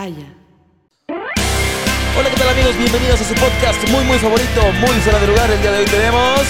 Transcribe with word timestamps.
Hola, 0.00 0.16
¿qué 2.30 2.36
tal 2.38 2.48
amigos? 2.48 2.74
Bienvenidos 2.78 3.20
a 3.20 3.24
su 3.24 3.34
podcast 3.34 3.86
muy 3.90 4.02
muy 4.04 4.16
favorito, 4.16 4.62
muy 4.80 4.98
fuera 5.00 5.18
de 5.18 5.26
lugar. 5.26 5.50
El 5.50 5.60
día 5.60 5.72
de 5.72 5.78
hoy 5.80 5.84
tenemos... 5.84 6.40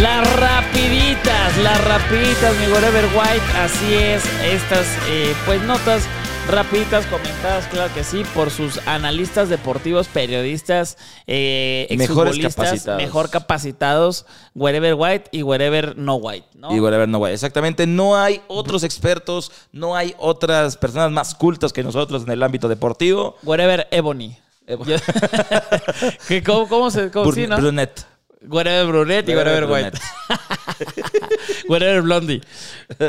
Las 0.00 0.36
rapiditas, 0.36 1.56
las 1.58 1.84
rapiditas, 1.84 2.56
mi 2.56 2.66
Whatever 2.72 3.04
White, 3.14 3.58
así 3.62 3.92
es, 3.94 4.22
estas 4.42 4.86
eh, 5.06 5.34
pues 5.44 5.60
notas 5.62 6.04
rapiditas 6.48 7.04
comentadas, 7.06 7.66
claro 7.66 7.92
que 7.92 8.02
sí, 8.02 8.22
por 8.34 8.50
sus 8.50 8.78
analistas 8.86 9.48
deportivos, 9.48 10.08
periodistas, 10.08 10.96
eh, 11.26 11.86
Mejores 11.96 12.38
capacitados. 12.38 13.02
mejor 13.02 13.30
capacitados, 13.30 14.24
Wherever 14.54 14.94
White 14.94 15.28
y 15.30 15.42
Wherever 15.42 15.96
No 15.98 16.14
White, 16.16 16.46
¿no? 16.54 16.74
Y 16.74 16.80
whatever, 16.80 17.08
no, 17.08 17.18
güey. 17.18 17.34
Exactamente, 17.34 17.86
no 17.86 18.16
hay 18.16 18.40
otros 18.48 18.82
expertos, 18.82 19.52
no 19.72 19.94
hay 19.94 20.14
otras 20.18 20.76
personas 20.76 21.10
más 21.10 21.34
cultas 21.34 21.72
que 21.72 21.82
nosotros 21.84 22.22
en 22.22 22.30
el 22.30 22.42
ámbito 22.42 22.68
deportivo. 22.68 23.36
Wherever 23.42 23.86
Ebony. 23.90 24.36
Ebo- 24.66 24.84
Yo- 24.84 24.96
¿Qué- 26.28 26.42
¿Cómo, 26.42 26.68
cómo 26.68 26.90
se 26.90 27.10
cómo, 27.10 27.32
sí, 27.32 27.46
no? 27.46 27.56
Wherever 28.46 28.86
Brunette 28.86 29.28
y 29.28 29.34
Wherever, 29.34 29.64
White. 29.70 29.98
Wherever 31.68 32.02
Blondie 32.02 32.40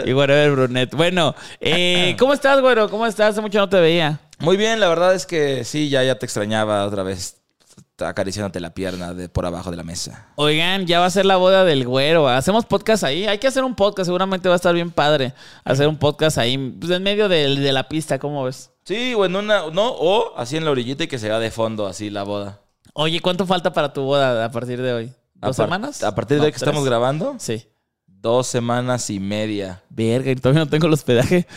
y 0.05 0.13
Wherever 0.13 0.51
Brunette. 0.51 0.95
Bueno, 0.95 1.35
eh, 1.59 2.15
¿cómo 2.17 2.33
estás, 2.33 2.59
güero? 2.61 2.89
¿Cómo 2.89 3.05
estás? 3.05 3.31
Hace 3.31 3.41
mucho 3.41 3.59
no 3.59 3.69
te 3.69 3.79
veía. 3.79 4.19
Muy 4.39 4.57
bien, 4.57 4.79
la 4.79 4.87
verdad 4.87 5.13
es 5.13 5.25
que 5.25 5.63
sí, 5.65 5.89
ya, 5.89 6.03
ya 6.03 6.15
te 6.15 6.25
extrañaba 6.25 6.85
otra 6.85 7.03
vez 7.03 7.39
acariciándote 7.99 8.59
la 8.59 8.73
pierna 8.73 9.13
de 9.13 9.29
por 9.29 9.45
abajo 9.45 9.71
de 9.71 9.77
la 9.77 9.83
mesa. 9.83 10.27
Oigan, 10.35 10.85
ya 10.87 10.99
va 10.99 11.05
a 11.07 11.09
ser 11.09 11.25
la 11.25 11.35
boda 11.35 11.65
del 11.65 11.85
güero. 11.85 12.27
Hacemos 12.27 12.65
podcast 12.65 13.03
ahí. 13.03 13.27
Hay 13.27 13.37
que 13.39 13.47
hacer 13.47 13.63
un 13.63 13.75
podcast. 13.75 14.07
Seguramente 14.07 14.47
va 14.47 14.55
a 14.55 14.57
estar 14.57 14.73
bien 14.73 14.91
padre. 14.91 15.33
Hacer 15.63 15.87
un 15.87 15.97
podcast 15.97 16.37
ahí, 16.37 16.57
pues, 16.57 16.91
en 16.91 17.03
medio 17.03 17.27
del- 17.29 17.61
de, 17.61 17.71
la 17.73 17.87
pista. 17.89 18.17
¿Cómo 18.19 18.43
ves? 18.45 18.71
Sí, 18.83 19.13
o 19.13 19.25
en 19.25 19.35
una, 19.35 19.69
no, 19.71 19.89
o 19.91 20.37
así 20.37 20.57
en 20.57 20.65
la 20.65 20.71
orillita 20.71 21.03
y 21.03 21.07
que 21.07 21.19
se 21.19 21.27
vea 21.27 21.39
de 21.39 21.51
fondo 21.51 21.87
así 21.87 22.09
la 22.09 22.23
boda. 22.23 22.61
Oye, 22.93 23.19
¿cuánto 23.19 23.45
falta 23.45 23.71
para 23.71 23.93
tu 23.93 24.01
boda 24.03 24.45
a 24.45 24.51
partir 24.51 24.81
de 24.81 24.93
hoy? 24.93 25.13
¿Dos 25.41 25.59
A 25.59 25.63
semanas? 25.63 26.03
A 26.03 26.13
partir 26.15 26.35
de 26.35 26.41
No, 26.41 26.45
hoy 26.45 26.51
que 26.51 26.57
estamos 26.57 26.83
grabando, 26.85 27.35
Sí. 27.39 27.65
dos 28.07 28.47
semanas 28.47 29.09
y 29.09 29.19
media. 29.19 29.83
Verga, 29.89 30.31
y 30.31 30.35
todavía 30.35 30.65
no 30.65 30.69
tengo 30.69 30.87
el 30.87 30.93
hospedaje. 30.93 31.47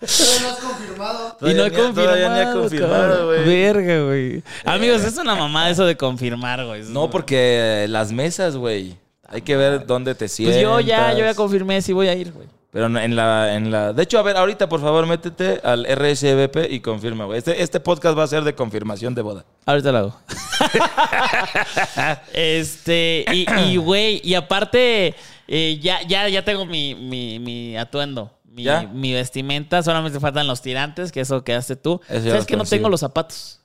Todavía 0.00 0.40
no 0.42 0.48
has 0.48 0.58
confirmado. 0.58 1.36
y 1.40 1.44
no 1.54 1.64
he 1.64 1.70
Todavía 1.70 1.88
ni- 1.88 1.94
todavía 1.94 2.28
ni 2.30 2.40
he 2.40 2.52
confirmado. 2.52 2.60
confirmado, 2.62 3.26
güey. 3.26 3.44
Verga, 3.44 4.04
güey. 4.04 4.42
Amigos, 4.64 5.02
es 5.04 5.16
una 5.18 5.34
mamada 5.34 5.70
eso 5.70 5.84
de 5.84 5.96
confirmar, 5.96 6.64
güey. 6.66 6.82
No, 6.84 7.10
porque 7.10 7.86
las 7.88 8.10
mesas, 8.12 8.56
güey. 8.56 8.96
Hay 9.28 9.42
que 9.42 9.56
ver 9.56 9.86
dónde 9.86 10.14
te 10.16 10.26
sientas. 10.28 10.56
Pues 10.56 10.62
yo 10.62 10.80
ya, 10.80 11.12
yo 11.12 11.20
ya 11.24 11.34
confirmé 11.34 11.82
si 11.82 11.92
voy 11.92 12.08
a 12.08 12.14
ir, 12.14 12.32
güey. 12.32 12.48
Pero 12.72 12.86
en 12.86 13.16
la, 13.16 13.54
en 13.54 13.70
la... 13.72 13.92
De 13.92 14.04
hecho, 14.04 14.18
a 14.18 14.22
ver, 14.22 14.36
ahorita, 14.36 14.68
por 14.68 14.80
favor, 14.80 15.04
métete 15.06 15.60
al 15.64 15.84
RSVP 15.84 16.70
y 16.70 16.78
confirma, 16.80 17.24
güey. 17.24 17.38
Este, 17.38 17.60
este 17.62 17.80
podcast 17.80 18.16
va 18.16 18.22
a 18.22 18.28
ser 18.28 18.44
de 18.44 18.54
confirmación 18.54 19.12
de 19.14 19.22
boda. 19.22 19.44
Ahorita 19.66 19.90
lo 19.90 19.98
hago. 19.98 20.16
este, 22.32 23.24
y, 23.32 23.76
güey, 23.76 24.20
y 24.22 24.34
aparte, 24.34 25.14
eh, 25.48 25.78
ya, 25.82 26.02
ya, 26.06 26.28
ya 26.28 26.44
tengo 26.44 26.64
mi, 26.64 26.94
mi, 26.94 27.38
mi 27.38 27.76
atuendo. 27.76 28.30
Mi, 28.44 28.64
¿Ya? 28.64 28.82
mi 28.82 29.12
vestimenta, 29.12 29.82
solamente 29.82 30.18
faltan 30.18 30.46
los 30.46 30.60
tirantes, 30.62 31.12
que 31.12 31.20
eso 31.20 31.42
quedaste 31.44 31.76
tú. 31.76 32.00
Eso 32.08 32.28
¿Sabes 32.28 32.46
que 32.46 32.56
no 32.56 32.64
tengo 32.64 32.88
los 32.88 33.00
zapatos? 33.00 33.60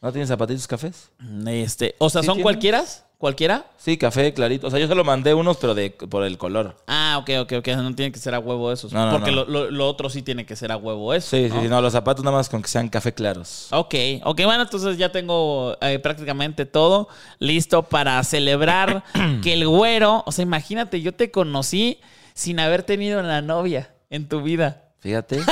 ¿No 0.00 0.10
tienes 0.12 0.28
zapatitos 0.28 0.66
cafés? 0.66 1.10
Este, 1.46 1.94
o 1.98 2.08
sea, 2.08 2.22
¿Sí 2.22 2.26
¿son 2.26 2.36
tienes? 2.36 2.44
cualquieras? 2.44 3.04
¿Cualquiera? 3.20 3.66
Sí, 3.76 3.98
café, 3.98 4.32
clarito. 4.32 4.66
O 4.66 4.70
sea, 4.70 4.80
yo 4.80 4.88
se 4.88 4.94
lo 4.94 5.04
mandé 5.04 5.34
unos, 5.34 5.58
pero 5.58 5.74
de, 5.74 5.90
por 5.90 6.24
el 6.24 6.38
color. 6.38 6.74
Ah, 6.86 7.18
ok, 7.20 7.30
ok, 7.42 7.52
ok. 7.58 7.68
No 7.76 7.94
tiene 7.94 8.10
que 8.10 8.18
ser 8.18 8.34
a 8.34 8.38
huevo 8.38 8.72
esos. 8.72 8.94
No, 8.94 9.04
no, 9.04 9.12
porque 9.12 9.30
no. 9.30 9.44
Lo, 9.44 9.64
lo- 9.66 9.70
lo 9.70 9.86
otro 9.86 10.08
sí 10.08 10.22
tiene 10.22 10.46
que 10.46 10.56
ser 10.56 10.72
a 10.72 10.78
huevo 10.78 11.12
eso. 11.12 11.36
Sí, 11.36 11.50
sí, 11.50 11.68
¿no? 11.68 11.82
los 11.82 11.92
zapatos 11.92 12.24
nada 12.24 12.38
más 12.38 12.48
con 12.48 12.62
que 12.62 12.68
sean 12.68 12.88
café 12.88 13.12
claros. 13.12 13.68
Ok, 13.72 13.94
ok, 14.24 14.40
bueno, 14.46 14.62
entonces 14.62 14.96
ya 14.96 15.12
tengo 15.12 15.76
eh, 15.82 15.98
prácticamente 15.98 16.64
todo 16.64 17.08
listo 17.40 17.82
para 17.82 18.24
celebrar 18.24 19.04
que 19.42 19.52
el 19.52 19.68
güero, 19.68 20.22
o 20.24 20.32
sea, 20.32 20.42
imagínate, 20.42 21.02
yo 21.02 21.12
te 21.12 21.30
conocí 21.30 22.00
sin 22.32 22.58
haber 22.58 22.84
tenido 22.84 23.20
una 23.20 23.42
novia 23.42 23.90
en 24.08 24.30
tu 24.30 24.40
vida. 24.40 24.84
Fíjate. 25.00 25.40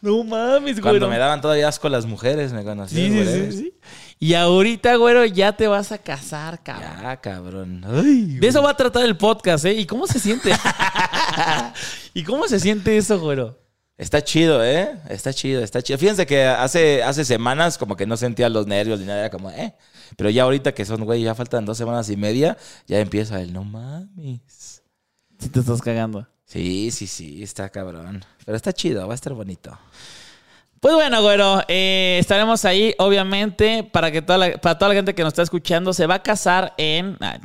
No 0.00 0.24
mames, 0.24 0.80
güero. 0.80 0.98
Cuando 0.98 1.08
me 1.08 1.16
daban 1.18 1.40
todavía 1.40 1.68
asco 1.68 1.88
las 1.88 2.06
mujeres, 2.06 2.52
me 2.52 2.64
conocían. 2.64 3.12
Sí, 3.12 3.24
sí, 3.24 3.52
sí, 3.52 3.56
sí. 3.58 3.74
Y 4.22 4.34
ahorita, 4.34 4.94
güero, 4.94 5.24
ya 5.24 5.50
te 5.56 5.66
vas 5.66 5.90
a 5.90 5.98
casar, 5.98 6.62
cabrón. 6.62 7.02
Ya, 7.02 7.16
cabrón. 7.20 7.84
Ay, 7.84 8.36
De 8.38 8.46
eso 8.46 8.62
va 8.62 8.70
a 8.70 8.76
tratar 8.76 9.04
el 9.04 9.16
podcast, 9.16 9.64
¿eh? 9.64 9.72
¿Y 9.72 9.84
cómo 9.84 10.06
se 10.06 10.20
siente? 10.20 10.52
¿Y 12.14 12.22
cómo 12.22 12.46
se 12.46 12.60
siente 12.60 12.96
eso, 12.96 13.18
güero? 13.18 13.58
Está 13.98 14.22
chido, 14.22 14.64
¿eh? 14.64 14.96
Está 15.08 15.32
chido, 15.32 15.60
está 15.60 15.82
chido. 15.82 15.98
Fíjense 15.98 16.24
que 16.24 16.44
hace, 16.44 17.02
hace 17.02 17.24
semanas 17.24 17.76
como 17.78 17.96
que 17.96 18.06
no 18.06 18.16
sentía 18.16 18.48
los 18.48 18.68
nervios 18.68 19.00
ni 19.00 19.06
nada, 19.06 19.18
era 19.18 19.30
como, 19.30 19.50
¿eh? 19.50 19.74
Pero 20.16 20.30
ya 20.30 20.44
ahorita 20.44 20.72
que 20.72 20.84
son, 20.84 21.04
güey, 21.04 21.24
ya 21.24 21.34
faltan 21.34 21.64
dos 21.64 21.76
semanas 21.76 22.08
y 22.08 22.16
media, 22.16 22.56
ya 22.86 23.00
empieza 23.00 23.40
el 23.40 23.52
no 23.52 23.64
mames. 23.64 24.82
Si 25.40 25.48
te 25.48 25.58
estás 25.58 25.82
cagando. 25.82 26.28
Sí, 26.44 26.92
sí, 26.92 27.08
sí, 27.08 27.42
está 27.42 27.68
cabrón. 27.70 28.24
Pero 28.44 28.56
está 28.56 28.72
chido, 28.72 29.04
va 29.08 29.14
a 29.14 29.16
estar 29.16 29.32
bonito. 29.32 29.76
Pues 30.82 30.96
bueno, 30.96 31.22
güero, 31.22 31.62
eh, 31.68 32.16
estaremos 32.20 32.64
ahí, 32.64 32.92
obviamente, 32.98 33.84
para 33.84 34.10
que 34.10 34.20
toda 34.20 34.36
la, 34.36 34.52
para 34.58 34.76
toda 34.76 34.88
la 34.88 34.94
gente 34.96 35.14
que 35.14 35.22
nos 35.22 35.28
está 35.32 35.42
escuchando 35.42 35.92
se 35.92 36.08
va 36.08 36.16
a 36.16 36.22
casar 36.24 36.74
en, 36.76 37.16
ah, 37.20 37.38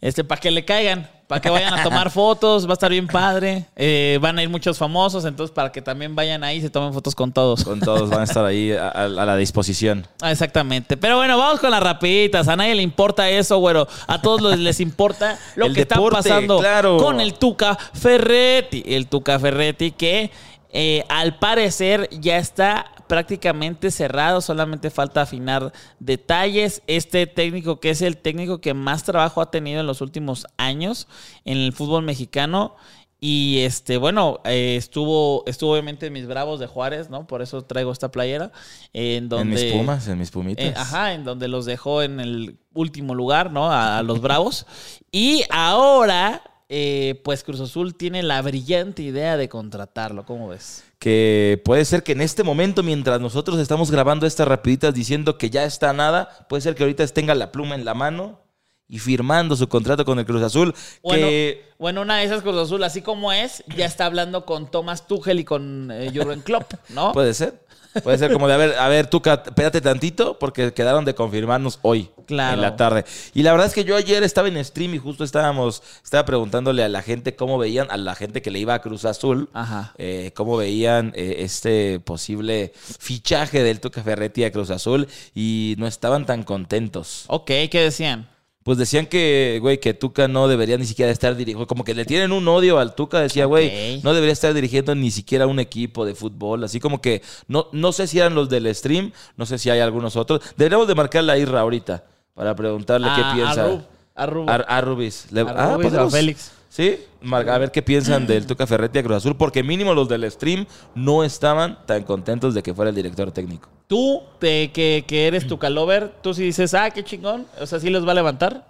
este, 0.00 0.22
para 0.22 0.40
que 0.40 0.52
le 0.52 0.64
caigan, 0.64 1.10
para 1.26 1.40
que 1.40 1.50
vayan 1.50 1.74
a 1.74 1.82
tomar 1.82 2.08
fotos, 2.12 2.68
va 2.68 2.70
a 2.70 2.74
estar 2.74 2.92
bien 2.92 3.08
padre, 3.08 3.64
eh, 3.74 4.20
van 4.22 4.38
a 4.38 4.44
ir 4.44 4.48
muchos 4.48 4.78
famosos, 4.78 5.24
entonces 5.24 5.52
para 5.52 5.72
que 5.72 5.82
también 5.82 6.14
vayan 6.14 6.44
ahí 6.44 6.58
y 6.58 6.60
se 6.60 6.70
tomen 6.70 6.92
fotos 6.92 7.16
con 7.16 7.32
todos. 7.32 7.64
Con 7.64 7.80
todos 7.80 8.08
van 8.10 8.20
a 8.20 8.24
estar 8.24 8.44
ahí 8.44 8.70
a, 8.70 8.90
a- 8.90 9.04
a 9.06 9.08
la 9.08 9.34
disposición. 9.36 10.06
Ah, 10.22 10.30
exactamente. 10.30 10.96
Pero 10.96 11.16
bueno, 11.16 11.36
vamos 11.36 11.58
con 11.58 11.72
las 11.72 11.82
rapiditas. 11.82 12.46
A 12.46 12.54
nadie 12.54 12.76
le 12.76 12.82
importa 12.82 13.28
eso, 13.28 13.58
güero. 13.58 13.88
A 14.06 14.22
todos 14.22 14.56
les, 14.56 14.78
importa 14.78 15.36
lo 15.56 15.66
El 15.66 15.74
que 15.74 15.80
está 15.80 15.96
pasando 16.00 16.60
claro. 16.60 16.98
con 16.98 17.20
el 17.20 17.34
Tuca 17.34 17.76
Ferretti. 17.92 18.84
El 18.86 19.08
Tuca 19.08 19.40
Ferretti 19.40 19.90
que 19.90 20.30
eh, 20.76 21.04
al 21.08 21.38
parecer 21.38 22.08
ya 22.10 22.36
está 22.36 22.90
prácticamente 23.06 23.92
cerrado. 23.92 24.40
Solamente 24.40 24.90
falta 24.90 25.22
afinar 25.22 25.72
detalles. 26.00 26.82
Este 26.88 27.28
técnico 27.28 27.78
que 27.78 27.90
es 27.90 28.02
el 28.02 28.16
técnico 28.16 28.60
que 28.60 28.74
más 28.74 29.04
trabajo 29.04 29.40
ha 29.40 29.52
tenido 29.52 29.80
en 29.80 29.86
los 29.86 30.00
últimos 30.00 30.46
años 30.56 31.06
en 31.44 31.58
el 31.58 31.72
fútbol 31.72 32.02
mexicano. 32.02 32.74
Y 33.20 33.60
este, 33.60 33.98
bueno, 33.98 34.40
eh, 34.44 34.74
estuvo, 34.76 35.44
estuvo 35.46 35.72
obviamente 35.72 36.06
en 36.06 36.12
mis 36.12 36.26
bravos 36.26 36.58
de 36.58 36.66
Juárez, 36.66 37.08
¿no? 37.08 37.26
Por 37.26 37.40
eso 37.40 37.62
traigo 37.62 37.92
esta 37.92 38.10
playera. 38.10 38.50
En 38.92 39.28
donde. 39.28 39.56
en 39.56 39.64
mis 39.66 39.72
pumas, 39.72 40.08
en 40.08 40.18
mis 40.18 40.30
pumitas. 40.32 40.66
Eh, 40.66 40.74
ajá, 40.76 41.14
en 41.14 41.22
donde 41.22 41.46
los 41.46 41.66
dejó 41.66 42.02
en 42.02 42.18
el 42.18 42.58
último 42.74 43.14
lugar, 43.14 43.52
¿no? 43.52 43.70
A, 43.70 43.98
a 43.98 44.02
los 44.02 44.20
Bravos. 44.20 44.66
Y 45.12 45.44
ahora, 45.50 46.42
eh, 46.68 47.20
pues 47.24 47.44
Cruz 47.44 47.60
Azul 47.60 47.94
tiene 47.94 48.22
la 48.22 48.40
brillante 48.42 49.02
idea 49.02 49.36
de 49.36 49.48
contratarlo. 49.48 50.24
¿Cómo 50.24 50.48
ves? 50.48 50.84
Que 50.98 51.60
puede 51.64 51.84
ser 51.84 52.02
que 52.02 52.12
en 52.12 52.20
este 52.20 52.42
momento, 52.42 52.82
mientras 52.82 53.20
nosotros 53.20 53.58
estamos 53.58 53.90
grabando 53.90 54.26
estas 54.26 54.48
rapiditas 54.48 54.94
diciendo 54.94 55.36
que 55.36 55.50
ya 55.50 55.64
está 55.64 55.92
nada, 55.92 56.46
puede 56.48 56.62
ser 56.62 56.74
que 56.74 56.82
ahorita 56.82 57.06
tenga 57.08 57.34
la 57.34 57.52
pluma 57.52 57.74
en 57.74 57.84
la 57.84 57.94
mano 57.94 58.40
y 58.88 58.98
firmando 58.98 59.56
su 59.56 59.68
contrato 59.68 60.04
con 60.04 60.18
el 60.18 60.26
Cruz 60.26 60.42
Azul. 60.42 60.74
Bueno, 61.02 61.26
que 61.26 61.64
bueno, 61.78 62.02
una 62.02 62.18
de 62.18 62.24
esas 62.24 62.42
Cruz 62.42 62.56
Azul, 62.56 62.82
así 62.84 63.02
como 63.02 63.32
es, 63.32 63.64
ya 63.76 63.84
está 63.86 64.06
hablando 64.06 64.46
con 64.46 64.70
Thomas 64.70 65.06
Tuchel 65.06 65.40
y 65.40 65.44
con 65.44 65.90
eh, 65.90 66.10
Jurgen 66.14 66.40
Klopp, 66.40 66.72
¿no? 66.90 67.12
puede 67.14 67.34
ser. 67.34 67.62
Puede 68.02 68.18
ser 68.18 68.32
como 68.32 68.48
de, 68.48 68.54
a 68.54 68.56
ver, 68.56 68.74
a 68.78 68.88
ver, 68.88 69.06
tú 69.06 69.22
espérate 69.24 69.80
tantito 69.80 70.38
porque 70.38 70.72
quedaron 70.72 71.04
de 71.04 71.14
confirmarnos 71.14 71.78
hoy 71.82 72.10
Claro. 72.26 72.54
en 72.54 72.60
la 72.62 72.76
tarde. 72.76 73.04
Y 73.34 73.42
la 73.42 73.52
verdad 73.52 73.66
es 73.66 73.74
que 73.74 73.84
yo 73.84 73.96
ayer 73.96 74.22
estaba 74.22 74.48
en 74.48 74.62
stream 74.64 74.94
y 74.94 74.98
justo 74.98 75.24
estábamos, 75.24 75.82
estaba 76.02 76.24
preguntándole 76.24 76.82
a 76.82 76.88
la 76.88 77.02
gente 77.02 77.36
cómo 77.36 77.58
veían, 77.58 77.86
a 77.90 77.96
la 77.98 78.14
gente 78.14 78.40
que 78.42 78.50
le 78.50 78.58
iba 78.58 78.74
a 78.74 78.80
Cruz 78.80 79.04
Azul, 79.04 79.48
Ajá. 79.52 79.92
eh, 79.98 80.32
cómo 80.34 80.56
veían 80.56 81.12
eh, 81.14 81.36
este 81.40 82.00
posible 82.00 82.72
fichaje 82.98 83.62
del 83.62 83.80
Tuca 83.80 84.02
Ferretti 84.02 84.44
a 84.44 84.50
Cruz 84.52 84.70
Azul 84.70 85.06
y 85.34 85.74
no 85.78 85.86
estaban 85.86 86.24
tan 86.26 86.42
contentos. 86.42 87.24
Ok, 87.28 87.46
¿qué 87.70 87.80
decían? 87.80 88.28
Pues 88.64 88.78
decían 88.78 89.04
que, 89.06 89.58
güey, 89.60 89.78
que 89.78 89.92
Tuca 89.94 90.26
no 90.26 90.48
debería 90.48 90.76
ni 90.78 90.86
siquiera 90.86 91.12
estar 91.12 91.36
dirigiendo. 91.36 91.66
Como 91.66 91.84
que 91.84 91.94
le 91.94 92.04
tienen 92.06 92.32
un 92.32 92.48
odio 92.48 92.78
al 92.78 92.94
Tuca. 92.94 93.20
Decía, 93.20 93.44
güey, 93.44 94.00
no 94.02 94.14
debería 94.14 94.32
estar 94.32 94.52
dirigiendo 94.54 94.94
ni 94.94 95.10
siquiera 95.10 95.46
un 95.46 95.60
equipo 95.60 96.06
de 96.06 96.14
fútbol. 96.14 96.64
Así 96.64 96.80
como 96.80 97.00
que 97.02 97.20
no, 97.46 97.68
no 97.72 97.92
sé 97.92 98.06
si 98.06 98.18
eran 98.18 98.34
los 98.34 98.48
del 98.48 98.74
stream, 98.74 99.12
no 99.36 99.44
sé 99.46 99.58
si 99.58 99.68
hay 99.68 99.80
algunos 99.80 100.16
otros. 100.16 100.40
Deberíamos 100.56 100.88
de 100.88 100.94
marcar 100.94 101.24
la 101.24 101.36
Irra 101.36 101.60
ahorita 101.60 102.04
para 102.34 102.56
preguntarle 102.56 103.06
qué 103.14 103.20
a 103.22 103.34
piensa. 103.34 103.66
Rub, 103.68 103.82
a 104.14 104.26
Rub. 104.26 104.48
A, 104.50 104.54
a 104.54 104.80
Rubis. 104.80 105.26
Le- 105.30 105.42
A 105.42 105.44
Rubis 105.74 105.86
o 105.86 105.88
a 105.88 105.92
podemos- 105.92 106.12
Félix. 106.12 106.50
Sí, 106.74 106.98
a 107.30 107.58
ver 107.58 107.70
qué 107.70 107.82
piensan 107.82 108.26
del 108.26 108.46
Tuca 108.48 108.66
Ferretti 108.66 108.98
a 108.98 109.02
Cruz 109.04 109.18
Azul, 109.18 109.36
porque 109.36 109.62
mínimo 109.62 109.94
los 109.94 110.08
del 110.08 110.28
stream 110.28 110.66
no 110.96 111.22
estaban 111.22 111.78
tan 111.86 112.02
contentos 112.02 112.52
de 112.52 112.64
que 112.64 112.74
fuera 112.74 112.88
el 112.88 112.96
director 112.96 113.30
técnico. 113.30 113.68
Tú, 113.86 114.22
te- 114.40 114.72
que, 114.72 115.04
que 115.06 115.28
eres 115.28 115.46
tu 115.46 115.56
calover, 115.56 116.12
tú 116.20 116.34
sí 116.34 116.42
dices, 116.42 116.74
ah, 116.74 116.90
qué 116.90 117.04
chingón. 117.04 117.46
O 117.60 117.66
sea, 117.66 117.78
sí 117.78 117.90
los 117.90 118.04
va 118.04 118.10
a 118.10 118.16
levantar. 118.16 118.66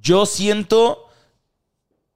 Yo 0.00 0.26
siento 0.26 1.08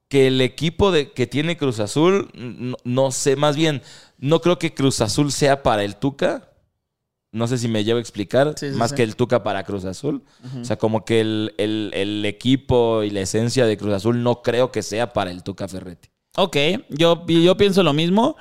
que 0.07 0.29
el 0.29 0.41
equipo 0.41 0.93
de, 0.93 1.11
que 1.11 1.27
tiene 1.27 1.57
Cruz 1.57 1.81
Azul, 1.81 2.31
no, 2.35 2.77
no 2.85 3.11
sé, 3.11 3.35
más 3.35 3.57
bien, 3.57 3.83
no 4.19 4.41
creo 4.41 4.57
que 4.61 4.73
Cruz 4.73 5.01
Azul 5.01 5.33
sea 5.33 5.65
para 5.65 5.83
el 5.83 5.97
Tuca. 5.97 6.48
No 7.31 7.47
sé 7.47 7.59
si 7.59 7.69
me 7.69 7.85
llevo 7.85 7.99
a 7.99 8.01
explicar, 8.01 8.55
Sí, 8.57 8.71
sí, 8.71 8.77
más 8.77 8.91
sí. 8.91 8.97
que 8.97 9.03
el 9.03 9.15
Tuca 9.17 9.43
para 9.43 9.63
Cruz 9.65 9.85
Azul. 9.85 10.23
O 10.61 10.65
sea, 10.65 10.77
como 10.79 11.05
que 11.05 11.21
el, 11.21 11.55
el- 11.59 11.91
el 11.95 12.25
equipo 12.25 13.03
y 13.03 13.11
la 13.11 13.21
esencia 13.21 13.67
de 13.67 13.77
Cruz 13.77 13.93
Azul 13.95 14.23
no 14.23 14.41
creo 14.43 14.73
que 14.73 14.83
sea 14.83 15.13
para 15.13 15.31
el 15.31 15.43
Tuca 15.43 15.69
Ferretti. 15.69 16.09
Ok, 16.37 16.57
yo, 16.89 17.27
yo 17.27 17.57
pienso 17.57 17.83
lo 17.83 17.93
mismo. 17.93 18.37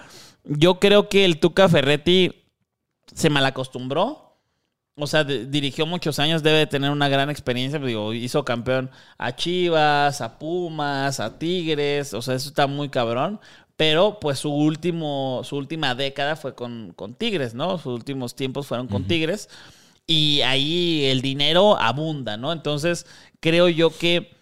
Yo 0.46 0.80
creo 0.80 1.10
que 1.10 1.26
el 1.26 1.40
Tuca 1.40 1.68
Ferretti 1.68 2.32
se 3.14 3.30
malacostumbró. 3.30 4.24
O 5.00 5.06
sea, 5.06 5.24
de- 5.24 5.46
dirigió 5.46 5.86
muchos 5.86 6.18
años, 6.18 6.42
debe 6.42 6.60
de 6.60 6.68
tener 6.68 6.90
una 6.90 7.08
gran 7.10 7.30
experiencia. 7.30 7.78
Digo, 7.80 8.14
hizo 8.14 8.44
campeón 8.46 8.90
a 9.18 9.36
Chivas, 9.36 10.22
a 10.22 10.40
Pumas, 10.40 11.20
a 11.20 11.38
Tigres. 11.38 12.14
O 12.14 12.22
sea, 12.22 12.36
eso 12.36 12.50
está 12.50 12.66
muy 12.68 12.90
cabrón. 12.90 13.40
Pero, 13.78 14.20
pues, 14.20 14.40
su 14.40 14.52
último, 14.52 15.42
su 15.44 15.56
última 15.56 15.96
década 15.96 16.36
fue 16.36 16.56
con, 16.56 16.94
con 16.96 17.14
Tigres, 17.14 17.54
¿no? 17.54 17.78
Sus 17.78 17.94
últimos 17.94 18.36
tiempos 18.36 18.68
fueron 18.68 18.88
con 18.88 19.06
Tigres. 19.06 19.50
Y 20.08 20.42
ahí 20.42 21.06
el 21.06 21.22
dinero 21.22 21.78
abunda, 21.80 22.38
¿no? 22.38 22.52
Entonces, 22.54 23.06
creo 23.40 23.70
yo 23.70 23.90
que 23.96 24.36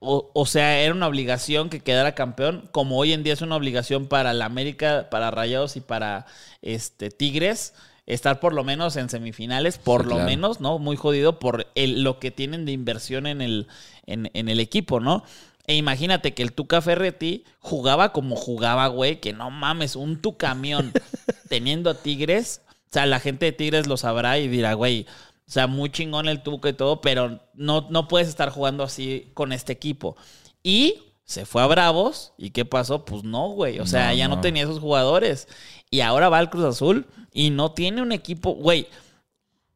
o, 0.00 0.30
o 0.34 0.46
sea, 0.46 0.80
era 0.80 0.92
una 0.92 1.06
obligación 1.06 1.70
que 1.70 1.80
quedara 1.80 2.14
campeón, 2.14 2.68
como 2.72 2.98
hoy 2.98 3.12
en 3.12 3.22
día 3.22 3.32
es 3.32 3.40
una 3.42 3.56
obligación 3.56 4.06
para 4.06 4.34
la 4.34 4.44
América, 4.44 5.08
para 5.10 5.30
Rayados 5.30 5.76
y 5.76 5.80
para 5.80 6.26
este 6.60 7.10
Tigres, 7.10 7.72
estar 8.06 8.38
por 8.38 8.52
lo 8.52 8.64
menos 8.64 8.96
en 8.96 9.08
semifinales, 9.08 9.78
por 9.78 10.02
Sí, 10.02 10.08
lo 10.08 10.14
claro. 10.16 10.30
menos, 10.30 10.60
¿no? 10.60 10.78
Muy 10.78 10.96
jodido 10.96 11.38
por 11.38 11.68
el- 11.74 12.02
lo 12.02 12.18
que 12.18 12.30
tienen 12.30 12.66
de 12.66 12.72
inversión 12.72 13.26
en 13.26 13.40
el, 13.40 13.66
en, 14.04 14.30
en 14.34 14.48
el 14.50 14.60
equipo, 14.60 15.00
¿no? 15.00 15.24
E 15.66 15.76
imagínate 15.76 16.34
que 16.34 16.42
el 16.42 16.52
Tuca 16.52 16.82
Ferretti 16.82 17.44
jugaba 17.58 18.12
como 18.12 18.36
jugaba, 18.36 18.86
güey, 18.88 19.20
que 19.20 19.32
no 19.32 19.50
mames, 19.50 19.96
un 19.96 20.20
tu 20.20 20.36
camión 20.36 20.92
teniendo 21.48 21.90
a 21.90 21.94
Tigres. 21.94 22.60
O 22.90 22.92
sea, 22.92 23.06
la 23.06 23.18
gente 23.20 23.46
de 23.46 23.52
Tigres 23.52 23.86
lo 23.86 23.96
sabrá 23.96 24.38
y 24.38 24.46
dirá, 24.48 24.74
güey, 24.74 25.06
o 25.46 25.50
sea, 25.50 25.66
muy 25.66 25.90
chingón 25.90 26.28
el 26.28 26.42
Tuca 26.42 26.68
y 26.68 26.74
todo, 26.74 27.00
pero 27.00 27.40
no, 27.54 27.86
no 27.90 28.08
puedes 28.08 28.28
estar 28.28 28.50
jugando 28.50 28.82
así 28.84 29.30
con 29.34 29.52
este 29.52 29.72
equipo. 29.72 30.16
Y 30.62 31.02
se 31.24 31.46
fue 31.46 31.62
a 31.62 31.66
Bravos. 31.66 32.32
¿Y 32.36 32.50
qué 32.50 32.64
pasó? 32.64 33.04
Pues 33.04 33.24
no, 33.24 33.48
güey. 33.48 33.78
O 33.80 33.86
sea, 33.86 34.08
No, 34.08 34.14
ya 34.14 34.28
no 34.28 34.36
no. 34.36 34.40
tenía 34.42 34.62
esos 34.64 34.80
jugadores. 34.80 35.48
Y 35.90 36.00
ahora 36.00 36.28
va 36.28 36.38
al 36.38 36.50
Cruz 36.50 36.64
Azul 36.64 37.06
y 37.32 37.50
no 37.50 37.72
tiene 37.72 38.02
un 38.02 38.12
equipo. 38.12 38.54
Güey, 38.54 38.88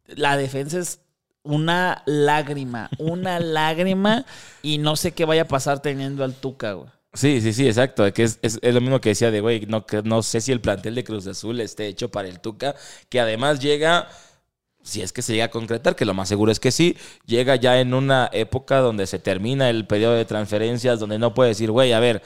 la 0.07 0.37
defensa 0.37 0.79
es 0.79 1.01
una 1.49 2.03
lágrima, 2.07 2.91
una 2.99 3.41
lágrima. 3.41 4.25
Y 4.63 4.79
no 4.79 4.97
sé 4.97 5.13
qué 5.13 5.25
vaya 5.25 5.43
a 5.43 5.49
pasar 5.49 5.81
teniendo 5.81 6.23
al 6.25 6.35
Tuca, 6.35 6.73
güey. 6.73 6.89
Sí, 7.15 7.41
sí, 7.41 7.53
sí, 7.55 7.67
exacto. 7.67 8.13
Que 8.13 8.23
es, 8.25 8.39
es- 8.43 8.59
es 8.63 8.75
lo 8.75 8.81
mismo 8.81 9.01
que 9.01 9.09
decía 9.09 9.31
de, 9.31 9.41
güey, 9.41 9.65
no, 9.67 9.87
que 9.87 10.03
no 10.03 10.23
sé 10.23 10.41
si 10.41 10.53
el 10.53 10.61
plantel 10.61 10.95
de 10.95 11.05
Cruz 11.05 11.27
Azul 11.27 11.61
esté 11.61 11.87
hecho 11.87 12.11
para 12.11 12.29
el 12.29 12.39
Tuca, 12.41 12.75
que 13.09 13.19
además 13.19 13.61
llega, 13.61 14.09
si 14.89 15.03
es 15.03 15.13
que 15.13 15.23
se 15.23 15.33
llega 15.33 15.47
a 15.47 15.51
concretar, 15.51 15.95
que 15.95 16.07
lo 16.07 16.15
más 16.15 16.29
seguro 16.29 16.51
es 16.51 16.61
que 16.61 16.73
sí, 16.73 16.97
llega 17.27 17.57
ya 17.57 17.79
en 17.79 17.93
una 17.93 18.31
época 18.33 18.79
donde 18.79 19.07
se 19.07 19.19
termina 19.19 19.69
el 19.69 19.87
periodo 19.87 20.15
de 20.15 20.25
transferencias, 20.25 20.99
donde 20.99 21.19
no 21.19 21.35
puede 21.35 21.51
decir, 21.51 21.71
güey, 21.71 21.93
a 21.93 22.01
ver, 22.01 22.23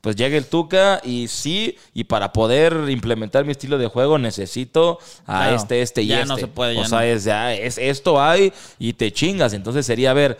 pues 0.00 0.16
llega 0.16 0.36
el 0.38 0.46
Tuca 0.46 1.00
y 1.04 1.28
sí, 1.28 1.76
y 1.92 2.04
para 2.04 2.32
poder 2.32 2.88
implementar 2.88 3.44
mi 3.44 3.52
estilo 3.52 3.76
de 3.76 3.86
juego 3.86 4.18
necesito 4.18 4.98
a 5.26 5.40
Claro, 5.40 5.56
este, 5.56 5.82
este 5.82 6.02
y 6.02 6.06
ya 6.06 6.22
este. 6.22 6.28
no 6.28 6.38
se 6.38 6.46
puede, 6.46 6.74
ya 6.74 6.80
o 6.80 6.84
sea, 6.86 6.98
no. 7.00 7.04
es, 7.04 7.24
ya 7.24 7.52
es 7.52 7.76
esto 7.76 8.20
hay 8.20 8.52
y 8.78 8.94
te 8.94 9.12
chingas. 9.12 9.52
Entonces 9.52 9.84
sería, 9.84 10.12
a 10.12 10.14
ver, 10.14 10.38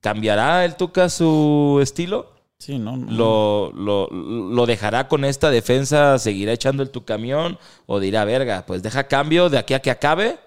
¿cambiará 0.00 0.64
el 0.64 0.76
Tuca 0.76 1.10
su 1.10 1.78
estilo? 1.82 2.32
Sí, 2.58 2.78
no. 2.78 2.96
no. 2.96 3.10
lo, 3.10 3.72
lo, 3.74 4.08
lo 4.08 4.66
dejará 4.66 5.08
con 5.08 5.24
esta 5.24 5.50
defensa, 5.50 6.18
seguirá 6.18 6.52
echando 6.52 6.82
el 6.82 6.90
tu 6.90 7.04
camión 7.04 7.58
o 7.86 7.98
dirá, 7.98 8.24
verga, 8.24 8.64
pues 8.66 8.82
deja 8.82 9.08
cambio 9.08 9.50
de 9.50 9.58
aquí 9.58 9.74
a 9.74 9.80
que 9.80 9.90
acabe 9.90 10.38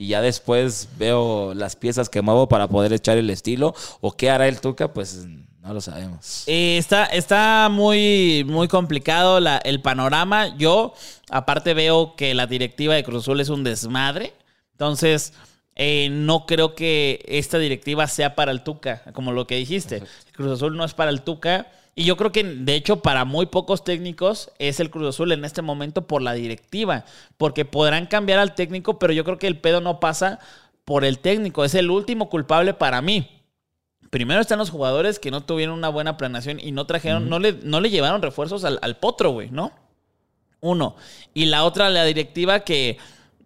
y 0.00 0.06
ya 0.08 0.22
después 0.22 0.88
veo 0.98 1.52
las 1.52 1.76
piezas 1.76 2.08
que 2.08 2.22
muevo 2.22 2.48
para 2.48 2.68
poder 2.68 2.90
echar 2.94 3.18
el 3.18 3.28
estilo 3.28 3.74
o 4.00 4.12
qué 4.16 4.30
hará 4.30 4.48
el 4.48 4.58
Tuca, 4.58 4.94
pues 4.94 5.26
no 5.60 5.74
lo 5.74 5.80
sabemos. 5.82 6.44
Eh, 6.46 6.78
está, 6.78 7.04
está 7.04 7.68
muy, 7.70 8.44
muy 8.48 8.66
complicado 8.66 9.40
la- 9.40 9.58
el 9.58 9.82
panorama. 9.82 10.56
Yo, 10.56 10.94
aparte, 11.28 11.74
veo 11.74 12.16
que 12.16 12.32
la 12.32 12.46
directiva 12.46 12.94
de 12.94 13.04
Cruz 13.04 13.24
Azul 13.24 13.40
es 13.40 13.50
un 13.50 13.62
desmadre. 13.62 14.32
Entonces, 14.72 15.34
eh, 15.76 16.08
no 16.10 16.46
creo 16.46 16.74
que 16.74 17.22
esta 17.28 17.58
directiva 17.58 18.06
sea 18.06 18.34
para 18.34 18.52
el 18.52 18.62
Tuca, 18.62 19.02
como 19.12 19.32
lo 19.32 19.46
que 19.46 19.56
dijiste. 19.56 20.02
Cruz 20.32 20.52
Azul 20.52 20.78
no 20.78 20.84
es 20.86 20.94
para 20.94 21.10
el 21.10 21.20
Tuca. 21.20 21.66
Y 21.94 22.04
yo 22.04 22.16
creo 22.16 22.32
que, 22.32 22.44
de 22.44 22.74
hecho, 22.74 23.02
para 23.02 23.24
muy 23.24 23.46
pocos 23.46 23.84
técnicos 23.84 24.50
es 24.58 24.80
el 24.80 24.90
Cruz 24.90 25.08
Azul 25.08 25.32
en 25.32 25.44
este 25.44 25.62
momento 25.62 26.06
por 26.06 26.22
la 26.22 26.32
directiva. 26.32 27.04
Porque 27.36 27.64
podrán 27.64 28.06
cambiar 28.06 28.38
al 28.38 28.54
técnico, 28.54 28.98
pero 28.98 29.12
yo 29.12 29.24
creo 29.24 29.38
que 29.38 29.46
el 29.46 29.58
pedo 29.58 29.80
no 29.80 30.00
pasa 30.00 30.38
por 30.84 31.04
el 31.04 31.18
técnico. 31.18 31.64
Es 31.64 31.74
el 31.74 31.90
último 31.90 32.28
culpable 32.28 32.74
para 32.74 33.02
mí. 33.02 33.42
Primero 34.10 34.40
están 34.40 34.58
los 34.58 34.70
jugadores 34.70 35.18
que 35.18 35.30
no 35.30 35.42
tuvieron 35.42 35.76
una 35.76 35.88
buena 35.88 36.16
planeación 36.16 36.58
y 36.58 36.72
no 36.72 36.86
trajeron, 36.86 37.28
no, 37.28 37.38
le, 37.38 37.52
no 37.62 37.80
le 37.80 37.90
llevaron 37.90 38.22
refuerzos 38.22 38.64
al, 38.64 38.78
al 38.82 38.96
potro, 38.96 39.30
güey, 39.30 39.50
¿no? 39.50 39.72
Uno. 40.60 40.96
Y 41.32 41.46
la 41.46 41.64
otra, 41.64 41.90
la 41.90 42.04
directiva 42.04 42.60
que, 42.60 42.98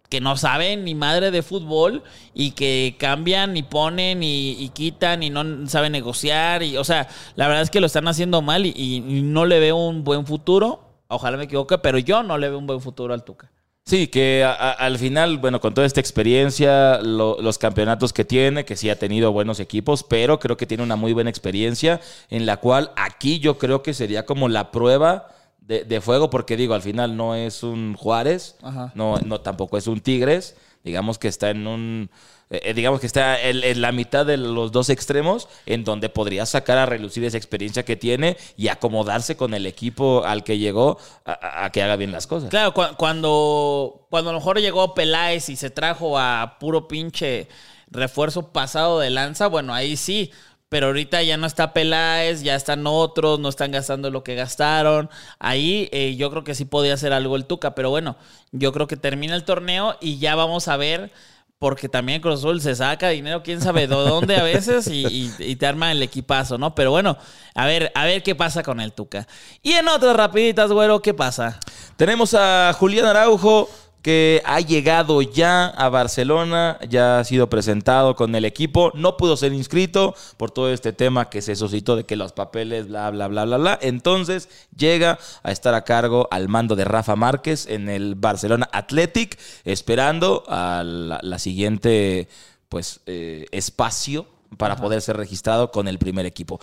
que 0.09 0.21
no 0.21 0.37
sabe 0.37 0.77
ni 0.77 0.95
madre 0.95 1.31
de 1.31 1.41
fútbol 1.41 2.03
y 2.33 2.51
que 2.51 2.95
cambian 2.99 3.57
y 3.57 3.63
ponen 3.63 4.21
y, 4.23 4.69
quitan 4.73 5.23
y 5.23 5.29
no 5.29 5.67
saben 5.67 5.91
negociar. 5.91 6.63
Y, 6.63 6.77
o 6.77 6.83
sea, 6.83 7.07
la 7.35 7.47
verdad 7.47 7.63
es 7.63 7.69
que 7.69 7.79
lo 7.79 7.87
están 7.87 8.07
haciendo 8.07 8.41
mal 8.41 8.65
y, 8.65 9.01
no 9.23 9.45
le 9.45 9.59
veo 9.59 9.75
un 9.77 10.03
buen 10.03 10.25
futuro. 10.25 10.81
Ojalá 11.07 11.37
me 11.37 11.45
equivoque, 11.45 11.77
pero 11.77 11.97
yo 11.97 12.23
no 12.23 12.37
le 12.37 12.49
veo 12.49 12.57
un 12.57 12.67
buen 12.67 12.81
futuro 12.81 13.13
al 13.13 13.23
Tuca. 13.23 13.51
Sí, 13.87 14.07
que 14.07 14.43
al 14.43 14.97
final, 14.97 15.37
bueno, 15.37 15.61
con 15.61 15.75
toda 15.75 15.85
esta 15.85 15.99
experiencia, 15.99 16.99
lo- 17.03 17.37
los 17.39 17.59
campeonatos 17.59 18.13
que 18.13 18.25
tiene, 18.25 18.65
que 18.65 18.75
sí 18.75 18.89
ha 18.89 18.97
tenido 18.97 19.31
buenos 19.31 19.59
equipos, 19.59 20.03
pero 20.03 20.39
creo 20.39 20.57
que 20.57 20.65
tiene 20.65 20.81
una 20.83 20.95
muy 20.95 21.13
buena 21.13 21.29
experiencia 21.29 22.01
en 22.31 22.47
la 22.47 22.57
cual 22.57 22.91
aquí 22.95 23.37
yo 23.37 23.59
creo 23.59 23.83
que 23.83 23.93
sería 23.93 24.25
como 24.25 24.49
la 24.49 24.71
prueba 24.71 25.27
de, 25.67 25.83
de 25.83 26.01
fuego, 26.01 26.29
porque 26.29 26.57
digo, 26.57 26.73
al 26.73 26.81
final 26.81 27.17
no 27.17 27.35
es 27.35 27.63
un 27.63 27.95
Juárez, 27.95 28.55
Ajá. 28.61 28.91
no, 28.95 29.17
no 29.19 29.41
tampoco 29.41 29.77
es 29.77 29.87
un 29.87 29.99
Tigres, 29.99 30.55
digamos 30.83 31.17
que 31.17 31.27
está 31.27 31.49
en 31.49 31.65
un, 31.65 32.11
eh, 32.51 32.73
digamos 32.75 32.99
que 32.99 33.07
está 33.07 33.41
en, 33.41 33.63
en 33.63 33.81
la 33.81 33.91
mitad 33.91 34.25
de 34.27 34.37
los 34.37 34.71
dos 34.71 34.89
extremos, 34.91 35.47
en 35.65 35.83
donde 35.83 36.09
podría 36.09 36.45
sacar 36.45 36.77
a 36.77 36.85
relucir 36.85 37.23
esa 37.23 37.37
experiencia 37.37 37.83
que 37.83 37.95
tiene 37.95 38.37
y 38.55 38.67
acomodarse 38.67 39.35
con 39.35 39.55
el 39.55 39.65
equipo 39.65 40.23
al 40.23 40.43
que 40.43 40.59
llegó 40.59 40.99
a- 41.25 41.31
a- 41.31 41.65
a 41.65 41.71
que 41.71 41.81
haga 41.81 41.95
bien 41.95 42.11
las 42.11 42.27
cosas. 42.27 42.51
Claro, 42.51 42.71
cu- 42.75 42.95
cuando, 42.97 44.05
cuando 44.11 44.29
a 44.29 44.33
lo 44.33 44.39
mejor 44.39 44.59
llegó 44.59 44.93
Peláez 44.93 45.49
y 45.49 45.55
se 45.55 45.71
trajo 45.71 46.19
a 46.19 46.57
puro 46.59 46.87
pinche 46.87 47.47
refuerzo 47.89 48.51
pasado 48.51 48.99
de 48.99 49.09
lanza, 49.09 49.47
bueno, 49.47 49.73
ahí 49.73 49.97
sí. 49.97 50.31
Pero 50.69 50.87
ahorita 50.87 51.21
ya 51.21 51.37
no 51.37 51.45
está 51.45 51.73
Peláez, 51.73 52.41
ya 52.41 52.55
están 52.55 52.85
otros, 52.87 53.39
no 53.39 53.49
están 53.49 53.71
gastando 53.71 54.09
lo 54.09 54.23
que 54.23 54.35
gastaron. 54.35 55.09
Ahí 55.39 55.89
eh, 55.91 56.15
yo 56.15 56.31
creo 56.31 56.43
que 56.43 56.55
sí 56.55 56.65
podía 56.65 56.95
hacer 56.95 57.13
algo 57.13 57.35
el 57.35 57.45
Tuca. 57.45 57.75
Pero 57.75 57.91
bueno, 57.91 58.17
yo 58.51 58.73
creo 58.73 58.87
que 58.87 58.97
termina 58.97 59.35
el 59.35 59.43
torneo 59.43 59.95
y 60.01 60.17
ya 60.17 60.35
vamos 60.35 60.67
a 60.67 60.75
ver, 60.75 61.11
porque 61.59 61.87
también 61.87 62.21
Cruz 62.21 62.43
se 62.61 62.75
saca 62.75 63.09
dinero, 63.09 63.43
quién 63.43 63.61
sabe 63.61 63.81
de 63.81 63.95
dónde 63.95 64.35
a 64.35 64.43
veces, 64.43 64.87
y 64.87 65.55
te 65.55 65.65
arma 65.67 65.91
el 65.91 66.01
equipazo, 66.01 66.57
¿no? 66.57 66.75
Pero 66.75 66.91
bueno, 66.91 67.17
a 67.53 67.65
ver, 67.65 67.91
a 67.95 68.05
ver 68.05 68.23
qué 68.23 68.35
pasa 68.35 68.63
con 68.63 68.81
el 68.81 68.91
Tuca. 68.91 69.27
Y 69.61 69.73
en 69.73 69.87
otras 69.87 70.15
rapiditas, 70.15 70.71
güero, 70.71 71.01
¿qué 71.01 71.13
pasa? 71.13 71.59
Tenemos 71.95 72.33
a 72.33 72.73
Julián 72.73 73.05
Araujo 73.05 73.69
que 74.05 74.43
ha 74.45 74.59
llegado 74.59 75.23
ya 75.23 75.65
a 75.65 75.89
Barcelona, 75.89 76.77
ya 76.87 77.17
ha 77.17 77.23
sido 77.23 77.49
presentado 77.49 78.15
con 78.15 78.35
el 78.35 78.45
equipo, 78.45 78.91
no 78.93 79.17
pudo 79.17 79.35
ser 79.35 79.51
inscrito 79.51 80.13
por 80.37 80.51
todo 80.51 80.71
este 80.71 80.93
tema 80.93 81.31
que 81.31 81.41
se 81.41 81.55
suscitó 81.55 81.95
de 81.95 82.03
que 82.03 82.15
los 82.15 82.31
papeles, 82.31 82.87
bla, 82.87 83.09
bla, 83.09 83.27
bla, 83.27 83.45
bla, 83.45 83.57
bla. 83.57 83.79
Entonces 83.81 84.47
llega 84.77 85.17
a 85.41 85.51
estar 85.51 85.73
a 85.73 85.85
cargo 85.85 86.27
al 86.29 86.49
mando 86.49 86.75
de 86.75 86.85
Rafa 86.85 87.15
Márquez 87.15 87.65
en 87.65 87.89
el 87.89 88.13
Barcelona 88.13 88.69
Athletic, 88.71 89.39
esperando 89.63 90.43
a 90.49 90.83
la, 90.85 91.19
la 91.23 91.39
siguiente 91.39 92.27
pues 92.69 92.99
eh, 93.07 93.47
espacio 93.49 94.27
para 94.59 94.75
poder 94.75 95.01
ser 95.01 95.17
registrado 95.17 95.71
con 95.71 95.87
el 95.87 95.97
primer 95.97 96.27
equipo. 96.27 96.59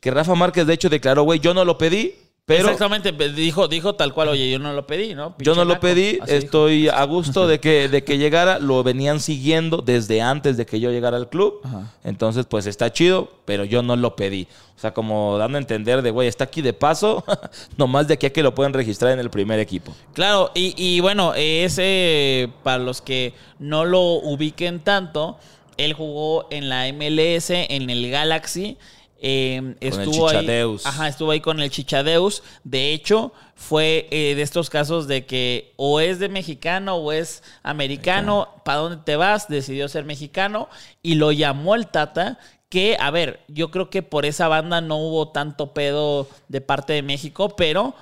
Que 0.00 0.10
Rafa 0.10 0.34
Márquez, 0.34 0.66
de 0.66 0.74
hecho, 0.74 0.88
declaró, 0.88 1.22
güey, 1.22 1.38
yo 1.38 1.54
no 1.54 1.64
lo 1.64 1.78
pedí, 1.78 2.16
pero 2.44 2.70
Exactamente, 2.70 3.12
dijo, 3.30 3.68
dijo 3.68 3.94
tal 3.94 4.12
cual, 4.12 4.28
oye, 4.30 4.50
yo 4.50 4.58
no 4.58 4.72
lo 4.72 4.84
pedí, 4.86 5.14
¿no? 5.14 5.34
yo 5.38 5.54
no 5.54 5.64
lo 5.64 5.74
naco. 5.74 5.80
pedí, 5.82 6.18
Así 6.20 6.32
dijo. 6.34 6.44
estoy 6.44 6.88
a 6.88 7.04
gusto 7.06 7.46
de 7.46 7.60
que, 7.60 7.88
de 7.88 8.02
que 8.02 8.18
llegara, 8.18 8.58
lo 8.58 8.82
venían 8.82 9.20
siguiendo 9.20 9.76
desde 9.78 10.20
antes 10.20 10.56
de 10.56 10.66
que 10.66 10.80
yo 10.80 10.90
llegara 10.90 11.16
al 11.16 11.28
club, 11.28 11.60
Ajá. 11.62 11.92
entonces 12.02 12.46
pues 12.46 12.66
está 12.66 12.92
chido, 12.92 13.30
pero 13.44 13.64
yo 13.64 13.82
no 13.82 13.94
lo 13.96 14.16
pedí. 14.16 14.48
O 14.76 14.80
sea, 14.82 14.92
como 14.92 15.38
dando 15.38 15.58
a 15.58 15.60
entender 15.60 16.02
de, 16.02 16.10
güey, 16.10 16.26
está 16.26 16.44
aquí 16.44 16.62
de 16.62 16.72
paso, 16.72 17.24
nomás 17.76 18.08
de 18.08 18.14
aquí 18.14 18.26
a 18.26 18.32
que 18.32 18.42
lo 18.42 18.52
pueden 18.54 18.72
registrar 18.72 19.12
en 19.12 19.20
el 19.20 19.30
primer 19.30 19.60
equipo. 19.60 19.94
Claro, 20.12 20.50
y, 20.54 20.74
y 20.76 20.98
bueno, 20.98 21.34
ese, 21.36 22.50
para 22.64 22.78
los 22.82 23.00
que 23.00 23.34
no 23.60 23.84
lo 23.84 24.00
ubiquen 24.02 24.80
tanto, 24.80 25.38
él 25.76 25.92
jugó 25.92 26.48
en 26.50 26.68
la 26.68 26.92
MLS, 26.92 27.50
en 27.50 27.88
el 27.88 28.10
Galaxy. 28.10 28.76
Eh, 29.24 29.76
el 29.78 30.00
estuvo 30.00 30.28
ahí, 30.28 30.48
ajá, 30.84 31.06
estuvo 31.06 31.30
ahí 31.30 31.40
con 31.40 31.60
el 31.60 31.70
Chichadeus. 31.70 32.42
De 32.64 32.92
hecho, 32.92 33.32
fue 33.54 34.08
eh, 34.10 34.34
de 34.34 34.42
estos 34.42 34.68
casos 34.68 35.06
de 35.06 35.26
que 35.26 35.72
o 35.76 36.00
es 36.00 36.18
de 36.18 36.28
mexicano 36.28 36.96
o 36.96 37.12
es 37.12 37.44
americano. 37.62 38.48
¿Para 38.64 38.78
dónde 38.78 38.98
te 39.04 39.14
vas? 39.14 39.46
Decidió 39.46 39.86
ser 39.86 40.04
mexicano 40.04 40.68
y 41.04 41.14
lo 41.14 41.30
llamó 41.30 41.76
el 41.76 41.86
Tata. 41.86 42.40
Que, 42.68 42.96
a 42.98 43.12
ver, 43.12 43.44
yo 43.46 43.70
creo 43.70 43.90
que 43.90 44.02
por 44.02 44.26
esa 44.26 44.48
banda 44.48 44.80
no 44.80 44.96
hubo 44.96 45.28
tanto 45.28 45.72
pedo 45.72 46.26
de 46.48 46.60
parte 46.60 46.94
de 46.94 47.02
México, 47.02 47.54
pero 47.54 47.94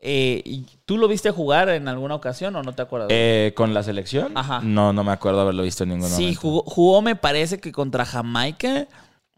eh, 0.00 0.42
¿y 0.44 0.66
¿tú 0.84 0.98
lo 0.98 1.06
viste 1.06 1.30
jugar 1.30 1.68
en 1.68 1.86
alguna 1.86 2.16
ocasión 2.16 2.56
o 2.56 2.62
no 2.64 2.72
te 2.72 2.82
acuerdas? 2.82 3.08
Eh, 3.12 3.52
¿Con 3.54 3.72
la 3.72 3.84
selección? 3.84 4.36
Ajá. 4.36 4.60
No, 4.64 4.92
no 4.92 5.04
me 5.04 5.12
acuerdo 5.12 5.42
haberlo 5.42 5.62
visto 5.62 5.84
en 5.84 5.90
ningún 5.90 6.08
sí, 6.08 6.22
momento. 6.22 6.40
jugó, 6.40 6.62
jugó, 6.62 7.02
me 7.02 7.14
parece 7.14 7.60
que 7.60 7.70
contra 7.70 8.04
Jamaica. 8.04 8.88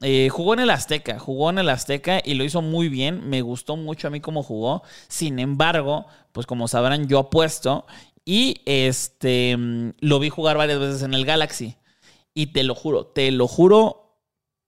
Eh, 0.00 0.28
jugó 0.30 0.54
en 0.54 0.60
el 0.60 0.70
Azteca, 0.70 1.18
jugó 1.18 1.50
en 1.50 1.58
el 1.58 1.68
Azteca 1.68 2.20
y 2.24 2.34
lo 2.34 2.44
hizo 2.44 2.62
muy 2.62 2.88
bien. 2.88 3.28
Me 3.28 3.42
gustó 3.42 3.76
mucho 3.76 4.08
a 4.08 4.10
mí 4.10 4.20
cómo 4.20 4.42
jugó. 4.42 4.82
Sin 5.08 5.38
embargo, 5.38 6.06
pues 6.32 6.46
como 6.46 6.68
sabrán, 6.68 7.08
yo 7.08 7.18
apuesto 7.18 7.86
y 8.24 8.60
este 8.66 9.56
lo 10.00 10.18
vi 10.18 10.28
jugar 10.28 10.56
varias 10.56 10.78
veces 10.78 11.02
en 11.02 11.14
el 11.14 11.24
Galaxy. 11.24 11.76
Y 12.34 12.48
te 12.48 12.62
lo 12.62 12.74
juro, 12.74 13.06
te 13.06 13.30
lo 13.32 13.48
juro 13.48 14.20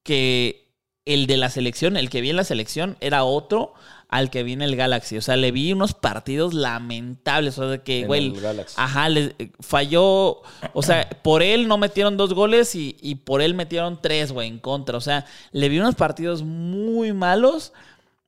que 0.03 0.75
el 1.05 1.27
de 1.27 1.37
la 1.37 1.51
selección, 1.51 1.97
el 1.97 2.11
que 2.11 2.21
vi 2.21 2.31
en 2.31 2.37
la 2.37 2.45
selección, 2.45 2.97
era 3.01 3.25
otro 3.25 3.75
al 4.11 4.29
que 4.29 4.43
vi 4.43 4.53
en 4.53 4.63
el 4.63 4.77
Galaxy. 4.77 5.17
O 5.17 5.23
sea, 5.23 5.37
le 5.37 5.53
vi 5.53 5.73
unos 5.73 5.95
partidos 5.95 6.53
lamentables. 6.53 7.57
O 7.59 7.63
sea, 7.63 7.71
de 7.71 7.83
que, 7.83 8.01
En 8.01 8.07
güey, 8.09 8.27
el 8.35 8.41
Galaxy. 8.41 8.75
ajá, 8.77 9.09
le- 9.09 9.35
falló. 9.61 10.43
O 10.73 10.83
sea, 10.83 11.09
por 11.23 11.43
él 11.43 11.69
no 11.69 11.79
metieron 11.79 12.17
dos 12.17 12.35
goles 12.35 12.75
y, 12.75 12.97
y 13.01 13.15
por 13.17 13.41
él 13.41 13.55
metieron 13.55 14.01
tres, 14.03 14.33
güey, 14.33 14.49
en 14.49 14.59
contra. 14.59 14.99
O 14.99 15.01
sea, 15.01 15.25
le 15.53 15.69
vi 15.69 15.79
unos 15.79 15.95
partidos 15.95 16.43
muy 16.43 17.13
malos. 17.13 17.73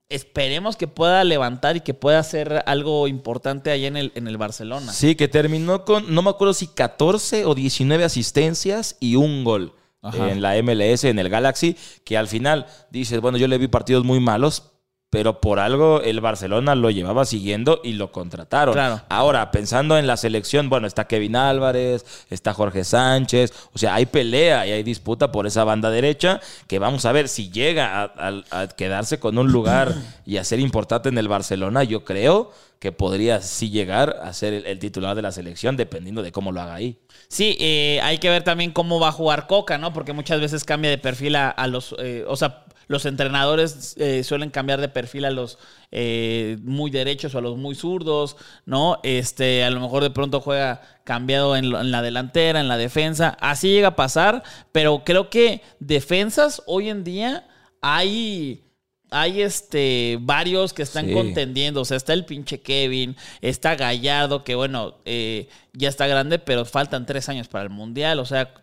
Esperemos 0.09 0.75
que 0.75 0.87
pueda 0.87 1.23
levantar 1.23 1.75
y 1.75 1.81
que 1.81 1.93
pueda 1.95 2.19
hacer 2.19 2.61
algo 2.67 3.07
importante 3.07 3.71
allá 3.71 3.87
en 3.87 3.97
el, 3.97 4.11
en 4.15 4.27
el 4.27 4.37
Barcelona. 4.37 4.91
Sí, 4.91 5.15
que 5.15 5.27
terminó 5.27 5.85
con, 5.85 6.13
no 6.13 6.21
me 6.21 6.29
acuerdo 6.29 6.53
si 6.53 6.67
14 6.67 7.45
o 7.45 7.55
19 7.55 8.03
asistencias 8.03 8.95
y 8.99 9.15
un 9.15 9.43
gol 9.43 9.73
Ajá. 10.03 10.29
en 10.29 10.41
la 10.41 10.55
MLS, 10.61 11.05
en 11.05 11.17
el 11.17 11.29
Galaxy, 11.29 11.77
que 12.03 12.15
al 12.17 12.27
final 12.27 12.67
dices, 12.91 13.21
bueno, 13.21 13.39
yo 13.39 13.47
le 13.47 13.57
vi 13.57 13.67
partidos 13.69 14.03
muy 14.03 14.19
malos, 14.19 14.72
pero 15.13 15.39
por 15.39 15.59
algo 15.59 16.01
el 16.01 16.21
Barcelona 16.21 16.73
lo 16.73 16.89
llevaba 16.89 17.23
siguiendo 17.25 17.79
y 17.83 17.93
lo 17.93 18.11
contrataron. 18.11 18.73
Claro. 18.73 19.01
Ahora, 19.09 19.51
pensando 19.51 19.95
en 19.99 20.07
la 20.07 20.17
selección, 20.17 20.69
bueno, 20.69 20.87
está 20.87 21.05
Kevin 21.05 21.35
Álvarez, 21.35 22.03
está 22.31 22.51
Jorge 22.55 22.83
Sánchez, 22.83 23.53
o 23.73 23.77
sea, 23.77 23.93
hay 23.93 24.07
pelea 24.07 24.65
y 24.65 24.71
hay 24.71 24.81
disputa 24.81 25.31
por 25.31 25.45
esa 25.45 25.63
banda 25.65 25.91
derecha, 25.91 26.41
que 26.65 26.79
vamos 26.79 27.05
a 27.05 27.11
ver 27.11 27.29
si 27.29 27.51
llega 27.51 28.01
a, 28.01 28.05
a- 28.51 28.61
a 28.61 28.67
quedarse 28.69 29.19
con 29.19 29.37
un 29.37 29.51
lugar 29.51 29.93
y 30.25 30.37
a 30.37 30.43
ser 30.43 30.59
importante 30.59 31.09
en 31.09 31.17
el 31.19 31.27
Barcelona, 31.27 31.83
yo 31.83 32.03
creo 32.03 32.51
que 32.83 32.91
podría 32.91 33.39
sí 33.39 33.69
llegar 33.69 34.19
a 34.21 34.33
ser 34.33 34.53
el, 34.67 34.77
titular 34.77 35.15
de 35.15 35.21
la 35.21 35.31
selección, 35.31 35.77
dependiendo 35.77 36.21
de 36.21 36.33
cómo 36.33 36.51
lo 36.51 36.59
haga 36.59 36.73
ahí. 36.73 36.99
Sí, 37.29 37.55
eh, 37.61 38.01
hay 38.03 38.17
que 38.17 38.29
ver 38.29 38.43
también 38.43 38.71
cómo 38.71 38.99
va 38.99 39.07
a 39.07 39.13
jugar 39.13 39.47
Coca, 39.47 39.77
¿no? 39.77 39.93
Porque 39.93 40.11
muchas 40.11 40.41
veces 40.41 40.65
cambia 40.65 40.89
de 40.89 40.97
perfil 40.97 41.37
a, 41.37 41.55
los. 41.67 41.95
eh, 41.97 42.25
o 42.27 42.35
sea, 42.35 42.65
los 42.87 43.05
entrenadores 43.05 43.95
eh, 43.97 44.25
suelen 44.25 44.49
cambiar 44.49 44.81
de 44.81 44.89
perfil 44.89 45.23
a 45.23 45.31
los 45.31 45.59
muy 45.93 46.91
derechos 46.91 47.33
o 47.33 47.37
a 47.37 47.41
los 47.41 47.55
muy 47.55 47.73
zurdos, 47.73 48.35
¿no? 48.65 48.99
Este, 49.03 49.63
a 49.63 49.69
lo 49.69 49.79
mejor 49.79 50.03
de 50.03 50.09
pronto 50.09 50.41
juega 50.41 50.81
cambiado 51.05 51.55
en 51.55 51.89
la 51.89 52.01
delantera, 52.01 52.59
en 52.59 52.67
la 52.67 52.75
defensa. 52.75 53.37
Así 53.39 53.69
llega 53.69 53.89
a 53.89 53.95
pasar, 53.95 54.43
pero 54.73 55.03
creo 55.05 55.29
que 55.29 55.61
defensas 55.79 56.61
hoy 56.65 56.89
en 56.89 57.05
día 57.05 57.47
hay. 57.79 58.65
Hay 59.13 59.41
este 59.41 60.17
varios 60.21 60.73
que 60.73 60.81
están 60.83 61.07
Sí. 61.07 61.13
contendiendo. 61.13 61.81
O 61.81 61.85
sea, 61.85 61.97
está 61.97 62.13
el 62.13 62.25
pinche 62.25 62.61
Kevin, 62.61 63.15
está 63.41 63.75
Gallardo, 63.75 64.43
que 64.43 64.55
bueno, 64.55 64.95
eh, 65.05 65.47
ya 65.73 65.89
está 65.89 66.07
grande, 66.07 66.39
pero 66.39 66.65
faltan 66.65 67.05
tres 67.05 67.29
años 67.29 67.47
para 67.47 67.63
el 67.63 67.69
Mundial. 67.69 68.19
O 68.19 68.25
sea, 68.25 68.53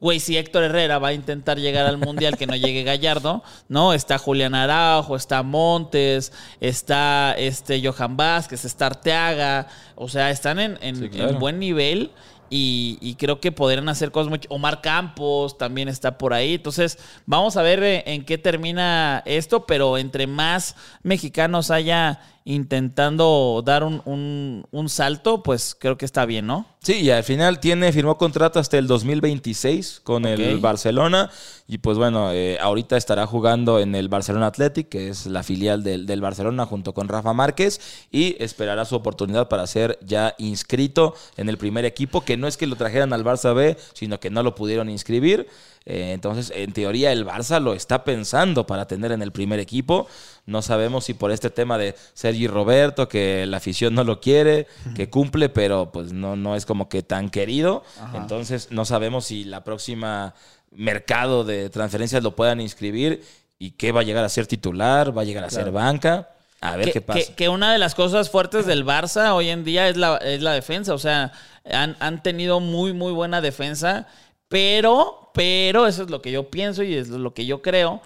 güey, 0.00 0.20
si 0.20 0.36
Héctor 0.36 0.62
Herrera 0.64 0.98
va 1.00 1.08
a 1.08 1.12
intentar 1.12 1.58
llegar 1.58 1.84
al 1.86 1.98
Mundial, 1.98 2.36
que 2.36 2.46
no 2.46 2.54
llegue 2.54 2.84
Gallardo, 2.84 3.42
¿no? 3.68 3.92
Está 3.92 4.18
Julián 4.18 4.54
Araujo, 4.54 5.16
está 5.16 5.42
Montes, 5.42 6.32
está 6.60 7.34
este 7.36 7.82
Johan 7.84 8.16
Vázquez, 8.16 8.64
está 8.64 8.86
Arteaga. 8.86 9.66
O 9.96 10.08
sea, 10.08 10.30
están 10.30 10.58
en, 10.60 10.78
en- 10.80 10.96
Sí, 10.96 11.08
claro. 11.08 11.30
en 11.30 11.38
buen 11.40 11.58
nivel. 11.58 12.12
Y, 12.48 13.16
creo 13.18 13.40
que 13.40 13.52
podrían 13.52 13.88
hacer 13.88 14.10
cosas 14.10 14.30
mucho. 14.30 14.48
Omar 14.50 14.80
Campos 14.80 15.58
también 15.58 15.88
está 15.88 16.18
por 16.18 16.32
ahí. 16.32 16.54
Entonces, 16.54 16.98
vamos 17.26 17.56
a 17.56 17.62
ver 17.62 17.82
eh, 17.82 18.04
en 18.06 18.24
qué 18.24 18.38
termina 18.38 19.22
esto. 19.26 19.66
Pero 19.66 19.98
entre 19.98 20.26
más 20.26 20.76
mexicanos 21.02 21.70
haya 21.70 22.20
intentando 22.46 23.62
dar 23.66 23.84
un, 23.84 24.00
un- 24.04 24.66
un 24.70 24.88
salto, 24.88 25.42
pues 25.42 25.76
creo 25.78 25.98
que 25.98 26.04
está 26.04 26.24
bien, 26.24 26.46
¿no? 26.46 26.66
Sí, 26.80 27.00
y 27.00 27.10
al 27.10 27.24
final 27.24 27.58
tiene, 27.58 27.92
firmó 27.92 28.16
contrato 28.16 28.60
hasta 28.60 28.78
el 28.78 28.86
2026 28.86 30.00
con 30.04 30.24
el. 30.24 30.58
Barcelona. 30.60 31.30
Y 31.66 31.78
pues 31.78 31.98
bueno, 31.98 32.30
eh, 32.32 32.58
ahorita 32.60 32.96
estará 32.96 33.26
jugando 33.26 33.80
en 33.80 33.96
el 33.96 34.08
Barcelona 34.08 34.46
Athletic, 34.46 34.88
que 34.88 35.08
es 35.08 35.26
la 35.26 35.42
filial 35.42 35.82
del, 35.82 36.06
del 36.06 36.20
Barcelona, 36.20 36.64
junto 36.64 36.94
con 36.94 37.08
Rafa 37.08 37.32
Márquez. 37.32 37.80
Y 38.12 38.36
esperará 38.42 38.84
su 38.84 38.94
oportunidad 38.94 39.48
para 39.48 39.66
ser 39.66 39.98
ya 40.04 40.34
inscrito 40.38 41.14
en 41.36 41.48
el 41.48 41.58
primer 41.58 41.84
equipo, 41.84 42.20
que 42.24 42.36
no 42.36 42.46
es 42.46 42.56
que 42.56 42.68
lo 42.68 42.76
trajeran 42.76 43.12
al 43.12 43.24
Barça 43.24 43.52
B, 43.52 43.76
sino 43.92 44.20
que 44.20 44.30
no 44.30 44.44
lo 44.44 44.54
pudieron 44.54 44.88
inscribir. 44.88 45.48
Eh, 45.88 46.10
entonces, 46.12 46.52
en 46.54 46.72
teoría, 46.72 47.12
el 47.12 47.24
Barça 47.24 47.60
lo 47.60 47.72
está 47.72 48.02
pensando 48.02 48.66
para 48.66 48.86
tener 48.88 49.12
en 49.12 49.22
el 49.22 49.30
primer 49.30 49.60
equipo. 49.60 50.08
No 50.44 50.60
sabemos 50.60 51.04
si 51.04 51.14
por 51.14 51.30
este 51.30 51.48
tema 51.48 51.78
de 51.78 51.94
Sergi 52.12 52.48
Roberto, 52.48 53.08
que 53.08 53.46
la 53.46 53.58
afición 53.58 53.94
no 53.94 54.02
lo 54.02 54.20
quiere, 54.20 54.66
que 54.96 55.08
cumple, 55.08 55.48
pero 55.48 55.92
pues 55.92 56.12
no, 56.12 56.34
no 56.34 56.56
es 56.56 56.66
como 56.66 56.88
que 56.88 57.02
tan 57.04 57.30
querido. 57.30 57.84
Entonces, 58.14 58.68
no 58.72 58.84
sabemos 58.84 59.26
si 59.26 59.44
la 59.44 59.62
próxima 59.62 60.34
mercado 60.72 61.44
de 61.44 61.70
transferencias 61.70 62.22
lo 62.22 62.34
puedan 62.36 62.60
inscribir 62.60 63.24
y 63.58 63.70
qué 63.72 63.92
va 63.92 64.00
a 64.00 64.04
llegar 64.04 64.24
a 64.24 64.28
ser 64.28 64.46
titular, 64.46 65.16
va 65.16 65.22
a 65.22 65.24
llegar 65.24 65.44
a 65.44 65.50
ser 65.50 65.70
banca. 65.70 66.30
A 66.60 66.74
ver 66.76 66.86
que, 66.86 66.92
qué 66.94 67.00
pasa. 67.00 67.20
que- 67.20 67.34
que 67.34 67.48
una 67.48 67.70
de 67.72 67.78
las 67.78 67.94
cosas 67.94 68.30
fuertes 68.30 68.66
del 68.66 68.84
Barça 68.84 69.32
hoy 69.34 69.50
en 69.50 69.62
día 69.62 69.88
es 69.88 69.96
la, 69.96 70.16
es 70.16 70.42
la 70.42 70.52
defensa. 70.52 70.94
O 70.94 70.98
sea, 70.98 71.32
han, 71.70 71.96
han 72.00 72.22
tenido 72.22 72.60
muy, 72.60 72.92
muy 72.92 73.12
buena 73.12 73.40
defensa. 73.40 74.06
Pero, 74.48 75.30
pero, 75.34 75.86
eso 75.86 76.02
es 76.04 76.10
lo 76.10 76.22
que 76.22 76.30
yo 76.32 76.50
pienso 76.50 76.82
y 76.82 76.94
es 76.94 77.08
lo 77.08 77.34
que 77.34 77.46
yo 77.46 77.62
creo. 77.62 78.00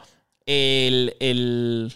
El, 0.47 1.17
el- 1.21 1.93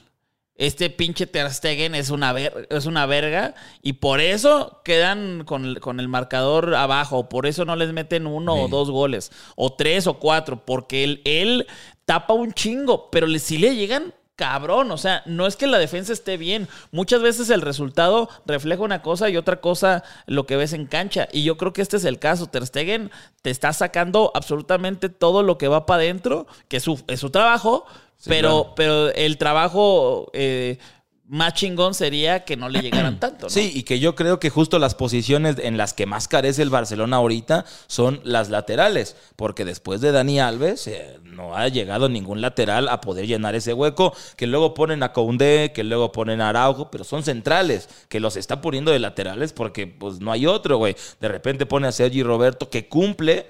este 0.57 0.89
pinche 0.89 1.27
Ter 1.27 1.51
Stegen 1.53 1.97
es 1.97 2.11
una, 2.11 2.33
ver- 2.33 2.69
es 2.71 2.87
una 2.87 3.07
verga 3.07 3.57
y 3.83 3.95
por 3.95 4.21
eso 4.21 4.81
quedan 4.85 5.43
con, 5.45 5.65
el- 5.65 5.81
con 5.81 5.99
el 5.99 6.07
marcador 6.09 6.75
abajo. 6.77 7.29
Por 7.29 7.47
eso 7.47 7.65
no 7.65 7.75
les 7.75 7.93
meten 7.93 8.27
uno 8.27 8.55
o 8.55 8.69
dos 8.69 8.91
goles, 8.91 9.33
o 9.57 9.73
tres 9.73 10.07
o 10.07 10.21
cuatro, 10.21 10.65
porque 10.65 11.03
él, 11.05 11.23
él 11.25 11.67
tapa 12.05 12.35
un 12.35 12.53
chingo, 12.53 13.11
pero 13.11 13.27
le, 13.27 13.39
si 13.41 13.59
le 13.59 13.75
llegan 13.75 14.15
cabrón. 14.37 14.91
O 14.91 14.99
sea, 14.99 15.23
no 15.27 15.47
es 15.47 15.57
que 15.57 15.67
la 15.67 15.79
defensa 15.79 16.13
esté 16.13 16.37
bien. 16.37 16.69
Muchas 16.93 17.23
veces 17.23 17.51
el 17.51 17.61
resultado 17.63 18.29
refleja 18.47 18.83
una 18.83 19.03
cosa 19.03 19.29
y 19.31 19.37
otra 19.37 19.61
cosa 19.61 20.03
lo 20.27 20.47
que 20.47 20.57
ves 20.57 20.73
en 20.73 20.87
cancha. 20.87 21.29
Y 21.33 21.43
yo 21.45 21.57
creo 21.57 21.73
que 21.73 21.83
este 21.83 21.97
es 21.97 22.05
el 22.05 22.19
caso. 22.19 22.47
Ter 22.47 22.67
Stegen 22.67 23.11
te 23.43 23.51
está 23.51 23.73
sacando 23.73 24.31
absolutamente 24.35 25.09
todo 25.09 25.43
lo 25.43 25.59
que 25.59 25.69
va 25.69 25.87
para 25.87 26.03
adentro, 26.03 26.47
que 26.69 26.79
es 26.79 26.83
su, 26.83 27.03
es 27.09 27.21
su 27.21 27.31
trabajo, 27.31 27.87
Sí, 28.17 28.31
pero, 28.31 28.49
claro. 28.51 28.75
pero 28.77 29.09
el 29.15 29.37
trabajo. 29.39 30.31
eh, 30.33 30.79
más 31.27 31.55
chingón 31.55 31.95
sería 31.95 32.45
que 32.45 32.57
no 32.57 32.69
le 32.69 32.81
llegaran 32.81 33.19
tanto, 33.21 33.47
¿no? 33.47 33.51
Sí, 33.51 33.73
y 33.75 33.85
que 33.85 33.99
yo 33.99 34.15
creo 34.15 34.39
que 34.39 34.51
justo 34.51 34.79
las 34.79 34.95
posiciones 34.95 35.57
en 35.59 35.77
las 35.77 35.95
que 35.95 36.07
más 36.07 36.29
carece 36.29 36.63
el 36.63 36.71
Barcelona 36.71 37.17
ahorita 37.17 37.65
son 37.87 38.21
las 38.25 38.51
laterales, 38.51 39.17
porque 39.37 39.65
después 39.65 40.01
de 40.01 40.13
Dani 40.13 40.41
Alves 40.41 40.87
eh, 40.87 41.19
no 41.25 41.57
ha 41.57 41.69
llegado 41.69 42.09
ningún 42.09 42.41
lateral 42.41 42.89
a 42.89 43.01
poder 43.01 43.27
llenar 43.27 43.55
ese 43.55 43.73
hueco, 43.73 44.15
que 44.37 44.47
luego 44.47 44.75
ponen 44.75 45.03
a 45.03 45.13
Koundé, 45.13 45.73
que 45.75 45.83
luego 45.85 46.13
ponen 46.13 46.41
a 46.41 46.51
Araujo, 46.51 46.91
pero 46.91 47.05
son 47.05 47.23
centrales, 47.23 47.89
que 48.09 48.21
los 48.21 48.37
está 48.37 48.61
poniendo 48.61 48.93
de 48.93 48.99
laterales 48.99 49.53
porque 49.53 49.87
pues 49.87 50.21
no 50.21 50.31
hay 50.31 50.47
otro, 50.47 50.77
güey. 50.77 50.97
De 51.21 51.29
repente 51.29 51.67
pone 51.67 51.89
a 51.89 51.93
Sergi 51.93 52.23
Roberto 52.23 52.69
que 52.69 52.89
cumple, 52.89 53.47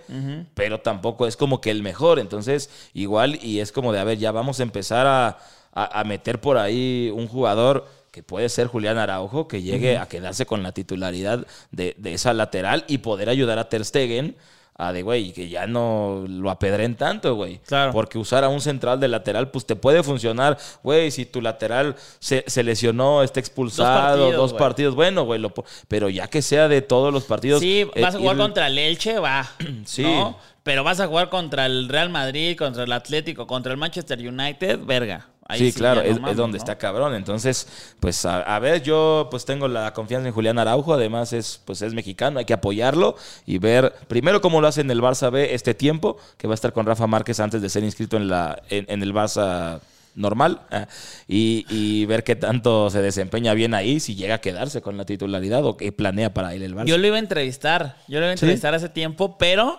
pero 0.54 0.80
tampoco 0.80 1.26
es 1.26 1.36
como 1.36 1.60
que 1.60 1.70
el 1.70 1.82
mejor, 1.82 2.18
entonces 2.18 2.70
igual 2.92 3.38
y 3.42 3.60
es 3.60 3.72
como 3.72 3.92
de, 3.92 3.98
a 3.98 4.04
ver, 4.04 4.18
ya 4.18 4.32
vamos 4.32 4.60
a 4.60 4.62
empezar 4.62 5.06
a 5.06 5.38
a, 5.74 6.00
a 6.00 6.04
meter 6.04 6.40
por 6.40 6.56
ahí 6.58 7.10
un 7.14 7.28
jugador 7.28 7.86
que 8.10 8.22
puede 8.22 8.48
ser 8.48 8.68
Julián 8.68 8.96
Araujo, 8.96 9.48
que 9.48 9.60
llegue 9.62 9.98
a 9.98 10.06
quedarse 10.06 10.46
con 10.46 10.62
la 10.62 10.70
titularidad 10.72 11.46
de, 11.72 11.94
de 11.98 12.14
esa 12.14 12.32
lateral 12.32 12.84
y 12.86 12.98
poder 12.98 13.28
ayudar 13.28 13.58
a 13.58 13.68
Ter 13.68 13.84
Stegen 13.84 14.36
a 14.76 14.92
de, 14.92 15.02
güey, 15.02 15.32
que 15.32 15.48
ya 15.48 15.68
no 15.68 16.24
lo 16.28 16.50
apedren 16.50 16.96
tanto, 16.96 17.36
güey. 17.36 17.58
Claro. 17.66 17.92
Porque 17.92 18.18
usar 18.18 18.42
a 18.42 18.48
un 18.48 18.60
central 18.60 18.98
de 18.98 19.06
lateral, 19.06 19.50
pues 19.52 19.66
te 19.66 19.76
puede 19.76 20.02
funcionar, 20.02 20.58
güey, 20.82 21.12
si 21.12 21.26
tu 21.26 21.40
lateral 21.40 21.94
se, 22.18 22.42
se 22.48 22.64
lesionó, 22.64 23.22
está 23.22 23.38
expulsado, 23.38 24.00
partidos, 24.00 24.34
dos 24.36 24.52
partidos, 24.54 24.94
bueno, 24.96 25.22
güey, 25.24 25.40
pero 25.86 26.08
ya 26.08 26.26
que 26.26 26.42
sea 26.42 26.66
de 26.66 26.82
todos 26.82 27.12
los 27.12 27.22
partidos. 27.24 27.60
Sí, 27.60 27.88
eh, 27.94 28.02
vas 28.02 28.16
a 28.16 28.18
jugar 28.18 28.34
ir- 28.36 28.40
contra 28.40 28.66
el 28.66 28.78
Elche, 28.78 29.18
va. 29.20 29.48
Sí. 29.84 30.02
¿no? 30.02 30.36
Pero 30.64 30.82
vas 30.82 30.98
a 30.98 31.06
jugar 31.06 31.28
contra 31.28 31.66
el 31.66 31.88
Real 31.88 32.08
Madrid, 32.10 32.56
contra 32.56 32.82
el 32.82 32.92
Atlético, 32.92 33.46
contra 33.46 33.70
el 33.70 33.78
Manchester 33.78 34.18
United, 34.18 34.80
verga. 34.84 35.28
Ahí 35.46 35.58
sí, 35.58 35.72
claro, 35.74 36.00
ya 36.00 36.08
no 36.08 36.14
es, 36.14 36.20
mames, 36.20 36.30
es 36.30 36.36
donde 36.38 36.56
¿no? 36.56 36.62
está 36.62 36.78
cabrón. 36.78 37.14
Entonces, 37.14 37.68
pues 38.00 38.24
a, 38.24 38.40
a 38.40 38.58
ver, 38.60 38.82
yo 38.82 39.28
pues 39.30 39.44
tengo 39.44 39.68
la 39.68 39.92
confianza 39.92 40.26
en 40.26 40.32
Julián 40.32 40.58
Araujo, 40.58 40.94
además 40.94 41.34
es 41.34 41.60
pues 41.66 41.82
es 41.82 41.92
mexicano, 41.92 42.38
hay 42.38 42.46
que 42.46 42.54
apoyarlo 42.54 43.14
y 43.44 43.58
ver 43.58 43.92
primero 44.08 44.40
cómo 44.40 44.62
lo 44.62 44.68
hace 44.68 44.80
en 44.80 44.90
el 44.90 45.02
Barça 45.02 45.30
B 45.30 45.54
este 45.54 45.74
tiempo, 45.74 46.16
que 46.38 46.46
va 46.46 46.54
a 46.54 46.56
estar 46.56 46.72
con 46.72 46.86
Rafa 46.86 47.06
Márquez 47.06 47.40
antes 47.40 47.60
de 47.60 47.68
ser 47.68 47.84
inscrito 47.84 48.16
en 48.16 48.28
la 48.28 48.62
en, 48.70 48.86
en 48.88 49.02
el 49.02 49.12
Barça 49.12 49.80
normal 50.14 50.62
ah, 50.70 50.86
y, 51.28 51.66
y 51.68 52.06
ver 52.06 52.24
qué 52.24 52.36
tanto 52.36 52.88
se 52.88 53.02
desempeña 53.02 53.52
bien 53.52 53.74
ahí, 53.74 54.00
si 54.00 54.14
llega 54.14 54.36
a 54.36 54.40
quedarse 54.40 54.80
con 54.80 54.96
la 54.96 55.04
titularidad 55.04 55.62
o 55.66 55.76
qué 55.76 55.92
planea 55.92 56.32
para 56.32 56.54
él 56.54 56.62
el 56.62 56.74
Barça. 56.74 56.86
Yo 56.86 56.96
lo 56.96 57.06
iba 57.06 57.16
a 57.16 57.20
entrevistar, 57.20 57.98
yo 58.08 58.18
lo 58.18 58.24
iba 58.24 58.32
a 58.32 58.36
¿Sí? 58.38 58.46
entrevistar 58.46 58.74
hace 58.74 58.88
tiempo, 58.88 59.36
pero 59.36 59.78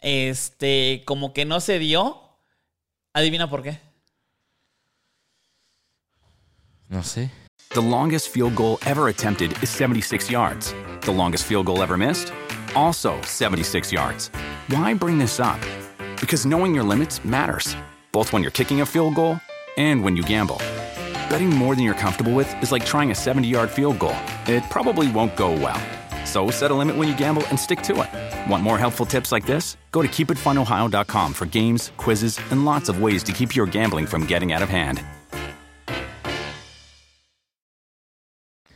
este, 0.00 1.02
como 1.04 1.32
que 1.32 1.44
no 1.44 1.60
se 1.60 1.78
dio. 1.78 2.20
Adivina 3.14 3.48
por 3.48 3.62
qué. 3.62 3.78
No 6.88 7.02
sé. 7.02 7.30
The 7.70 7.80
longest 7.80 8.28
field 8.28 8.54
goal 8.54 8.78
ever 8.86 9.08
attempted 9.08 9.52
is 9.62 9.70
76 9.70 10.30
yards. 10.30 10.74
The 11.02 11.12
longest 11.12 11.44
field 11.44 11.66
goal 11.66 11.82
ever 11.82 11.96
missed? 11.96 12.32
Also 12.74 13.20
76 13.22 13.92
yards. 13.92 14.30
Why 14.68 14.94
bring 14.94 15.18
this 15.18 15.40
up? 15.40 15.60
Because 16.20 16.46
knowing 16.46 16.74
your 16.74 16.84
limits 16.84 17.24
matters, 17.24 17.76
both 18.12 18.32
when 18.32 18.42
you're 18.42 18.52
kicking 18.52 18.80
a 18.80 18.86
field 18.86 19.14
goal 19.14 19.40
and 19.76 20.02
when 20.02 20.16
you 20.16 20.22
gamble. 20.22 20.58
Betting 21.28 21.50
more 21.50 21.74
than 21.74 21.84
you're 21.84 21.94
comfortable 21.94 22.32
with 22.32 22.48
is 22.62 22.70
like 22.70 22.84
trying 22.84 23.10
a 23.10 23.14
70 23.14 23.48
yard 23.48 23.70
field 23.70 23.98
goal, 23.98 24.16
it 24.46 24.62
probably 24.70 25.10
won't 25.10 25.36
go 25.36 25.50
well. 25.50 25.80
So 26.26 26.50
set 26.50 26.70
a 26.70 26.74
limit 26.74 26.96
when 26.96 27.08
you 27.08 27.16
gamble 27.16 27.42
and 27.50 27.58
stick 27.58 27.80
to 27.82 28.02
it. 28.02 28.50
Want 28.50 28.62
more 28.62 28.76
helpful 28.78 29.06
tips 29.06 29.32
like 29.32 29.46
this? 29.46 29.76
Go 29.92 30.02
to 30.02 30.08
keepitfunohio.com 30.08 31.32
for 31.32 31.46
games, 31.46 31.92
quizzes, 31.96 32.38
and 32.50 32.64
lots 32.66 32.88
of 32.90 33.00
ways 33.00 33.22
to 33.24 33.32
keep 33.32 33.54
your 33.56 33.66
gambling 33.66 34.06
from 34.06 34.26
getting 34.26 34.52
out 34.52 34.60
of 34.62 34.68
hand. 34.68 35.00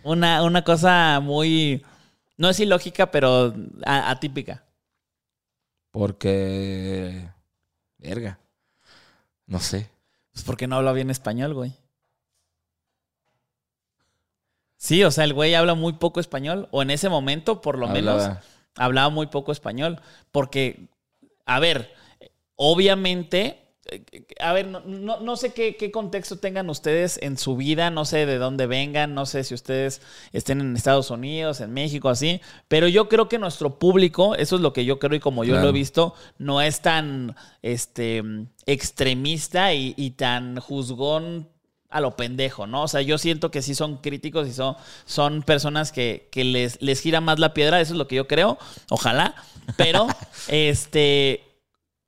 Una, 0.02 0.42
una 0.42 0.62
cosa 0.64 1.20
muy, 1.20 1.84
no 2.38 2.48
es 2.48 2.58
ilógica, 2.60 3.10
pero 3.10 3.52
a- 3.84 4.10
atípica. 4.10 4.64
Porque 5.90 7.28
verga. 7.98 8.38
No 9.46 9.58
sé. 9.58 9.90
Pues 10.32 10.44
porque 10.44 10.66
no 10.66 10.76
habla 10.76 10.92
bien 10.92 11.10
español, 11.10 11.52
güey. 11.52 11.74
Sí, 14.82 15.04
o 15.04 15.10
sea, 15.10 15.24
el 15.24 15.34
güey 15.34 15.54
habla 15.54 15.74
muy 15.74 15.92
poco 15.92 16.20
español, 16.20 16.66
o 16.70 16.80
en 16.80 16.90
ese 16.90 17.10
momento, 17.10 17.60
por 17.60 17.76
lo 17.76 17.86
menos, 17.86 18.30
Hablaba. 18.76 19.10
muy 19.10 19.26
poco 19.26 19.52
español. 19.52 20.00
Porque, 20.32 20.88
a 21.44 21.60
ver, 21.60 21.92
obviamente, 22.56 23.58
eh, 23.90 24.02
a 24.40 24.54
ver, 24.54 24.68
no, 24.68 24.80
no- 24.86 25.20
no 25.20 25.36
sé 25.36 25.52
qué, 25.52 25.76
qué 25.76 25.90
contexto 25.90 26.38
tengan 26.38 26.70
ustedes 26.70 27.18
en 27.20 27.36
su 27.36 27.56
vida, 27.58 27.90
no 27.90 28.06
sé 28.06 28.24
de 28.24 28.38
dónde 28.38 28.66
vengan, 28.66 29.14
no 29.14 29.26
sé 29.26 29.44
si 29.44 29.52
ustedes 29.52 30.00
estén 30.32 30.62
en 30.62 30.74
Estados 30.74 31.10
Unidos, 31.10 31.60
en 31.60 31.74
México, 31.74 32.08
así, 32.08 32.40
pero 32.68 32.88
yo 32.88 33.06
creo 33.10 33.28
que 33.28 33.38
nuestro 33.38 33.78
público, 33.78 34.34
eso 34.34 34.56
es 34.56 34.62
lo 34.62 34.72
que 34.72 34.86
yo 34.86 34.98
creo 34.98 35.14
y 35.14 35.20
como 35.20 35.44
yo 35.44 35.52
Claro. 35.52 35.64
lo 35.64 35.68
he 35.70 35.72
visto, 35.78 36.14
no 36.38 36.62
es 36.62 36.80
tan 36.80 37.36
este, 37.60 38.22
extremista 38.64 39.74
y, 39.74 39.92
y 39.98 40.12
tan 40.12 40.58
juzgón 40.58 41.50
a 41.90 42.00
lo 42.00 42.16
pendejo, 42.16 42.66
¿no? 42.66 42.82
O 42.84 42.88
sea, 42.88 43.02
yo 43.02 43.18
siento 43.18 43.50
que 43.50 43.62
sí 43.62 43.74
son 43.74 43.96
críticos 43.98 44.46
y 44.48 44.52
son, 44.52 44.76
son 45.04 45.42
personas 45.42 45.92
que, 45.92 46.28
que 46.30 46.44
les, 46.44 46.80
les 46.80 47.00
gira 47.00 47.20
más 47.20 47.38
la 47.38 47.52
piedra, 47.54 47.80
eso 47.80 47.92
es 47.94 47.98
lo 47.98 48.06
que 48.08 48.16
yo 48.16 48.28
creo, 48.28 48.58
ojalá, 48.90 49.34
pero 49.76 50.06
este, 50.48 51.44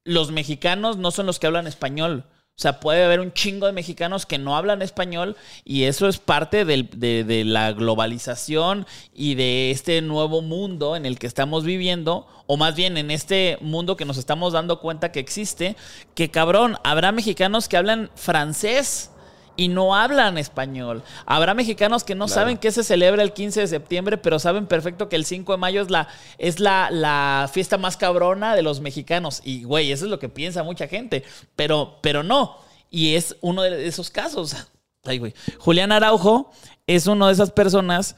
los 0.05 0.31
mexicanos 0.31 0.97
no 0.99 1.11
son 1.11 1.27
los 1.27 1.39
que 1.39 1.47
hablan 1.47 1.67
español. 1.67 2.25
O 2.55 2.61
sea, 2.63 2.81
puede 2.81 3.03
haber 3.03 3.21
un 3.21 3.33
chingo 3.33 3.67
de 3.67 3.73
mexicanos 3.73 4.27
que 4.27 4.37
no 4.37 4.55
hablan 4.57 4.83
español 4.83 5.37
y 5.65 5.85
eso 5.85 6.07
es 6.07 6.19
parte 6.19 6.67
del- 6.67 6.91
de, 6.95 7.25
de 7.25 7.45
la 7.45 7.73
globalización 7.73 8.87
y 9.15 9.37
de 9.37 9.71
este 9.71 10.03
nuevo 10.03 10.43
mundo 10.43 10.95
en 10.95 11.07
el 11.07 11.19
que 11.19 11.27
estamos 11.27 11.65
viviendo, 11.65 12.27
o 12.47 12.59
más 12.59 12.77
bien 12.77 12.99
en 12.99 13.11
este 13.11 13.57
mundo 13.63 13.97
que 13.97 14.05
nos 14.05 14.19
estamos 14.19 14.53
dando 14.53 14.81
cuenta 14.81 15.13
que 15.13 15.19
existe, 15.21 15.77
que 16.15 16.31
cabrón, 16.31 16.77
habrá 16.85 17.11
mexicanos 17.11 17.69
que 17.69 17.79
hablan 17.79 18.11
francés 18.17 19.12
y 19.57 19.69
no 19.69 19.95
hablan 19.95 20.39
español. 20.39 21.03
Habrá 21.27 21.55
mexicanos 21.55 22.05
que 22.05 22.15
no 22.15 22.27
Claro. 22.27 22.41
saben 22.41 22.59
que 22.59 22.73
se 22.73 22.83
celebra 22.85 23.23
el 23.23 23.33
15 23.33 23.61
de 23.61 23.67
septiembre, 23.67 24.19
pero 24.19 24.39
saben 24.39 24.67
perfecto 24.67 25.09
que 25.09 25.17
el 25.17 25.25
5 25.25 25.53
de 25.53 25.59
mayo 25.59 25.83
es 25.83 25.91
la, 25.91 26.09
es 26.39 26.59
la, 26.61 26.91
la 26.91 27.51
fiesta 27.53 27.79
más 27.79 27.97
cabrona 27.97 28.55
de 28.57 28.63
los 28.63 28.81
mexicanos. 28.81 29.41
Y, 29.45 29.65
güey, 29.65 29.93
eso 29.93 30.05
es 30.07 30.11
lo 30.11 30.19
que 30.19 30.29
piensa 30.29 30.63
mucha 30.63 30.89
gente. 30.89 31.25
Pero, 31.57 31.99
pero 32.03 32.23
no. 32.23 32.57
Y 32.91 33.15
es 33.15 33.37
uno 33.41 33.63
de 33.63 33.87
esos 33.87 34.11
casos. 34.11 34.57
Ay, 35.05 35.19
güey. 35.19 35.35
Julián 35.59 35.93
Araujo 35.93 36.51
es 36.87 37.07
uno 37.07 37.27
de 37.27 37.33
esas 37.33 37.51
personas 37.51 38.17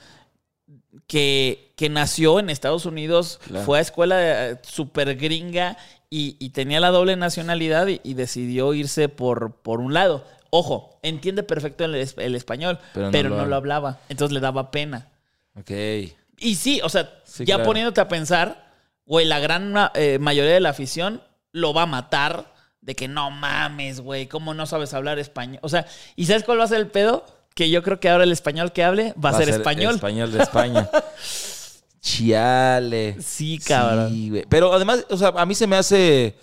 que, 1.07 1.73
que 1.77 1.89
nació 1.89 2.39
en 2.39 2.51
Estados 2.51 2.87
Unidos, 2.87 3.41
Claro. 3.47 3.65
fue 3.65 3.79
a 3.79 3.83
escuela 3.83 4.17
eh, 4.51 4.59
súper 4.63 5.17
gringa 5.17 5.77
y, 6.11 6.37
y 6.39 6.51
tenía 6.51 6.81
la 6.81 6.91
doble 6.91 7.17
nacionalidad 7.17 7.87
y, 7.89 8.01
y 8.05 8.15
decidió 8.15 8.73
irse 8.75 9.09
por, 9.09 9.57
por 9.57 9.81
un 9.81 9.93
lado. 9.95 10.25
Ojo, 10.57 11.01
entiende 11.03 11.43
perfecto 11.43 11.85
el, 11.85 11.97
es- 11.97 12.15
el 12.17 12.37
español, 12.37 12.79
Pero 12.93 13.11
pero, 13.11 13.29
no 13.31 13.39
no, 13.39 13.47
lo- 13.47 13.57
hablaba. 13.57 13.99
Entonces 14.09 14.33
le 14.33 14.39
daba 14.39 14.71
pena. 14.71 15.09
Ok. 15.59 15.71
Y 16.39 16.55
sí, 16.55 16.81
o 16.85 16.89
sea, 16.89 17.11
Sí, 17.25 17.45
ya 17.45 17.57
claro. 17.57 17.69
poniéndote 17.71 18.01
a 18.01 18.07
pensar, 18.07 18.71
güey, 19.05 19.27
la 19.27 19.41
gran 19.41 19.75
eh, 19.95 20.19
mayoría 20.21 20.53
de 20.55 20.61
la 20.61 20.69
afición 20.71 21.23
lo 21.51 21.75
va 21.75 21.83
a 21.83 21.87
matar 21.87 22.53
de 22.81 22.95
que 22.95 23.09
no 23.09 23.31
mames, 23.33 24.01
güey, 24.01 24.29
¿cómo 24.29 24.55
no 24.55 24.67
sabes 24.67 24.95
hablar 24.95 25.19
español? 25.19 25.59
O 25.63 25.69
sea, 25.69 25.87
¿y 26.15 26.27
sabes 26.27 26.45
cuál 26.45 26.61
va 26.61 26.65
a 26.65 26.69
ser 26.69 26.79
el 26.79 26.87
pedo? 26.89 27.25
Que 27.55 27.71
yo 27.71 27.83
creo 27.83 27.99
que 27.99 28.09
ahora 28.11 28.23
el 28.25 28.31
español 28.33 28.71
que 28.73 28.85
hable 28.85 29.13
va, 29.25 29.31
a 29.31 29.39
ser, 29.39 29.49
español. 29.49 29.95
Español 29.97 30.31
de 30.33 30.43
España. 30.43 30.89
Chiale. 32.01 33.17
Sí, 33.23 33.59
cabrón. 33.59 34.11
Sí, 34.11 34.31
güey. 34.31 34.45
Pero 34.49 34.73
además, 34.73 35.07
o 35.11 35.17
sea, 35.17 35.29
a 35.29 35.47
mí 35.47 35.55
se 35.55 35.67
me 35.67 35.77
hace. 35.77 36.35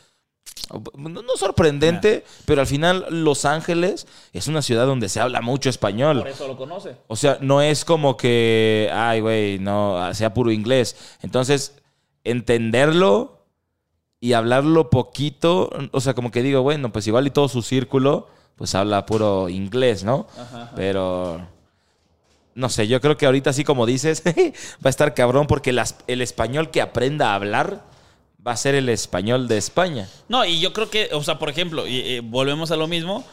No, 0.97 1.21
no 1.21 1.36
sorprendente, 1.36 2.23
pero 2.45 2.62
al 2.62 2.67
final 2.67 3.06
Los 3.10 3.43
Ángeles 3.43 4.08
es 4.32 4.47
una 4.47 4.62
ciudad 4.62 4.86
donde 4.86 5.10
se 5.10 5.19
habla 5.19 5.41
mucho 5.41 5.69
español. 5.69 6.19
Por 6.19 6.30
eso 6.30 6.47
lo 6.47 6.56
conoce. 6.56 6.95
O 7.08 7.17
sea, 7.17 7.38
no 7.41 7.62
es 7.62 7.84
como 7.84 8.15
que, 8.15 8.89
ay, 8.93 9.19
güey, 9.19 9.60
no, 9.60 10.13
sea 10.13 10.34
puro 10.34 10.49
inglés. 10.51 10.95
Entonces, 11.23 11.75
entenderlo 12.23 13.41
y 14.21 14.34
hablarlo 14.34 14.89
poquito, 14.89 15.69
o 15.91 15.99
sea, 15.99 16.13
como 16.13 16.32
que 16.32 16.41
digo, 16.43 16.62
bueno, 16.62 16.91
pues 16.91 17.06
igual 17.08 17.27
y 17.27 17.32
todo 17.32 17.49
su 17.49 17.62
círculo, 17.63 18.27
pues 18.56 18.73
habla 18.75 19.06
puro 19.06 19.49
inglés, 19.49 20.04
¿no? 20.06 20.27
Pero, 20.75 21.41
no 22.56 22.69
sé, 22.69 22.88
yo 22.88 23.01
creo 23.01 23.17
que 23.17 23.25
ahorita, 23.25 23.49
así 23.49 23.63
como 23.65 23.86
dices, 23.86 24.23
va 24.25 24.86
a 24.86 24.89
estar 24.89 25.13
cabrón 25.15 25.47
porque 25.47 25.73
las- 25.73 25.97
el 26.08 26.21
español 26.21 26.69
que 26.69 26.82
aprenda 26.82 27.32
a 27.32 27.36
hablar 27.36 27.84
va 28.45 28.54
a 28.54 28.58
ser 28.58 28.75
el 28.75 28.89
español 28.89 29.47
de 29.47 29.58
España. 29.58 30.10
No, 30.27 30.45
y 30.45 30.60
yo 30.60 30.73
creo 30.73 30.89
que, 30.89 31.10
o 31.13 31.23
sea, 31.23 31.38
por 31.39 31.49
ejemplo, 31.49 31.88
y, 31.88 31.99
eh, 31.99 32.21
volvemos 32.23 32.71
a 32.71 32.75
lo 32.75 32.88
mismo, 32.88 33.23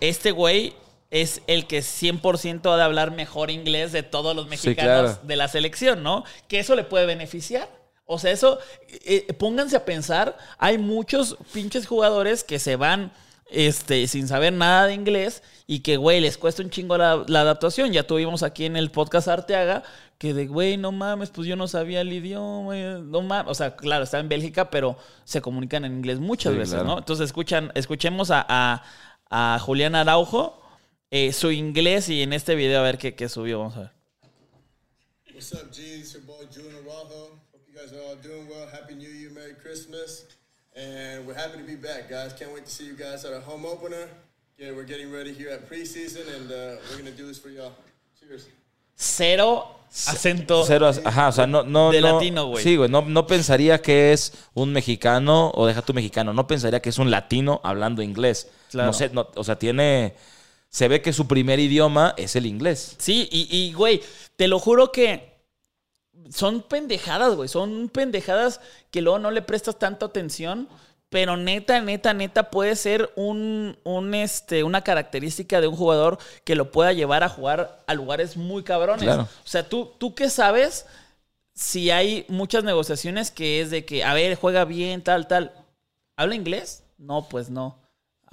este 0.00 0.30
güey 0.30 0.74
es 1.10 1.42
el 1.46 1.66
que 1.66 1.80
100% 1.80 2.72
ha 2.72 2.76
de 2.76 2.82
hablar 2.82 3.12
mejor 3.12 3.50
inglés 3.50 3.92
de 3.92 4.02
todos 4.02 4.34
los 4.34 4.48
mexicanos 4.48 5.12
claro. 5.12 5.20
de 5.22 5.36
la 5.36 5.48
selección, 5.48 6.02
¿no? 6.02 6.24
Que 6.48 6.58
eso 6.58 6.74
le 6.74 6.84
puede 6.84 7.06
beneficiar. 7.06 7.68
O 8.06 8.18
sea, 8.18 8.32
eso, 8.32 8.58
eh, 8.88 9.32
pónganse 9.38 9.76
a 9.76 9.84
pensar, 9.84 10.36
hay 10.58 10.76
muchos 10.76 11.36
pinches 11.52 11.86
jugadores 11.86 12.44
que 12.44 12.58
se 12.58 12.76
van 12.76 13.12
este, 13.50 14.06
sin 14.08 14.26
saber 14.28 14.52
nada 14.52 14.86
de 14.86 14.94
inglés 14.94 15.42
y 15.66 15.80
que, 15.80 15.96
güey, 15.96 16.20
les 16.20 16.38
cuesta 16.38 16.62
un 16.62 16.70
chingo 16.70 16.96
la, 16.98 17.24
la 17.28 17.40
adaptación. 17.42 17.92
Ya 17.92 18.06
tuvimos 18.06 18.42
aquí 18.42 18.64
en 18.64 18.76
el 18.76 18.90
podcast 18.90 19.28
Arteaga 19.28 19.82
que 20.18 20.32
de, 20.32 20.46
güey, 20.46 20.76
no 20.76 20.92
mames, 20.92 21.30
pues 21.30 21.46
yo 21.48 21.56
no 21.56 21.66
sabía 21.68 22.00
el 22.00 22.12
idioma, 22.12 22.74
no 23.00 23.22
mames. 23.22 23.50
O 23.50 23.54
sea, 23.54 23.76
claro, 23.76 24.04
está 24.04 24.18
en 24.20 24.28
Bélgica, 24.28 24.70
pero 24.70 24.96
se 25.24 25.40
comunican 25.42 25.84
en 25.84 25.92
inglés 25.94 26.18
muchas 26.20 26.52
Sí, 26.52 26.58
veces, 26.58 26.74
claro. 26.74 26.88
¿no? 26.88 26.98
Entonces 26.98 27.26
escuchan, 27.26 27.72
escuchemos 27.74 28.30
a, 28.30 28.44
a, 28.48 28.84
a 29.30 29.58
Julián 29.58 29.94
Araujo, 29.94 30.62
eh, 31.10 31.32
su 31.32 31.50
inglés 31.50 32.08
y 32.08 32.22
en 32.22 32.32
este 32.32 32.54
video 32.54 32.80
a 32.80 32.82
ver 32.82 32.98
qué, 32.98 33.14
qué 33.14 33.28
subió, 33.28 33.58
vamos 33.58 33.76
a 33.76 33.80
ver. 33.80 33.90
What's 35.34 35.52
up, 35.52 35.70
G? 35.72 35.80
It's 35.98 36.12
your 36.12 36.22
boy 36.22 36.46
June 36.52 36.72
Araujo. 36.76 37.40
Hope 37.52 37.64
you 37.66 37.74
guys 37.74 37.92
are 37.92 38.00
all 38.08 38.16
doing 38.22 38.48
well. 38.48 38.68
Happy 38.72 38.94
New 38.94 39.10
Year, 39.10 39.32
Merry 39.32 39.54
Christmas. 39.60 40.26
And 40.76 41.24
we're 41.26 41.34
happy 41.34 41.58
to 41.58 41.64
be 41.64 41.76
back, 41.76 42.10
guys. 42.10 42.32
Can't 42.32 42.52
wait 42.52 42.64
to 42.64 42.70
see 42.70 42.84
you 42.84 42.94
guys 42.96 43.24
at 43.24 43.32
our 43.32 43.40
home 43.40 43.64
opener. 43.64 44.08
Yeah, 44.58 44.72
we're 44.72 44.84
getting 44.86 45.12
ready 45.12 45.32
here 45.32 45.50
at 45.50 45.68
preseason, 45.70 46.26
and 46.34 46.50
uh, 46.50 46.76
we're 46.90 46.98
going 46.98 47.10
to 47.10 47.16
do 47.16 47.26
this 47.28 47.38
for 47.38 47.48
y'all. 47.48 47.72
Cheers. 48.18 48.46
Cero 48.96 49.76
acento. 49.92 50.64
Cero, 50.64 50.88
ajá, 51.04 51.28
o 51.28 51.32
sea, 51.32 51.46
no, 51.46 51.62
no, 51.62 51.90
de 51.92 52.00
no- 52.00 52.14
latino, 52.14 52.46
güey. 52.48 52.62
Sí, 52.64 52.76
güey, 52.76 52.88
no, 52.88 53.02
no 53.02 53.26
pensaría 53.26 53.80
que 53.82 54.12
es 54.12 54.32
un 54.54 54.72
mexicano, 54.72 55.52
o 55.54 55.66
deja 55.66 55.82
tu 55.82 55.94
mexicano, 55.94 56.32
no 56.32 56.46
pensaría 56.46 56.80
que 56.80 56.88
es 56.90 56.98
un 56.98 57.10
latino 57.10 57.60
hablando 57.64 58.02
inglés. 58.02 58.48
Claro. 58.70 58.88
No 58.88 58.92
sé, 58.92 59.10
no- 59.10 59.28
o 59.36 59.44
sea, 59.44 59.56
tiene, 59.58 60.14
se 60.68 60.88
ve 60.88 61.02
que 61.02 61.12
su 61.12 61.26
primer 61.28 61.58
idioma 61.60 62.14
es 62.16 62.34
el 62.36 62.46
inglés. 62.46 62.96
Sí, 62.98 63.28
y, 63.30 63.46
y, 63.56 63.72
güey, 63.72 64.00
te 64.36 64.48
lo 64.48 64.58
juro 64.60 64.90
que 64.90 65.33
son 66.30 66.62
pendejadas, 66.62 67.34
güey. 67.34 67.48
Son 67.48 67.88
pendejadas 67.88 68.60
que 68.90 69.02
luego 69.02 69.18
no 69.18 69.30
le 69.30 69.42
prestas 69.42 69.78
tanta 69.78 70.06
atención. 70.06 70.68
Pero 71.10 71.36
neta, 71.36 71.80
neta, 71.80 72.12
neta, 72.12 72.50
puede 72.50 72.74
ser 72.74 73.12
un, 73.14 73.78
un, 73.84 74.14
este, 74.14 74.64
una 74.64 74.82
característica 74.82 75.60
de 75.60 75.68
un 75.68 75.76
jugador 75.76 76.18
que 76.42 76.56
lo 76.56 76.72
pueda 76.72 76.92
llevar 76.92 77.22
a 77.22 77.28
jugar 77.28 77.84
a 77.86 77.94
lugares 77.94 78.36
muy 78.36 78.64
cabrones. 78.64 79.04
Claro. 79.04 79.22
O 79.22 79.48
sea, 79.48 79.68
¿tú, 79.68 79.92
tú 79.98 80.14
qué 80.14 80.28
sabes 80.28 80.86
si 81.54 81.90
hay 81.90 82.26
muchas 82.28 82.64
negociaciones 82.64 83.30
que 83.30 83.60
es 83.60 83.70
de 83.70 83.84
que, 83.84 84.02
a 84.02 84.12
ver, 84.12 84.36
juega 84.36 84.64
bien, 84.64 85.02
tal, 85.02 85.28
tal. 85.28 85.52
¿Habla 86.16 86.34
inglés? 86.34 86.82
No, 86.98 87.28
pues 87.28 87.48
no. 87.48 87.78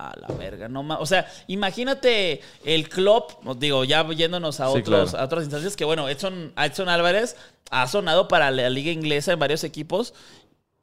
A 0.10 0.14
la 0.20 0.28
verga, 0.36 0.68
no 0.68 0.82
ma- 0.82 0.98
O 1.00 1.06
sea, 1.06 1.28
imagínate 1.48 2.42
el 2.66 2.90
club, 2.90 3.24
os 3.46 3.60
digo, 3.60 3.84
ya 3.84 4.08
yéndonos 4.10 4.60
a, 4.60 4.66
Sí, 4.72 4.80
otros, 4.80 5.12
claro. 5.12 5.24
a 5.24 5.26
otras 5.26 5.44
instancias, 5.44 5.76
que 5.76 5.86
bueno, 5.86 6.10
Edson, 6.10 6.54
Edson 6.58 6.90
Álvarez 6.90 7.36
ha 7.70 7.88
sonado 7.88 8.28
para 8.28 8.50
la 8.52 8.70
liga 8.70 8.92
inglesa 8.92 9.32
en 9.34 9.40
varios 9.40 9.64
equipos 9.64 10.14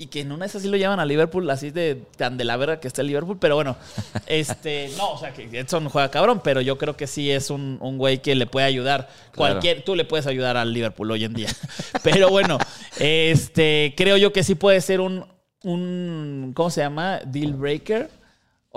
y 0.01 0.07
que 0.07 0.21
en 0.21 0.31
una 0.31 0.45
vez 0.47 0.55
así 0.55 0.69
lo 0.69 0.77
llaman 0.77 1.01
a 1.01 1.05
Liverpool, 1.05 1.51
así 1.51 1.73
de 1.73 1.97
tan 2.17 2.37
de 2.37 2.45
la 2.45 2.57
verga 2.57 2.79
que 2.79 2.87
está 2.87 3.01
el 3.01 3.09
Liverpool, 3.09 3.39
pero 3.41 3.57
bueno, 3.57 3.77
este, 4.29 4.89
no, 4.97 5.11
o 5.15 5.19
sea, 5.19 5.33
que 5.35 5.49
Edson 5.59 5.89
juega 5.89 6.09
cabrón, 6.13 6.41
pero 6.45 6.61
yo 6.61 6.79
creo 6.79 6.97
que 6.97 7.09
sí 7.09 7.33
es 7.33 7.51
un, 7.51 7.79
un 7.81 7.99
güey 7.99 8.23
que 8.23 8.37
le 8.37 8.47
puede 8.47 8.67
ayudar. 8.67 9.09
Claro. 9.33 9.55
Cualquier, 9.55 9.83
tú 9.83 9.97
le 9.97 10.05
puedes 10.05 10.29
ayudar 10.29 10.57
al 10.57 10.73
Liverpool 10.73 11.11
hoy 11.11 11.25
en 11.25 11.35
día. 11.35 11.49
Pero 12.05 12.29
bueno, 12.31 12.59
este, 13.01 13.95
creo 13.97 14.17
yo 14.17 14.33
que 14.33 14.45
sí 14.45 14.55
puede 14.55 14.81
ser 14.81 15.01
un, 15.01 15.27
un 15.65 16.53
¿cómo 16.55 16.71
se 16.71 16.81
llama? 16.83 17.19
Deal 17.27 17.55
breaker. 17.55 18.09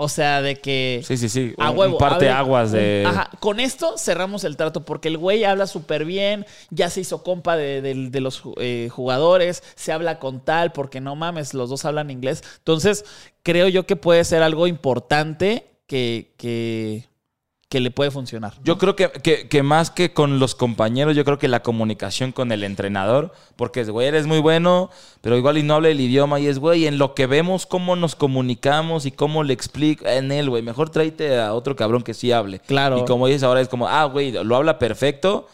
O 0.02 0.08
sea, 0.08 0.42
de 0.42 0.56
que 0.56 1.00
Sí, 1.04 1.16
sí, 1.16 1.28
sí. 1.28 1.54
a 1.58 1.70
huevo. 1.70 1.92
un 1.94 1.98
parte 1.98 2.28
aguas 2.28 2.72
de. 2.72 3.04
un- 3.06 3.10
ajá, 3.12 3.30
con 3.38 3.60
esto 3.60 3.96
cerramos 3.96 4.42
el 4.42 4.56
trato 4.56 4.84
porque 4.84 5.06
el 5.08 5.16
güey 5.16 5.44
habla 5.44 5.66
súper 5.68 6.04
bien, 6.04 6.44
ya 6.70 6.90
se 6.90 7.00
hizo 7.02 7.22
compa 7.22 7.56
de, 7.56 7.80
de- 7.82 8.10
de 8.10 8.20
los 8.20 8.42
eh, 8.56 8.88
jugadores, 8.90 9.62
se 9.76 9.92
habla 9.92 10.18
con 10.18 10.40
tal, 10.44 10.72
porque 10.72 11.00
no 11.00 11.14
mames, 11.14 11.54
los 11.54 11.70
dos 11.70 11.84
hablan 11.84 12.10
inglés. 12.10 12.42
Entonces, 12.58 13.04
creo 13.44 13.68
yo 13.68 13.86
que 13.86 13.94
puede 13.96 14.24
ser 14.24 14.42
algo 14.42 14.66
importante 14.66 15.66
que, 15.86 16.32
que, 16.36 17.06
que 17.72 17.80
le 17.80 17.90
puede 17.90 18.10
funcionar. 18.10 18.52
Yo 18.64 18.76
creo 18.76 18.94
que, 18.96 19.10
que- 19.10 19.48
que 19.48 19.62
más 19.62 19.90
que 19.90 20.12
con 20.12 20.38
los 20.38 20.54
compañeros, 20.54 21.16
yo 21.16 21.24
creo 21.24 21.38
que 21.38 21.48
la 21.48 21.62
comunicación 21.62 22.30
con 22.30 22.52
el 22.52 22.64
entrenador, 22.64 23.32
porque 23.56 23.80
es, 23.80 23.88
güey, 23.88 24.08
eres 24.08 24.26
muy 24.26 24.40
bueno, 24.40 24.90
pero 25.22 25.38
igual 25.38 25.56
y 25.56 25.62
no 25.62 25.76
habla 25.76 25.88
el 25.88 25.98
idioma 25.98 26.38
y 26.38 26.48
es, 26.48 26.58
güey, 26.58 26.86
en 26.86 26.98
lo 26.98 27.14
que 27.14 27.26
vemos 27.26 27.64
cómo 27.64 27.96
nos 27.96 28.14
comunicamos 28.14 29.06
y 29.06 29.10
cómo 29.10 29.42
le 29.42 29.54
explico 29.54 30.06
en 30.06 30.32
él, 30.32 30.50
güey, 30.50 30.62
mejor 30.62 30.90
tráete 30.90 31.40
a 31.40 31.54
otro 31.54 31.74
cabrón 31.74 32.02
que 32.02 32.12
sí 32.12 32.30
hable. 32.30 32.58
Claro. 32.58 32.98
Y 32.98 33.06
como 33.06 33.26
dices 33.26 33.42
ahora, 33.42 33.62
es 33.62 33.68
como, 33.68 33.88
ah, 33.88 34.04
güey, 34.04 34.32
lo 34.32 34.54
habla 34.54 34.78
perfecto, 34.78 35.48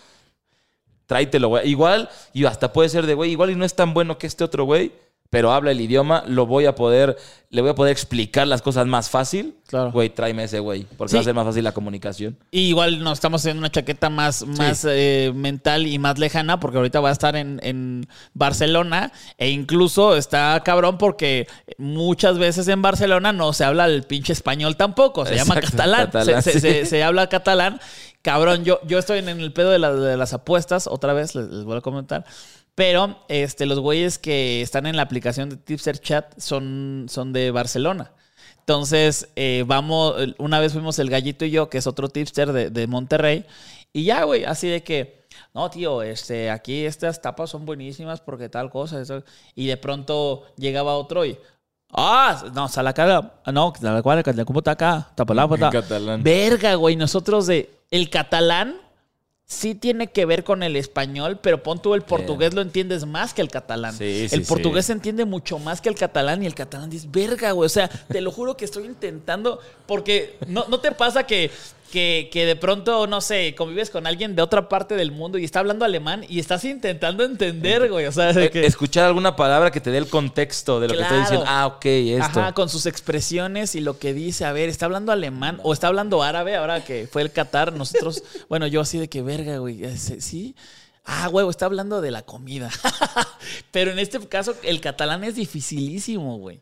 tráetelo, 1.07 1.49
güey. 1.51 1.69
Igual, 1.71 2.09
y 2.33 2.45
hasta 2.47 2.73
puede 2.73 2.89
ser 2.89 3.07
de, 3.07 3.15
güey, 3.15 3.31
igual 3.31 3.51
y 3.51 3.55
no 3.55 3.65
es 3.65 3.77
tan 3.77 3.95
bueno 3.95 4.19
que 4.19 4.27
este 4.27 4.43
otro 4.43 4.65
güey, 4.65 4.91
pero 5.31 5.53
habla 5.53 5.71
el 5.73 5.81
idioma, 5.81 6.25
lo 6.27 6.47
voy 6.47 6.65
a 6.65 6.75
poder, 6.75 7.17
le 7.51 7.61
voy 7.61 7.71
a 7.71 7.75
poder 7.75 7.93
explicar 7.93 8.47
las 8.47 8.63
cosas 8.63 8.87
más 8.87 9.11
fácil. 9.11 9.57
Claro. 9.67 9.93
Güey, 9.93 10.09
tráeme 10.09 10.45
ese 10.45 10.59
güey, 10.61 10.87
porque 10.97 11.11
Sí. 11.11 11.17
va 11.17 11.21
a 11.21 11.25
ser 11.25 11.35
más 11.35 11.45
fácil 11.45 11.63
la 11.65 11.73
comunicación. 11.73 12.39
Y 12.51 12.61
igual 12.69 13.01
nos 13.03 13.15
estamos 13.19 13.43
haciendo 13.43 13.59
una 13.59 13.71
chaqueta 13.71 14.09
más, 14.09 14.47
más 14.47 14.87
eh, 14.89 15.31
mental 15.35 15.87
y 15.87 15.99
más 15.99 16.19
lejana, 16.19 16.59
porque 16.59 16.79
ahorita 16.79 17.01
va 17.01 17.11
a 17.11 17.13
estar 17.13 17.37
en, 17.37 17.61
en 17.63 18.07
Barcelona. 18.33 19.13
E 19.37 19.51
incluso 19.51 20.17
está 20.17 20.61
cabrón 20.65 20.97
porque 20.97 21.47
muchas 21.77 22.39
veces 22.39 22.67
en 22.69 22.81
Barcelona 22.81 23.33
no 23.33 23.53
se 23.53 23.65
habla 23.65 23.85
el 23.85 24.05
pinche 24.05 24.33
español 24.33 24.77
tampoco. 24.77 25.27
Se 25.27 25.35
llama 25.37 25.57
catalán. 25.61 26.07
catalán, 26.07 26.43
se, 26.43 26.53
se- 26.53 26.61
sí. 26.61 26.61
se- 26.61 26.87
se 26.87 27.03
habla 27.05 27.29
catalán. 27.29 27.81
Cabrón, 28.23 28.65
yo, 28.65 28.81
yo 28.87 28.99
estoy 28.99 29.19
en 29.21 29.29
el 29.29 29.53
pedo 29.53 29.71
de, 29.71 29.79
la- 29.79 29.93
de 29.93 30.17
las 30.17 30.33
apuestas. 30.33 30.87
Otra 30.87 31.13
vez 31.13 31.35
les, 31.35 31.49
les 31.49 31.65
voy 31.65 31.77
a 31.77 31.81
comentar. 31.83 32.25
Pero 32.79 33.17
este, 33.27 33.67
los 33.67 33.81
güeyes 33.81 34.19
que 34.19 34.63
están 34.63 34.87
en 34.87 34.95
la 34.95 35.03
aplicación 35.03 35.51
de 35.51 35.57
Tipster 35.57 35.99
Chat 35.99 36.39
son, 36.39 37.07
son 37.09 37.33
de 37.33 37.51
Barcelona. 37.51 38.13
Entonces, 38.61 39.31
eh, 39.35 39.65
vamos, 39.67 40.15
una 40.39 40.61
vez 40.61 40.75
fuimos 40.75 40.97
el 41.01 41.11
gallito 41.11 41.45
y 41.45 41.51
yo, 41.51 41.71
que 41.71 41.79
es 41.79 41.89
otro 41.89 42.09
tipster 42.09 42.53
de, 42.53 42.71
de 42.71 42.87
Monterrey, 42.87 43.45
y 43.93 44.05
ya, 44.05 44.23
güey, 44.23 44.45
así 44.45 44.69
de 44.69 44.85
que, 44.85 45.27
no, 45.55 45.69
tío, 45.71 46.03
este, 46.03 46.51
aquí 46.51 46.85
estas 46.85 47.21
tapas 47.21 47.51
son 47.51 47.67
buenísimas 47.67 48.21
porque 48.21 48.49
tal 48.49 48.71
cosa, 48.71 49.01
eso". 49.01 49.25
y 49.57 49.67
de 49.67 49.77
pronto 49.77 50.45
llegaba 50.57 50.97
otro 50.97 51.25
y, 51.25 51.37
ah, 51.91 52.45
no, 52.55 52.69
salacara, 52.69 53.41
no, 53.53 53.73
la 53.81 54.03
cual, 54.03 54.23
¿cómo 54.47 54.61
está 54.61 54.71
acá? 54.71 55.11
Tapalá. 55.17 55.49
Verga, 56.23 56.77
güey, 56.77 56.95
nosotros 56.95 57.49
de, 57.49 57.71
el 57.91 58.09
catalán 58.09 58.77
sí 59.49 59.75
tiene 59.75 60.09
que 60.09 60.27
ver 60.27 60.45
con 60.45 60.63
el 60.63 60.77
español, 60.77 61.39
pero 61.43 61.63
pon 61.63 61.81
tú 61.81 61.95
el 61.95 62.03
portugués 62.03 62.53
lo 62.53 62.61
entiendes 62.61 63.07
más 63.07 63.33
que 63.33 63.41
el 63.41 63.49
catalán. 63.49 63.97
Sí, 63.97 64.29
sí, 64.29 64.37
el 64.37 64.43
portugués 64.43 64.85
sí. 64.85 64.89
se 64.89 64.93
entiende 64.93 65.25
mucho 65.25 65.59
más 65.59 65.81
que 65.81 65.89
el 65.89 65.95
catalán 65.95 66.43
y 66.43 66.47
el 66.47 66.55
catalán 66.55 66.91
dice, 66.91 67.09
verga, 67.11 67.53
güey. 67.53 67.67
O 67.67 67.71
sea, 67.71 67.89
te 67.89 68.21
lo 68.21 68.31
juro 68.31 68.59
que 68.59 68.67
estoy 68.67 68.85
intentando, 68.85 69.59
porque 69.87 70.37
no, 70.47 70.67
no 70.69 70.81
te 70.81 70.93
pasa 70.93 71.25
que, 71.27 71.51
que, 71.91 72.29
que 72.33 72.47
de 72.47 72.57
pronto, 72.57 73.07
no 73.07 73.21
sé, 73.21 73.55
convives 73.55 73.91
con 73.91 74.07
alguien 74.07 74.37
de 74.37 74.43
otra 74.43 74.69
parte 74.69 74.95
del 74.95 75.13
mundo 75.13 75.39
y 75.39 75.45
está 75.45 75.61
hablando 75.61 75.85
alemán 75.85 76.25
y 76.29 76.39
estás 76.39 76.65
intentando 76.65 77.25
entender, 77.25 77.91
güey. 77.91 78.07
O 78.07 78.13
sea, 78.13 78.31
Eh, 78.31 78.51
que... 78.51 78.67
Escuchar 78.67 79.07
alguna 79.07 79.37
palabra 79.37 79.71
que 79.71 79.81
te 79.81 79.91
dé 79.91 79.99
el 79.99 80.09
contexto 80.09 80.81
de 80.81 80.89
lo 80.89 80.95
que 80.95 81.03
estoy 81.03 81.21
diciendo. 81.21 81.45
Ah, 81.49 81.67
ok, 81.67 81.85
esto. 81.85 82.41
Ajá, 82.41 82.53
con 82.53 82.69
sus 82.69 82.87
expresiones 82.87 83.75
y 83.75 83.81
lo 83.81 83.99
que 83.99 84.15
dice, 84.15 84.45
a 84.45 84.53
ver, 84.53 84.69
está 84.69 84.87
hablando 84.87 85.13
alemán 85.13 85.61
o 85.63 85.73
está 85.73 85.89
hablando 85.89 86.23
árabe 86.23 86.57
ahora 86.57 86.85
que 86.85 87.09
fue 87.11 87.23
el 87.23 87.33
Qatar, 87.33 87.73
nosotros, 87.73 88.23
bueno, 88.49 88.67
yo 88.67 88.81
así 88.81 88.99
de 88.99 89.09
que 89.09 89.23
verga, 89.23 89.59
güey, 89.59 89.97
sí. 89.97 90.55
Ah, 91.05 91.31
huevo, 91.31 91.49
está 91.51 91.65
hablando 91.65 92.03
de 92.03 92.11
la 92.11 92.23
comida. 92.23 92.71
Pero 93.71 93.91
en 93.91 93.99
este 93.99 94.21
caso 94.29 94.55
el 94.63 94.81
catalán 94.83 95.25
es 95.25 95.37
dificilísimo, 95.37 96.37
güey. 96.37 96.61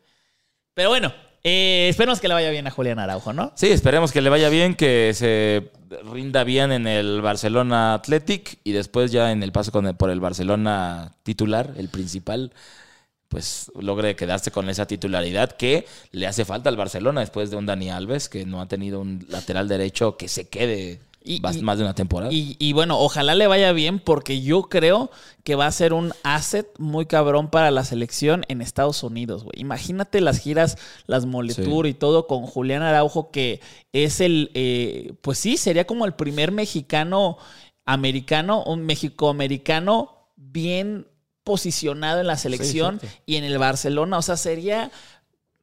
Pero 0.72 0.90
bueno, 0.90 1.12
eh, 1.48 1.88
esperemos 1.88 2.20
que 2.20 2.26
le 2.28 2.34
vaya 2.34 2.50
bien 2.50 2.66
a 2.66 2.70
Julián 2.72 2.98
Araujo, 2.98 3.32
¿no? 3.32 3.52
Sí, 3.54 3.68
esperemos 3.68 4.10
que 4.10 4.20
le 4.20 4.30
vaya 4.30 4.48
bien, 4.48 4.74
que 4.74 5.12
se 5.14 5.70
rinda 6.12 6.42
bien 6.42 6.72
en 6.72 6.86
el 6.88 7.20
Barcelona 7.22 7.94
Athletic 7.94 8.58
y 8.64 8.72
después 8.72 9.12
ya 9.12 9.30
en 9.30 9.42
el 9.44 9.52
paso 9.52 9.70
con 9.70 9.86
el- 9.86 9.94
por 9.94 10.10
el 10.10 10.18
Barcelona 10.18 11.12
titular, 11.22 11.72
el 11.76 11.88
principal, 11.88 12.52
pues 13.28 13.70
logre 13.78 14.16
quedarse 14.16 14.50
con 14.50 14.68
esa 14.68 14.86
titularidad 14.86 15.52
que 15.52 15.86
le 16.10 16.26
hace 16.26 16.44
falta 16.44 16.68
al 16.68 16.76
Barcelona 16.76 17.20
después 17.20 17.50
de 17.50 17.56
un 17.56 17.66
Dani 17.66 17.90
Alves 17.90 18.28
que 18.28 18.44
no 18.44 18.60
ha 18.60 18.66
tenido 18.66 19.00
un 19.00 19.24
lateral 19.28 19.68
derecho 19.68 20.16
que 20.16 20.28
se 20.28 20.48
quede 20.48 20.98
Y- 21.26 21.40
más 21.62 21.78
de 21.78 21.84
una 21.84 21.94
temporada. 21.94 22.32
Y, 22.32 22.56
y 22.58 22.72
bueno, 22.72 22.98
ojalá 22.98 23.34
le 23.34 23.46
vaya 23.46 23.72
bien 23.72 23.98
porque 23.98 24.40
yo 24.42 24.62
creo 24.64 25.10
que 25.44 25.54
va 25.54 25.66
a 25.66 25.72
ser 25.72 25.92
un 25.92 26.12
asset 26.22 26.68
muy 26.78 27.06
cabrón 27.06 27.50
para 27.50 27.70
la 27.70 27.84
selección 27.84 28.44
en 28.48 28.62
Estados 28.62 29.02
Unidos, 29.02 29.44
güey. 29.44 29.60
Imagínate 29.60 30.20
las 30.20 30.38
giras, 30.38 30.78
las 31.06 31.26
Moletour 31.26 31.86
y 31.86 31.94
todo 31.94 32.26
con 32.26 32.42
Julián 32.46 32.82
Araujo, 32.82 33.30
que 33.30 33.60
es 33.92 34.20
el, 34.20 34.50
eh, 34.54 35.14
pues 35.20 35.38
sí, 35.38 35.56
sería 35.56 35.86
como 35.86 36.04
el 36.06 36.14
primer 36.14 36.52
mexicano 36.52 37.38
americano, 37.84 38.62
un 38.64 38.84
mexicoamericano 38.84 40.30
bien 40.36 41.08
posicionado 41.44 42.20
en 42.20 42.26
la 42.26 42.36
selección 42.36 43.00
y 43.24 43.36
en 43.36 43.44
el 43.44 43.58
Barcelona. 43.58 44.18
O 44.18 44.22
sea, 44.22 44.36
sería 44.36 44.90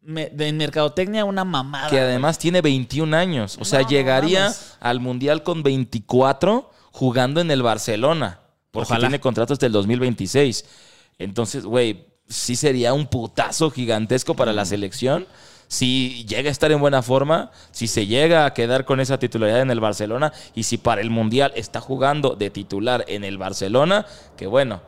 me- 0.06 0.30
de 0.30 0.52
mercadotecnia 0.54 1.26
una 1.26 1.44
mamada. 1.46 1.90
que 1.90 1.96
güey. 1.98 2.08
además 2.08 2.38
tiene 2.40 2.62
21 2.62 3.14
años. 3.14 3.58
O 3.60 3.66
sea, 3.66 3.82
No, 3.82 3.88
llegaría 3.90 4.54
al 4.80 5.00
Mundial 5.00 5.44
con 5.44 5.64
24 5.64 6.72
jugando 6.92 7.42
en 7.42 7.52
el 7.52 7.62
Barcelona. 7.64 8.40
Porque 8.72 8.88
Ojalá. 8.88 9.02
tiene 9.08 9.20
contrato 9.20 9.54
hasta 9.54 9.66
el 9.66 9.72
2026. 9.72 10.66
Entonces, 11.20 11.64
güey, 11.66 12.08
sí 12.28 12.56
sería 12.56 12.94
un 12.94 13.06
putazo 13.08 13.70
gigantesco 13.70 14.36
para 14.36 14.52
Mm. 14.52 14.56
la 14.56 14.66
selección 14.66 15.28
si 15.68 16.26
llega 16.26 16.50
a 16.50 16.52
estar 16.52 16.72
en 16.72 16.80
buena 16.80 17.02
forma, 17.02 17.50
si 17.72 17.88
se 17.88 18.06
llega 18.06 18.46
a 18.46 18.54
quedar 18.54 18.86
con 18.86 19.00
esa 19.00 19.18
titularidad 19.18 19.62
en 19.62 19.72
el 19.72 19.80
Barcelona 19.80 20.32
y 20.54 20.64
si 20.64 20.78
para 20.78 21.02
el 21.02 21.10
Mundial 21.10 21.52
está 21.56 21.82
jugando 21.82 22.36
de 22.36 22.52
titular 22.52 23.06
en 23.08 23.24
el 23.24 23.40
Barcelona, 23.40 24.06
que 24.38 24.46
bueno, 24.46 24.82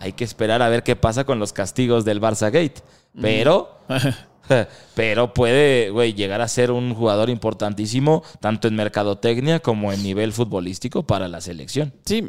hay 0.00 0.12
que 0.14 0.24
esperar 0.24 0.60
a 0.60 0.68
ver 0.68 0.82
qué 0.82 0.96
pasa 0.96 1.22
con 1.24 1.38
los 1.38 1.52
castigos 1.52 2.04
del 2.04 2.20
Barça 2.20 2.46
Gate. 2.50 2.82
Pero 3.20 3.78
Pero 4.94 5.34
puede, 5.34 5.90
güey, 5.90 6.14
llegar 6.14 6.40
a 6.40 6.46
ser 6.46 6.70
un 6.70 6.94
jugador 6.94 7.28
importantísimo, 7.28 8.22
tanto 8.40 8.68
en 8.68 8.76
mercadotecnia 8.76 9.58
como 9.58 9.92
en 9.92 10.00
nivel 10.04 10.32
futbolístico 10.32 11.02
para 11.02 11.26
la 11.26 11.40
selección. 11.40 11.92
Sí, 12.04 12.28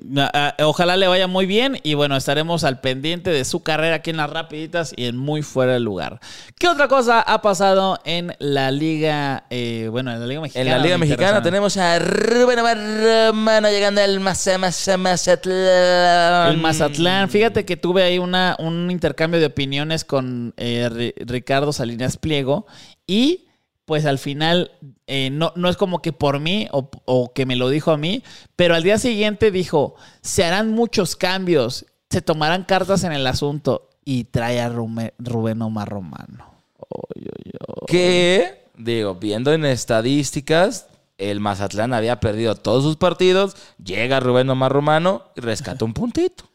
ojalá 0.64 0.98
le 0.98 1.08
vaya 1.08 1.28
muy 1.28 1.46
bien 1.46 1.78
y 1.84 1.94
bueno, 1.94 2.16
estaremos 2.18 2.64
al 2.64 2.80
pendiente 2.80 3.30
de 3.30 3.46
su 3.46 3.62
carrera 3.62 3.98
aquí 3.98 4.10
en 4.10 4.18
las 4.18 4.32
rapiditas 4.32 4.94
y 4.98 5.06
en 5.06 5.16
muy 5.16 5.44
fuera 5.44 5.74
de 5.74 5.80
lugar. 5.80 6.20
¿Qué 6.58 6.68
otra 6.68 6.88
cosa 6.88 7.22
ha 7.22 7.42
pasado 7.44 8.00
en 8.04 8.36
la 8.40 8.72
liga, 8.72 9.46
eh, 9.52 9.88
bueno, 9.92 10.12
en 10.12 10.20
la 10.20 10.26
liga 10.26 10.42
mexicana? 10.42 10.66
En 10.66 10.72
la 10.72 10.80
Liga 10.84 10.98
Mexicana 10.98 11.42
tenemos 11.44 11.78
a 11.78 12.00
Rubén 12.00 12.60
Romano 12.60 13.70
llegando 13.70 14.02
al 14.02 14.20
Maza- 14.20 14.58
Maza- 14.58 14.98
Mazatlán. 14.98 16.52
El 16.52 16.58
Mazatlán. 16.58 17.30
Fíjate 17.30 17.66
que 17.66 17.78
tuve 17.78 18.04
ahí 18.04 18.18
una, 18.20 18.56
un 18.60 18.90
intercambio 18.92 19.40
de 19.40 19.48
opiniones 19.48 20.04
con 20.06 20.54
eh, 20.58 20.90
Ri- 20.92 21.14
Ricardo 21.26 21.72
Salinas 21.74 22.05
Pliego 22.18 22.66
y 23.08 23.46
pues 23.86 24.06
al 24.06 24.18
final 24.18 24.72
eh, 25.06 25.30
no, 25.32 25.54
no 25.56 25.70
es 25.70 25.78
como 25.78 26.02
que 26.02 26.12
por 26.12 26.40
mí 26.40 26.68
o, 26.72 26.90
o 27.06 27.34
que 27.34 27.46
me 27.46 27.56
lo 27.56 27.70
dijo 27.70 27.92
a 27.92 27.98
mí, 27.98 28.24
pero 28.56 28.74
al 28.74 28.82
día 28.84 28.98
siguiente 28.98 29.52
dijo, 29.52 29.96
se 30.22 30.44
harán 30.44 30.72
muchos 30.72 31.16
cambios, 31.16 31.86
se 32.10 32.22
tomarán 32.22 32.64
cartas 32.64 33.04
en 33.04 33.12
el 33.12 33.28
asunto 33.28 33.90
y 34.04 34.24
trae 34.26 34.60
a 34.60 34.70
Rume- 34.70 35.14
Rubén 35.20 35.62
Omar 35.62 35.88
Romano. 35.90 36.52
Oy, 36.90 37.26
oy, 37.26 37.52
oy. 37.68 37.86
Que, 37.88 38.70
digo, 38.78 39.16
viendo 39.16 39.54
en 39.54 39.66
estadísticas, 39.66 40.88
el 41.18 41.40
Mazatlán 41.40 41.94
había 41.94 42.20
perdido 42.20 42.56
todos 42.56 42.84
sus 42.84 42.98
partidos. 42.98 43.56
Llega 43.84 44.20
Rubén 44.20 44.50
Omar 44.50 44.72
Romano 44.72 45.24
y 45.36 45.42
rescata 45.42 45.86
un 45.86 45.94
puntito. 45.94 46.46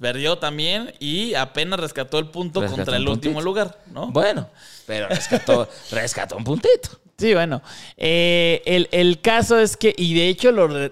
Perdió 0.00 0.38
también 0.38 0.94
y 1.00 1.34
apenas 1.34 1.78
rescató 1.80 2.18
el 2.18 2.28
punto 2.28 2.60
Rescató 2.62 2.76
contra 2.78 2.96
el 2.96 3.06
último 3.06 3.42
lugar, 3.42 3.78
¿no? 3.92 4.06
Bueno, 4.10 4.48
pero 4.86 5.06
rescató, 5.08 5.68
rescató 5.90 6.36
un 6.38 6.44
puntito. 6.44 6.98
Sí, 7.18 7.34
bueno. 7.34 7.60
eh, 7.98 8.62
el, 8.64 8.88
el 8.92 9.20
caso 9.20 9.58
es 9.58 9.76
que, 9.76 9.94
y 9.98 10.14
de 10.14 10.28
hecho, 10.28 10.50
lo- 10.52 10.88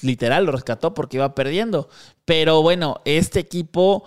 literal 0.00 0.46
lo 0.46 0.52
rescató 0.52 0.94
porque 0.94 1.18
iba 1.18 1.34
perdiendo. 1.34 1.90
Pero 2.24 2.62
bueno, 2.62 3.02
este 3.04 3.40
equipo, 3.40 4.02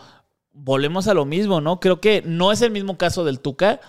volvemos 0.54 1.08
a 1.08 1.14
lo 1.14 1.26
mismo, 1.26 1.62
¿no? 1.62 1.80
Creo 1.80 2.02
que 2.02 2.24
no 2.26 2.52
es 2.52 2.64
el 2.64 2.72
mismo 2.72 2.98
caso 2.98 3.24
del 3.24 3.40
Tuca, 3.40 3.80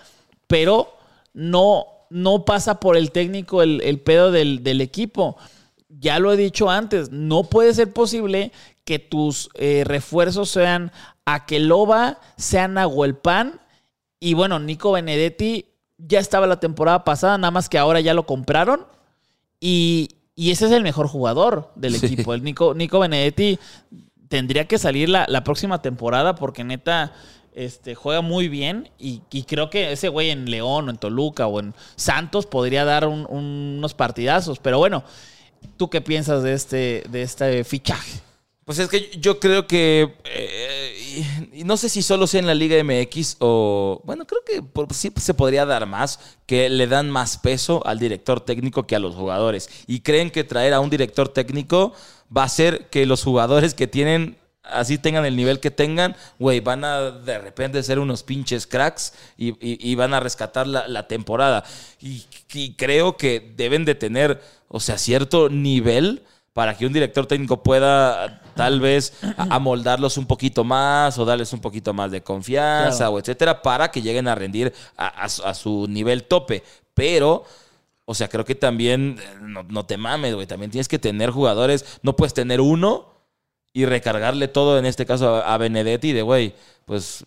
pero 0.45 0.95
no, 1.33 1.87
no 2.11 2.45
pasa 2.45 2.79
por 2.79 2.95
el 2.95 3.11
técnico 3.11 3.63
el, 3.63 3.81
el 3.81 3.99
pedo 3.99 4.31
del, 4.31 4.63
del 4.63 4.81
equipo. 4.81 5.35
Ya 5.89 6.19
lo 6.19 6.31
he 6.31 6.37
dicho 6.37 6.69
antes, 6.69 7.09
no 7.11 7.43
puede 7.45 7.73
ser 7.73 7.91
posible 7.91 8.51
que 8.85 8.99
tus 8.99 9.49
eh, 9.55 9.83
refuerzos 9.85 10.49
sean 10.49 10.91
Aqueloba, 11.25 12.19
sean 12.37 12.73
Nahuelpan 12.75 13.61
y 14.19 14.33
bueno, 14.33 14.59
Nico 14.59 14.91
Benedetti 14.91 15.65
ya 15.97 16.19
estaba 16.19 16.47
la 16.47 16.59
temporada 16.59 17.03
pasada, 17.03 17.37
nada 17.37 17.51
más 17.51 17.69
que 17.69 17.77
ahora 17.77 17.99
ya 18.01 18.13
lo 18.13 18.25
compraron. 18.25 18.85
Y, 19.59 20.09
y 20.35 20.51
ese 20.51 20.65
es 20.65 20.71
el 20.71 20.83
mejor 20.83 21.07
jugador 21.07 21.71
del 21.75 21.95
Sí. 21.95 22.07
equipo. 22.07 22.33
El 22.33 22.43
Nico, 22.43 22.73
Nico 22.73 22.99
Benedetti 22.99 23.59
tendría 24.27 24.67
que 24.67 24.77
salir 24.79 25.09
la, 25.09 25.25
la 25.27 25.43
próxima 25.43 25.81
temporada 25.81 26.35
porque 26.35 26.63
neta 26.63 27.13
este, 27.53 27.93
juega 27.95 28.21
muy 28.21 28.47
bien. 28.47 28.89
Y, 28.97 29.21
y 29.31 29.43
creo 29.43 29.69
que 29.69 29.91
ese 29.91 30.09
güey 30.09 30.31
en 30.31 30.49
León 30.49 30.87
o 30.87 30.91
en 30.91 30.97
Toluca 30.97 31.45
o 31.47 31.59
en 31.59 31.73
Santos 31.95 32.47
podría 32.47 32.85
dar 32.85 33.07
un- 33.07 33.27
un- 33.29 33.75
unos 33.77 33.93
partidazos. 33.93 34.57
Pero 34.59 34.79
bueno, 34.79 35.03
¿tú 35.77 35.89
qué 35.89 36.01
piensas 36.01 36.41
de 36.43 36.53
este, 36.53 37.03
de 37.09 37.21
este 37.21 37.63
fichaje? 37.63 38.21
Pues 38.71 38.79
es 38.79 38.87
que 38.87 39.19
yo 39.19 39.37
creo 39.37 39.67
que. 39.67 40.15
eh, 40.23 41.25
y- 41.57 41.65
no 41.65 41.75
sé 41.75 41.89
si 41.89 42.01
solo 42.01 42.25
sea 42.25 42.39
en 42.39 42.47
la 42.47 42.55
Liga 42.55 42.81
MX 42.81 43.35
o. 43.39 44.01
Bueno, 44.05 44.25
creo 44.25 44.45
que 44.45 44.63
por- 44.63 44.93
sí 44.93 45.11
se 45.17 45.33
podría 45.33 45.65
dar 45.65 45.85
más. 45.87 46.21
Que 46.45 46.69
le 46.69 46.87
dan 46.87 47.09
más 47.09 47.37
peso 47.37 47.85
al 47.85 47.99
director 47.99 48.39
técnico 48.39 48.87
que 48.87 48.95
a 48.95 48.99
los 48.99 49.13
jugadores. 49.13 49.69
Y 49.87 49.99
creen 49.99 50.31
que 50.31 50.45
traer 50.45 50.73
a 50.73 50.79
un 50.79 50.89
director 50.89 51.27
técnico 51.27 51.91
va 52.35 52.43
a 52.43 52.45
hacer 52.45 52.87
que 52.87 53.05
los 53.05 53.25
jugadores 53.25 53.73
que 53.73 53.87
tienen. 53.87 54.37
Así 54.63 54.97
tengan 54.97 55.25
el 55.25 55.35
nivel 55.35 55.59
que 55.59 55.71
tengan, 55.71 56.15
güey, 56.39 56.61
van 56.61 56.85
a 56.85 57.11
de 57.11 57.39
repente 57.39 57.83
ser 57.83 57.99
unos 57.99 58.23
pinches 58.23 58.67
cracks 58.67 59.13
y, 59.35 59.95
van 59.95 60.13
a 60.13 60.21
rescatar 60.21 60.65
la, 60.65 61.07
temporada. 61.09 61.65
Y 61.99 62.75
creo 62.75 63.17
que 63.17 63.53
deben 63.57 63.83
de 63.83 63.95
tener, 63.95 64.41
o 64.69 64.79
sea, 64.79 64.97
cierto 64.97 65.49
nivel 65.49 66.23
para 66.53 66.77
que 66.77 66.85
un 66.85 66.93
director 66.93 67.25
técnico 67.25 67.63
pueda 67.63 68.40
tal 68.55 68.79
vez 68.79 69.13
amoldarlos 69.37 70.17
un 70.17 70.25
poquito 70.25 70.63
más 70.63 71.17
o 71.17 71.25
darles 71.25 71.51
un 71.53 71.59
poquito 71.61 71.93
más 71.93 72.11
de 72.11 72.21
confianza 72.23 72.97
Claro. 72.97 73.13
o 73.13 73.19
etcétera 73.19 73.61
para 73.61 73.91
que 73.91 74.01
lleguen 74.01 74.27
a 74.27 74.35
rendir 74.35 74.73
a, 74.97 75.07
a 75.07 75.29
su- 75.29 75.43
a 75.43 75.53
su 75.53 75.87
nivel 75.89 76.23
tope. 76.23 76.63
Pero, 76.93 77.43
o 78.05 78.13
sea, 78.13 78.27
creo 78.27 78.43
que 78.45 78.55
también 78.55 79.17
eh, 79.21 79.37
no, 79.41 79.63
no 79.63 79.85
te 79.85 79.97
mames, 79.97 80.33
güey. 80.35 80.45
También 80.47 80.71
tienes 80.71 80.87
que 80.87 80.99
tener 80.99 81.29
jugadores. 81.31 81.99
No 82.03 82.15
puedes 82.15 82.33
tener 82.33 82.59
uno 82.61 83.07
y 83.73 83.85
recargarle 83.85 84.47
todo, 84.49 84.77
en 84.77 84.85
este 84.85 85.05
caso, 85.05 85.35
a, 85.37 85.53
a 85.53 85.57
Benedetti 85.57 86.11
de, 86.11 86.21
güey, 86.21 86.53
pues 86.85 87.25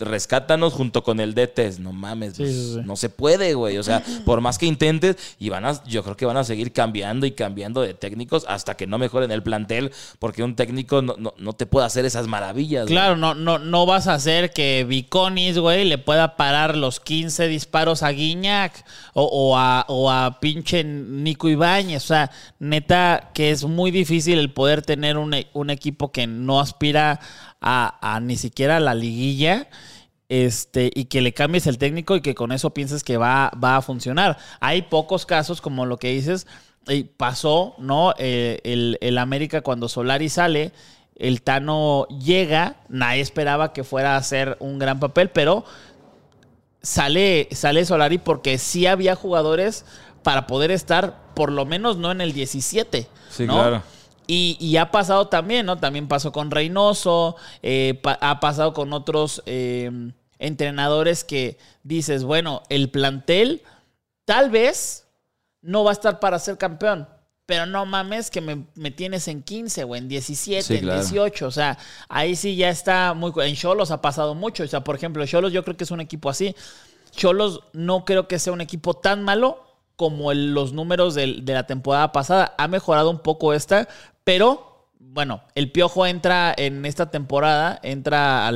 rescátanos 0.00 0.72
junto 0.72 1.02
con 1.02 1.20
el 1.20 1.34
DT. 1.34 1.78
No 1.78 1.92
mames, 1.92 2.34
Sí, 2.36 2.42
pues, 2.42 2.54
sí, 2.54 2.80
no 2.84 2.96
se 2.96 3.08
puede, 3.08 3.54
güey. 3.54 3.78
O 3.78 3.82
sea, 3.82 4.02
por 4.24 4.40
más 4.40 4.58
que 4.58 4.66
intentes, 4.66 5.16
y 5.38 5.48
van 5.48 5.64
a, 5.64 5.82
yo 5.84 6.02
creo 6.02 6.16
que 6.16 6.26
van 6.26 6.36
a 6.36 6.44
seguir 6.44 6.72
cambiando 6.72 7.26
y 7.26 7.32
cambiando 7.32 7.80
de 7.82 7.94
técnicos 7.94 8.44
hasta 8.48 8.76
que 8.76 8.86
no 8.86 8.98
mejoren 8.98 9.30
el 9.30 9.42
plantel, 9.42 9.92
porque 10.18 10.42
un 10.42 10.56
técnico 10.56 11.02
no, 11.02 11.16
no, 11.18 11.34
no 11.38 11.52
te 11.52 11.66
puede 11.66 11.86
hacer 11.86 12.04
esas 12.04 12.26
maravillas. 12.26 12.84
güey. 12.84 12.94
Claro, 12.94 13.16
no, 13.16 13.34
no, 13.34 13.58
no 13.58 13.86
vas 13.86 14.06
a 14.06 14.14
hacer 14.14 14.52
que 14.52 14.84
Viconis, 14.88 15.58
güey, 15.58 15.84
le 15.84 15.98
pueda 15.98 16.36
parar 16.36 16.76
los 16.76 17.00
15 17.00 17.48
disparos 17.48 18.02
a 18.02 18.10
Guiñac 18.10 18.84
o, 19.14 19.24
o 19.24 19.56
a, 19.56 19.84
o 19.88 20.10
a 20.10 20.40
pinche 20.40 20.84
Nico 20.84 21.48
Ibáñez. 21.48 22.04
O 22.04 22.06
sea, 22.06 22.30
neta, 22.58 23.30
que 23.34 23.50
es 23.50 23.64
muy 23.64 23.90
difícil 23.90 24.38
el 24.38 24.52
poder 24.52 24.82
tener 24.82 25.16
un, 25.18 25.34
un 25.52 25.70
equipo 25.70 26.12
que 26.12 26.26
no 26.26 26.60
aspira 26.60 27.20
a, 27.60 27.98
a 28.14 28.20
ni 28.20 28.36
siquiera 28.36 28.80
la 28.80 28.94
liguilla. 28.94 29.68
Este, 30.28 30.92
y 30.94 31.06
que 31.06 31.22
le 31.22 31.34
cambies 31.34 31.66
el 31.66 31.76
técnico 31.76 32.14
y 32.14 32.20
que 32.20 32.36
con 32.36 32.52
eso 32.52 32.70
pienses 32.70 33.02
que 33.02 33.16
va, 33.16 33.50
va 33.62 33.76
a 33.76 33.82
funcionar. 33.82 34.38
Hay 34.60 34.82
pocos 34.82 35.26
casos, 35.26 35.60
como 35.60 35.86
lo 35.86 35.96
que 35.96 36.12
dices, 36.12 36.46
y 36.86 37.02
pasó, 37.02 37.74
¿no? 37.78 38.14
Eh, 38.16 38.60
el, 38.62 38.96
el 39.00 39.18
América 39.18 39.62
cuando 39.62 39.88
Solari 39.88 40.28
sale, 40.28 40.72
el 41.16 41.42
Tano 41.42 42.06
llega, 42.08 42.76
nadie 42.88 43.20
esperaba 43.20 43.72
que 43.72 43.82
fuera 43.82 44.14
a 44.14 44.18
hacer 44.18 44.56
un 44.60 44.78
gran 44.78 45.00
papel, 45.00 45.30
pero 45.30 45.64
sale, 46.80 47.48
sale 47.52 47.84
Solari 47.84 48.18
porque 48.18 48.56
sí 48.58 48.86
había 48.86 49.16
jugadores 49.16 49.84
para 50.22 50.46
poder 50.46 50.70
estar, 50.70 51.16
por 51.34 51.52
lo 51.52 51.66
menos 51.66 51.96
no 51.96 52.10
en 52.10 52.20
el 52.20 52.32
17. 52.32 53.08
Sí, 53.30 53.46
¿no? 53.46 53.54
claro. 53.54 53.82
Y, 54.32 54.56
y 54.60 54.76
ha 54.76 54.90
pasado 54.92 55.26
también, 55.26 55.66
¿no? 55.66 55.78
También 55.78 56.06
pasó 56.06 56.30
con 56.30 56.50
Reynoso, 56.52 57.34
eh, 57.62 57.98
pa- 58.00 58.18
ha 58.20 58.38
pasado 58.38 58.72
con 58.72 58.92
otros 58.92 59.42
eh, 59.46 59.90
entrenadores 60.38 61.24
que 61.24 61.58
dices, 61.82 62.22
bueno, 62.22 62.62
el 62.68 62.90
plantel 62.90 63.62
tal 64.24 64.50
vez 64.50 65.06
no 65.62 65.82
va 65.84 65.90
a 65.90 65.94
estar 65.94 66.20
para 66.20 66.38
ser 66.38 66.58
campeón. 66.58 67.08
Pero 67.46 67.66
no 67.66 67.84
mames 67.84 68.30
que 68.30 68.40
me, 68.40 68.66
me 68.76 68.92
tienes 68.92 69.26
en 69.26 69.42
15 69.42 69.82
o 69.82 69.96
en 69.96 70.06
17, 70.08 70.62
Sí, 70.62 70.74
en 70.76 70.80
claro. 70.82 71.00
18. 71.00 71.48
O 71.48 71.50
sea, 71.50 71.76
ahí 72.08 72.36
sí 72.36 72.54
ya 72.54 72.68
está 72.68 73.12
muy... 73.14 73.32
En 73.44 73.56
Cholos 73.56 73.90
ha 73.90 74.00
pasado 74.00 74.36
mucho. 74.36 74.62
O 74.62 74.68
sea, 74.68 74.84
por 74.84 74.94
ejemplo, 74.94 75.26
Cholos 75.26 75.52
yo 75.52 75.64
creo 75.64 75.76
que 75.76 75.82
es 75.82 75.90
un 75.90 76.00
equipo 76.00 76.30
así. 76.30 76.54
Cholos 77.10 77.62
no 77.72 78.04
creo 78.04 78.28
que 78.28 78.38
sea 78.38 78.52
un 78.52 78.60
equipo 78.60 78.94
tan 78.94 79.24
malo 79.24 79.64
como 79.96 80.30
el- 80.30 80.54
los 80.54 80.72
números 80.72 81.16
del- 81.16 81.44
de 81.44 81.52
la 81.54 81.66
temporada 81.66 82.12
pasada. 82.12 82.54
Ha 82.56 82.68
mejorado 82.68 83.10
un 83.10 83.18
poco 83.18 83.52
esta, 83.52 83.88
pero 84.30 84.86
bueno, 85.00 85.42
el 85.56 85.72
Piojo 85.72 86.06
entra 86.06 86.54
en 86.56 86.86
esta 86.86 87.10
temporada, 87.10 87.80
entra 87.82 88.48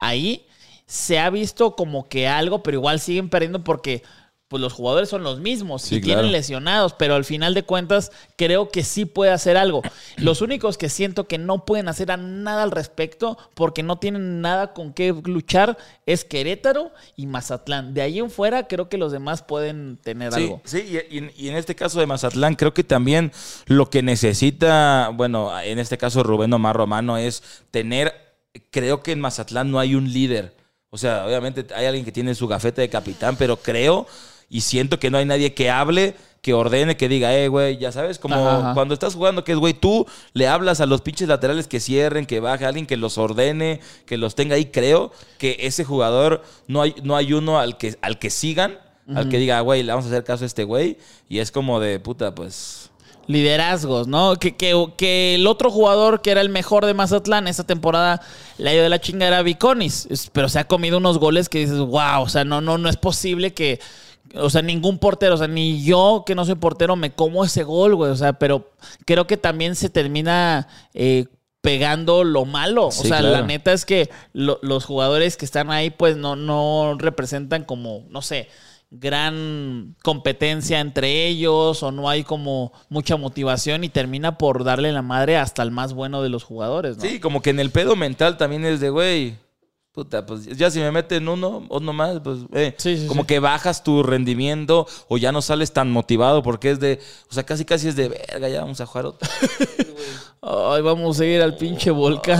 ahí. 0.00 0.48
Se 0.84 1.20
ha 1.20 1.30
visto 1.30 1.76
como 1.76 2.08
que 2.08 2.26
algo, 2.26 2.64
pero 2.64 2.78
igual 2.78 2.98
siguen 2.98 3.30
perdiendo 3.30 3.62
porque 3.62 4.02
pues 4.50 4.60
los 4.60 4.72
jugadores 4.72 5.08
son 5.08 5.22
los 5.22 5.38
mismos 5.38 5.82
Sí, 5.82 5.94
y 5.96 6.00
tienen 6.00 6.32
lesionados, 6.32 6.92
pero 6.92 7.14
al 7.14 7.24
final 7.24 7.54
de 7.54 7.62
cuentas 7.62 8.10
creo 8.36 8.68
que 8.68 8.82
sí 8.82 9.04
puede 9.04 9.30
hacer 9.30 9.56
algo. 9.56 9.80
Los 10.16 10.42
únicos 10.42 10.76
que 10.76 10.88
siento 10.88 11.28
que 11.28 11.38
no 11.38 11.64
pueden 11.64 11.86
hacer 11.86 12.08
nada 12.18 12.64
al 12.64 12.72
respecto 12.72 13.38
porque 13.54 13.84
no 13.84 13.98
tienen 14.00 14.40
nada 14.40 14.72
con 14.72 14.92
qué 14.92 15.14
luchar 15.24 15.78
es 16.04 16.24
Querétaro 16.24 16.90
y 17.14 17.26
Mazatlán. 17.28 17.94
De 17.94 18.02
ahí 18.02 18.18
en 18.18 18.28
fuera 18.28 18.66
creo 18.66 18.88
que 18.88 18.98
los 18.98 19.12
demás 19.12 19.42
pueden 19.42 19.98
tener 20.02 20.32
Sí, 20.32 20.40
algo. 20.42 20.60
sí, 20.64 20.78
y, 21.10 21.16
y- 21.18 21.30
y 21.36 21.48
en 21.48 21.54
este 21.54 21.76
caso 21.76 22.00
de 22.00 22.06
Mazatlán, 22.06 22.56
creo 22.56 22.74
que 22.74 22.82
también 22.82 23.30
lo 23.66 23.88
que 23.88 24.02
necesita, 24.02 25.10
bueno, 25.14 25.56
en 25.60 25.78
este 25.78 25.96
caso 25.96 26.24
Rubén 26.24 26.52
Omar 26.52 26.74
Romano, 26.74 27.16
es 27.18 27.42
tener, 27.70 28.12
creo 28.72 29.00
que 29.04 29.12
en 29.12 29.20
Mazatlán 29.20 29.70
no 29.70 29.78
hay 29.78 29.94
un 29.94 30.12
líder. 30.12 30.56
O 30.90 30.98
sea, 30.98 31.24
obviamente 31.24 31.64
hay 31.72 31.86
alguien 31.86 32.04
que 32.04 32.10
tiene 32.10 32.34
su 32.34 32.48
gafete 32.48 32.80
de 32.80 32.88
capitán, 32.88 33.36
pero 33.36 33.56
creo 33.56 34.08
y 34.50 34.62
siento 34.62 34.98
que 34.98 35.10
no 35.10 35.16
hay 35.16 35.24
nadie 35.24 35.54
que 35.54 35.70
hable, 35.70 36.16
que 36.42 36.54
ordene, 36.54 36.96
que 36.96 37.08
diga, 37.08 37.34
eh, 37.36 37.48
güey, 37.48 37.78
ya 37.78 37.92
sabes, 37.92 38.18
como 38.18 38.34
Ajá, 38.34 38.58
ajá. 38.58 38.74
cuando 38.74 38.94
estás 38.94 39.14
jugando, 39.14 39.44
que 39.44 39.52
es, 39.52 39.58
güey, 39.58 39.74
tú 39.74 40.06
le 40.32 40.48
hablas 40.48 40.80
a 40.80 40.86
los 40.86 41.02
pinches 41.02 41.28
laterales 41.28 41.68
que 41.68 41.80
cierren, 41.80 42.26
que 42.26 42.40
baje, 42.40 42.66
alguien 42.66 42.86
que 42.86 42.96
los 42.96 43.16
ordene, 43.16 43.80
que 44.06 44.16
los 44.16 44.34
tenga 44.34 44.56
ahí. 44.56 44.66
Creo 44.66 45.12
que 45.38 45.58
ese 45.60 45.84
jugador, 45.84 46.42
no 46.66 46.82
hay, 46.82 46.94
no 47.02 47.16
hay 47.16 47.32
uno 47.32 47.60
al 47.60 47.78
que, 47.78 47.96
al 48.02 48.18
que 48.18 48.30
sigan, 48.30 48.78
al 49.14 49.28
que 49.28 49.38
diga, 49.38 49.60
güey, 49.60 49.82
le 49.82 49.92
vamos 49.92 50.04
a 50.06 50.08
hacer 50.08 50.24
caso 50.24 50.44
a 50.44 50.46
este 50.46 50.64
güey. 50.64 50.96
Y 51.28 51.38
es 51.38 51.50
como 51.50 51.80
de, 51.80 51.98
puta, 51.98 52.34
pues... 52.34 52.90
liderazgos, 53.26 54.06
¿no? 54.06 54.36
Que, 54.36 54.56
que, 54.56 54.74
que 54.96 55.34
el 55.34 55.46
otro 55.46 55.70
jugador 55.70 56.22
que 56.22 56.30
era 56.30 56.40
el 56.40 56.48
mejor 56.48 56.86
de 56.86 56.94
Mazatlán 56.94 57.48
esta 57.48 57.64
temporada 57.64 58.22
le 58.56 58.70
ha 58.70 58.74
ido 58.74 58.82
de 58.84 58.88
la 58.88 59.00
chinga 59.00 59.26
era 59.26 59.42
Viconis, 59.42 60.30
pero 60.32 60.48
se 60.48 60.58
ha 60.58 60.66
comido 60.66 60.98
unos 60.98 61.18
goles 61.18 61.48
que 61.48 61.58
dices, 61.58 61.78
wow, 61.78 62.22
o 62.22 62.28
sea, 62.28 62.44
no, 62.44 62.60
no, 62.60 62.78
no 62.78 62.88
es 62.88 62.96
posible 62.96 63.52
que, 63.52 63.80
o 64.34 64.48
sea, 64.50 64.62
ningún 64.62 64.98
portero, 64.98 65.34
o 65.34 65.38
sea, 65.38 65.48
ni 65.48 65.82
yo 65.82 66.24
que 66.26 66.34
no 66.34 66.44
soy 66.44 66.54
portero 66.54 66.96
me 66.96 67.12
como 67.12 67.44
ese 67.44 67.62
gol, 67.64 67.94
güey, 67.96 68.10
o 68.12 68.16
sea, 68.16 68.34
pero 68.34 68.70
creo 69.04 69.26
que 69.26 69.36
también 69.36 69.74
se 69.74 69.90
termina 69.90 70.68
eh, 70.94 71.26
pegando 71.60 72.24
lo 72.24 72.44
malo, 72.44 72.86
o 72.86 72.90
sea, 72.92 73.18
claro. 73.18 73.30
la 73.30 73.42
neta 73.42 73.72
es 73.72 73.84
que 73.84 74.08
lo- 74.32 74.58
los 74.62 74.84
jugadores 74.84 75.36
que 75.36 75.44
están 75.44 75.70
ahí, 75.70 75.90
pues 75.90 76.16
no, 76.16 76.36
no 76.36 76.94
representan 76.98 77.64
como, 77.64 78.04
no 78.08 78.22
sé, 78.22 78.48
gran 79.04 79.94
competencia 80.02 80.80
entre 80.80 81.26
ellos 81.28 81.82
o 81.82 81.92
no 81.92 82.08
hay 82.08 82.24
como 82.24 82.72
mucha 82.88 83.16
motivación 83.16 83.84
y 83.84 83.88
termina 83.88 84.36
por 84.38 84.64
darle 84.64 84.90
la 84.92 85.02
madre 85.02 85.36
hasta 85.36 85.62
el 85.62 85.70
más 85.70 85.92
bueno 85.94 86.22
de 86.22 86.28
los 86.28 86.42
jugadores, 86.44 86.96
¿no? 86.96 87.02
Sí, 87.04 87.20
como 87.20 87.40
que 87.40 87.50
en 87.50 87.60
el 87.60 87.70
pedo 87.70 87.94
mental 87.94 88.36
también 88.36 88.64
es 88.64 88.80
de, 88.80 88.90
güey, 88.90 89.36
puta, 89.92 90.24
pues 90.24 90.46
ya 90.46 90.70
si 90.70 90.78
me 90.78 90.90
meten 90.92 91.28
uno, 91.28 91.66
uno 91.68 91.92
más, 91.92 92.20
pues, 92.20 92.38
eh, 92.52 92.74
Sí, 92.78 92.96
sí, 92.96 93.06
como 93.06 93.22
sí. 93.22 93.26
que 93.26 93.38
bajas 93.40 93.82
tu 93.82 94.02
rendimiento 94.02 94.86
o 95.08 95.18
ya 95.18 95.32
no 95.32 95.42
sales 95.42 95.72
tan 95.72 95.90
motivado 95.90 96.42
porque 96.42 96.70
es 96.70 96.80
de, 96.80 97.00
o 97.30 97.34
sea, 97.34 97.44
casi 97.44 97.64
casi 97.64 97.88
es 97.88 97.96
de, 97.96 98.08
verga, 98.08 98.48
ya 98.48 98.60
vamos 98.60 98.80
a 98.80 98.86
jugar 98.86 99.06
otra. 99.06 99.28
Ay, 100.42 100.80
vamos 100.80 101.20
a 101.20 101.26
ir 101.26 101.42
al 101.42 101.54
pinche 101.54 101.90
volcán, 101.90 102.38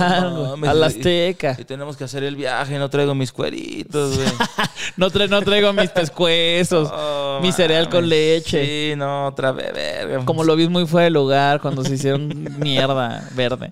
a 0.65 0.73
la 0.73 0.87
Azteca. 0.87 1.55
Y 1.59 1.65
tenemos 1.65 1.95
que 1.95 2.03
hacer 2.05 2.23
el 2.23 2.35
viaje, 2.35 2.79
no 2.79 2.89
traigo 2.89 3.13
mis 3.13 3.31
cueritos, 3.31 4.15
güey. 4.17 4.27
No, 4.97 5.11
tra- 5.11 5.29
no 5.29 5.39
traigo 5.43 5.71
mis 5.73 5.91
pescuezos, 5.91 6.89
Oh, 6.93 7.39
mi 7.43 7.51
cereal 7.51 7.87
con 7.89 8.09
leche. 8.09 8.89
Sí, 8.91 8.95
no, 8.97 9.27
otra 9.27 9.51
vez, 9.51 9.71
verga. 9.71 10.25
Como 10.25 10.43
lo 10.43 10.55
vi 10.55 10.67
muy 10.67 10.87
fuera 10.87 11.03
de 11.05 11.11
lugar 11.11 11.61
cuando 11.61 11.83
se 11.83 11.93
hicieron 11.93 12.27
mierda 12.59 13.29
verde. 13.35 13.71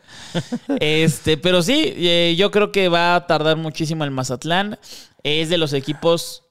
Este, 0.79 1.37
pero 1.37 1.63
sí, 1.63 1.93
eh, 1.97 2.35
yo 2.37 2.51
creo 2.51 2.71
que 2.71 2.87
va 2.87 3.15
a 3.15 3.25
tardar 3.25 3.57
muchísimo 3.57 4.03
el 4.03 4.11
Mazatlán. 4.11 4.77
Es 5.23 5.49
de 5.49 5.57
los 5.57 5.73
equipos 5.73 6.43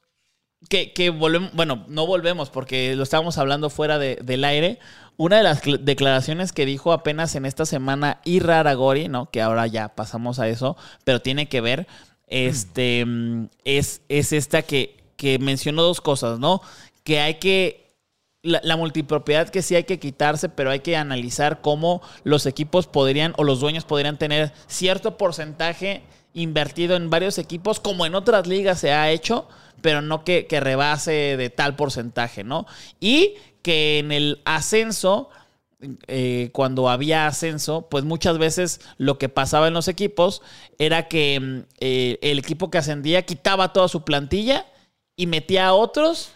que, 0.68 0.92
que 0.92 1.10
volvemos, 1.10 1.52
bueno, 1.52 1.84
no 1.88 2.06
volvemos 2.06 2.50
porque 2.50 2.96
lo 2.96 3.04
estábamos 3.04 3.38
hablando 3.38 3.70
fuera 3.70 3.98
de- 4.00 4.16
del 4.16 4.44
aire. 4.44 4.80
Una 5.18 5.36
de 5.38 5.42
las 5.42 5.62
cl- 5.62 5.80
declaraciones 5.80 6.52
que 6.52 6.64
dijo 6.64 6.92
apenas 6.92 7.34
en 7.34 7.44
esta 7.44 7.66
semana 7.66 8.20
Irra 8.24 8.60
Aragori, 8.60 9.08
¿no? 9.08 9.30
Que 9.30 9.42
ahora 9.42 9.66
ya 9.66 9.90
pasamos 9.90 10.38
a 10.38 10.48
eso, 10.48 10.76
pero 11.04 11.20
tiene 11.20 11.48
que 11.48 11.60
ver, 11.60 11.86
este, 12.28 13.04
mm, 13.04 13.48
es, 13.64 14.00
es 14.08 14.32
esta 14.32 14.62
que, 14.62 14.96
que 15.16 15.38
mencionó 15.38 15.82
dos 15.82 16.00
cosas, 16.00 16.38
¿no? 16.38 16.62
Que 17.04 17.20
hay 17.20 17.34
que 17.34 17.88
la, 18.42 18.60
la 18.62 18.76
multipropiedad 18.76 19.48
que 19.48 19.62
sí 19.62 19.74
hay 19.74 19.84
que 19.84 19.98
quitarse, 19.98 20.48
pero 20.48 20.70
hay 20.70 20.80
que 20.80 20.96
analizar 20.96 21.60
cómo 21.60 22.00
los 22.22 22.46
equipos 22.46 22.86
podrían 22.86 23.34
o 23.36 23.44
los 23.44 23.58
dueños 23.60 23.84
podrían 23.84 24.16
tener 24.18 24.52
cierto 24.68 25.16
porcentaje 25.16 26.02
invertido 26.32 26.94
en 26.94 27.10
varios 27.10 27.38
equipos, 27.38 27.80
como 27.80 28.06
en 28.06 28.14
otras 28.14 28.46
ligas 28.46 28.78
se 28.78 28.92
ha 28.92 29.10
hecho, 29.10 29.48
pero 29.80 30.02
no 30.02 30.22
que, 30.24 30.46
que 30.46 30.60
rebase 30.60 31.36
de 31.36 31.50
tal 31.50 31.74
porcentaje, 31.74 32.44
¿no? 32.44 32.66
Y 33.00 33.34
que 33.62 33.98
en 33.98 34.12
el 34.12 34.40
ascenso, 34.44 35.30
eh, 36.06 36.50
cuando 36.52 36.88
había 36.88 37.26
ascenso, 37.26 37.88
pues 37.88 38.04
muchas 38.04 38.38
veces 38.38 38.80
lo 38.96 39.18
que 39.18 39.28
pasaba 39.28 39.68
en 39.68 39.74
los 39.74 39.88
equipos 39.88 40.42
era 40.78 41.08
que 41.08 41.38
mm, 41.40 41.60
eh, 41.80 42.18
el 42.22 42.38
equipo 42.38 42.70
que 42.70 42.78
ascendía 42.78 43.22
quitaba 43.22 43.72
toda 43.72 43.88
su 43.88 44.04
plantilla 44.04 44.66
y 45.16 45.26
metía 45.26 45.68
a 45.68 45.74
otros. 45.74 46.30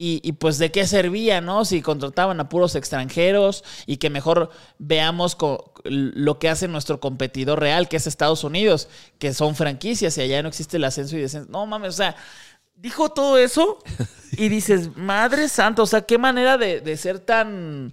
Y, 0.00 0.20
y, 0.22 0.30
pues 0.30 0.58
de 0.58 0.70
qué 0.70 0.86
servía, 0.86 1.40
¿no? 1.40 1.64
Si 1.64 1.82
contrataban 1.82 2.38
a 2.38 2.48
puros 2.48 2.76
extranjeros 2.76 3.64
y 3.84 3.96
que 3.96 4.10
mejor 4.10 4.50
veamos 4.78 5.36
lo 5.82 6.38
que 6.38 6.48
hace 6.48 6.68
nuestro 6.68 7.00
competidor 7.00 7.58
real, 7.58 7.88
que 7.88 7.96
es 7.96 8.06
Estados 8.06 8.44
Unidos, 8.44 8.88
que 9.18 9.34
son 9.34 9.56
franquicias 9.56 10.16
y 10.16 10.20
allá 10.20 10.40
no 10.40 10.50
existe 10.50 10.76
el 10.76 10.84
ascenso 10.84 11.16
y 11.16 11.22
descenso. 11.22 11.50
No 11.50 11.66
mames, 11.66 11.94
o 11.94 11.96
sea, 11.96 12.14
dijo 12.80 13.08
todo 13.10 13.38
eso 13.38 13.78
y 14.32 14.48
dices, 14.48 14.96
madre 14.96 15.48
santa, 15.48 15.82
o 15.82 15.86
sea, 15.86 16.02
qué 16.02 16.18
manera 16.18 16.56
de, 16.58 16.80
de 16.80 16.96
ser 16.96 17.18
tan, 17.18 17.92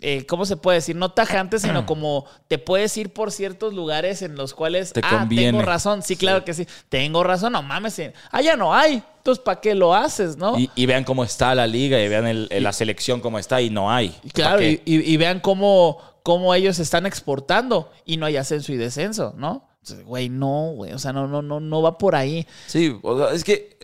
eh, 0.00 0.26
¿cómo 0.26 0.44
se 0.44 0.56
puede 0.56 0.78
decir? 0.78 0.96
No 0.96 1.12
tajante, 1.12 1.58
sino 1.58 1.86
como 1.86 2.24
te 2.48 2.58
puedes 2.58 2.96
ir 2.96 3.12
por 3.12 3.30
ciertos 3.30 3.72
lugares 3.74 4.22
en 4.22 4.34
los 4.36 4.52
cuales, 4.54 4.92
Te 4.92 5.00
ah, 5.04 5.18
conviene. 5.20 5.52
tengo 5.52 5.62
razón, 5.62 6.02
sí, 6.02 6.16
claro 6.16 6.44
que 6.44 6.54
sí, 6.54 6.66
tengo 6.88 7.22
razón, 7.22 7.52
no 7.52 7.62
mames, 7.62 7.98
eh, 7.98 8.12
ah, 8.32 8.40
ya 8.42 8.56
no 8.56 8.74
hay, 8.74 9.02
entonces, 9.18 9.42
¿para 9.44 9.60
qué 9.60 9.74
lo 9.74 9.94
haces, 9.94 10.36
no? 10.36 10.58
Y, 10.58 10.70
y 10.74 10.86
vean 10.86 11.04
cómo 11.04 11.22
está 11.24 11.54
la 11.54 11.66
liga 11.66 12.00
y 12.00 12.08
vean 12.08 12.26
el- 12.26 12.48
el- 12.50 12.62
la 12.64 12.72
selección 12.72 13.20
cómo 13.20 13.38
está 13.38 13.60
y 13.60 13.70
no 13.70 13.90
hay. 13.92 14.10
Claro, 14.32 14.56
¿Para 14.56 14.66
y, 14.68 14.78
qué? 14.78 14.82
y- 14.86 15.12
y 15.12 15.16
vean 15.16 15.40
cómo, 15.40 15.98
cómo 16.22 16.52
ellos 16.54 16.78
están 16.80 17.06
exportando 17.06 17.90
y 18.04 18.16
no 18.16 18.26
hay 18.26 18.36
ascenso 18.36 18.72
y 18.72 18.76
descenso, 18.76 19.34
¿no? 19.36 19.68
Güey, 20.04 20.28
no, 20.28 20.72
güey, 20.74 20.92
o 20.92 20.98
sea, 20.98 21.12
no, 21.12 21.28
no, 21.28 21.42
no, 21.42 21.60
no 21.60 21.80
va 21.80 21.96
por 21.96 22.16
ahí. 22.16 22.44
Sí, 22.66 22.96
o 23.02 23.16
sea, 23.18 23.32
es 23.32 23.44
que 23.44 23.52
eh, 23.52 23.75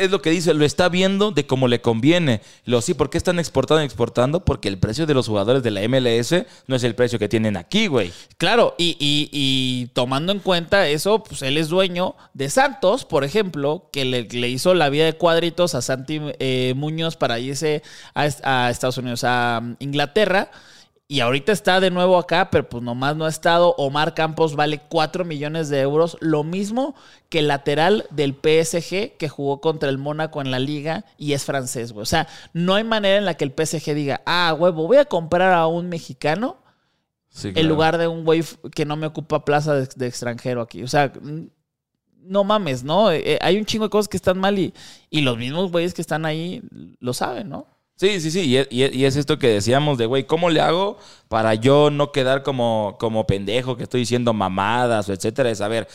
es 0.00 0.10
lo 0.10 0.22
que 0.22 0.30
dice, 0.30 0.54
lo 0.54 0.64
está 0.64 0.88
viendo 0.88 1.30
de 1.30 1.46
cómo 1.46 1.68
le 1.68 1.80
conviene. 1.80 2.40
Lo 2.64 2.80
sí, 2.80 2.94
¿por 2.94 3.10
qué 3.10 3.18
están 3.18 3.38
exportando 3.38 3.82
y 3.82 3.86
exportando? 3.86 4.44
Porque 4.44 4.68
el 4.68 4.78
precio 4.78 5.06
de 5.06 5.14
los 5.14 5.26
jugadores 5.28 5.62
de 5.62 5.70
la 5.70 5.80
MLS 5.88 6.34
no 6.66 6.76
es 6.76 6.84
el 6.84 6.94
precio 6.94 7.18
que 7.18 7.28
tienen 7.28 7.56
aquí, 7.56 7.86
güey. 7.86 8.12
Claro, 8.38 8.74
y, 8.78 8.96
y- 8.98 9.28
y 9.32 9.86
tomando 9.94 10.32
en 10.32 10.38
cuenta 10.40 10.88
eso, 10.88 11.22
pues 11.22 11.42
él 11.42 11.56
es 11.58 11.68
dueño 11.68 12.14
de 12.34 12.50
Santos, 12.50 13.04
por 13.04 13.24
ejemplo, 13.24 13.88
que 13.92 14.04
le, 14.04 14.22
le 14.24 14.48
hizo 14.48 14.74
la 14.74 14.88
vida 14.88 15.04
de 15.04 15.14
cuadritos 15.14 15.74
a 15.74 15.82
Santi 15.82 16.20
eh, 16.38 16.72
Muñoz 16.76 17.16
para 17.16 17.38
irse 17.38 17.82
a 18.14 18.70
Estados 18.70 18.98
Unidos, 18.98 19.24
a 19.24 19.60
um, 19.62 19.76
Inglaterra. 19.78 20.50
Y 21.10 21.20
ahorita 21.20 21.52
está 21.52 21.80
de 21.80 21.90
nuevo 21.90 22.18
acá, 22.18 22.50
pero 22.50 22.68
pues 22.68 22.82
nomás 22.82 23.16
no 23.16 23.24
ha 23.24 23.30
estado. 23.30 23.74
Omar 23.78 24.12
Campos 24.12 24.54
vale 24.54 24.82
4 24.90 25.24
millones 25.24 25.70
de 25.70 25.80
euros, 25.80 26.18
lo 26.20 26.44
mismo 26.44 26.94
que 27.30 27.38
el 27.38 27.48
lateral 27.48 28.06
del 28.10 28.34
PSG 28.34 29.16
que 29.16 29.28
jugó 29.30 29.62
contra 29.62 29.88
el 29.88 29.96
Mónaco 29.96 30.42
en 30.42 30.50
la 30.50 30.58
liga 30.58 31.06
y 31.16 31.32
es 31.32 31.46
francés, 31.46 31.92
güey. 31.92 32.02
O 32.02 32.06
sea, 32.06 32.28
no 32.52 32.74
hay 32.74 32.84
manera 32.84 33.16
en 33.16 33.24
la 33.24 33.34
que 33.34 33.44
el 33.44 33.54
PSG 33.56 33.94
diga, 33.94 34.20
ah, 34.26 34.54
huevo, 34.58 34.86
voy 34.86 34.98
a 34.98 35.06
comprar 35.06 35.54
a 35.54 35.66
un 35.66 35.88
mexicano 35.88 36.58
Sí, 37.30 37.52
en 37.54 37.68
lugar 37.68 37.96
de 37.96 38.06
un 38.06 38.24
güey 38.24 38.42
que 38.74 38.84
no 38.84 38.96
me 38.96 39.06
ocupa 39.06 39.46
plaza 39.46 39.74
de, 39.74 39.88
de 39.96 40.06
extranjero 40.06 40.60
aquí. 40.60 40.82
O 40.82 40.88
sea, 40.88 41.10
mm, 41.22 41.46
no 42.20 42.44
mames, 42.44 42.84
¿no? 42.84 43.10
Eh, 43.10 43.22
eh, 43.24 43.38
hay 43.40 43.56
un 43.56 43.64
chingo 43.64 43.84
de 43.84 43.90
cosas 43.90 44.08
que 44.08 44.18
están 44.18 44.38
mal 44.38 44.58
y, 44.58 44.74
y 45.08 45.22
los 45.22 45.38
mismos 45.38 45.72
güeyes 45.72 45.94
que 45.94 46.02
están 46.02 46.26
ahí 46.26 46.62
lo 47.00 47.14
saben, 47.14 47.48
¿no? 47.48 47.77
Sí, 47.98 48.20
sí, 48.20 48.30
sí. 48.30 48.40
Y 48.42 48.56
es, 48.58 48.68
y 48.70 48.82
es- 48.84 48.94
y 48.94 49.04
es 49.04 49.16
esto 49.16 49.38
que 49.38 49.48
decíamos 49.48 49.98
de, 49.98 50.06
güey, 50.06 50.24
¿cómo 50.24 50.50
le 50.50 50.60
hago 50.60 50.98
para 51.28 51.54
yo 51.54 51.90
no 51.90 52.12
quedar 52.12 52.42
como, 52.44 52.96
como 53.00 53.26
pendejo 53.26 53.76
que 53.76 53.82
estoy 53.82 54.00
diciendo 54.00 54.32
mamadas 54.32 55.08
o 55.08 55.12
etcétera? 55.12 55.50
Es, 55.50 55.60
a 55.60 55.68
ver, 55.68 55.88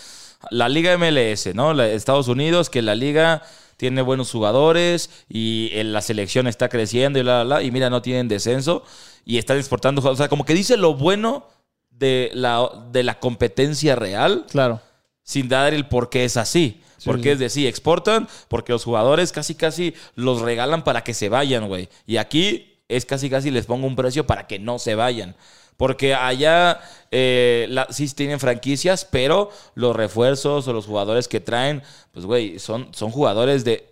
la 0.51 0.67
Liga 0.67 0.91
MLS, 0.97 1.53
¿no? 1.53 1.73
La- 1.73 1.87
Estados 1.87 2.27
Unidos, 2.27 2.69
que 2.69 2.81
la 2.81 2.93
Liga 2.95 3.41
tiene 3.77 4.01
buenos 4.01 4.31
jugadores 4.31 5.09
y 5.29 5.69
eh, 5.73 5.83
la 5.85 6.01
selección 6.01 6.47
está 6.47 6.67
creciendo 6.69 7.19
y 7.19 7.23
la, 7.23 7.43
la, 7.45 7.55
la, 7.55 7.63
y 7.63 7.71
mira, 7.71 7.89
no 7.89 8.01
tienen 8.01 8.27
descenso 8.27 8.83
y 9.25 9.37
están 9.37 9.57
exportando 9.57 10.01
jugadores. 10.01 10.19
O 10.19 10.23
sea, 10.23 10.29
como 10.29 10.45
que 10.45 10.53
dice 10.53 10.75
lo 10.77 10.95
bueno 10.95 11.47
de 11.89 12.31
la, 12.33 12.69
de 12.91 13.03
la 13.03 13.19
competencia 13.19 13.95
real 13.95 14.45
Claro. 14.49 14.81
sin 15.23 15.47
dar 15.47 15.73
el 15.73 15.87
por 15.87 16.09
qué 16.09 16.25
es 16.25 16.35
así. 16.37 16.81
Porque 17.05 17.31
es 17.33 17.39
de 17.39 17.49
sí, 17.49 17.67
exportan, 17.67 18.27
porque 18.47 18.71
los 18.73 18.83
jugadores 18.83 19.31
casi 19.31 19.55
casi 19.55 19.93
los 20.15 20.41
regalan 20.41 20.83
para 20.83 21.03
que 21.03 21.13
se 21.13 21.29
vayan, 21.29 21.67
güey. 21.67 21.89
Y 22.05 22.17
aquí 22.17 22.79
es 22.89 23.05
casi 23.05 23.29
casi 23.29 23.51
les 23.51 23.65
pongo 23.65 23.87
un 23.87 23.95
precio 23.95 24.25
para 24.27 24.47
que 24.47 24.59
no 24.59 24.79
se 24.79 24.95
vayan. 24.95 25.35
Porque 25.77 26.13
allá 26.13 26.79
eh, 27.11 27.65
la- 27.69 27.87
sí 27.89 28.07
tienen 28.13 28.39
franquicias, 28.39 29.05
pero 29.05 29.49
los 29.75 29.95
refuerzos 29.95 30.67
o 30.67 30.73
los 30.73 30.85
jugadores 30.85 31.27
que 31.27 31.39
traen, 31.39 31.81
pues, 32.11 32.25
güey, 32.25 32.59
son, 32.59 32.89
son 32.93 33.09
jugadores 33.09 33.63
de, 33.63 33.91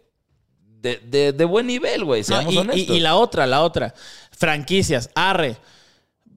de, 0.81 0.97
de- 1.05 1.33
de 1.33 1.45
buen 1.45 1.65
nivel, 1.67 2.03
güey. 2.05 2.23
Seamos 2.23 2.53
y- 2.53 2.57
honestos. 2.59 2.95
y 2.95 2.99
la 2.99 3.15
otra, 3.15 3.47
la 3.47 3.61
otra. 3.63 3.93
Franquicias. 4.31 5.09
Arre. 5.15 5.57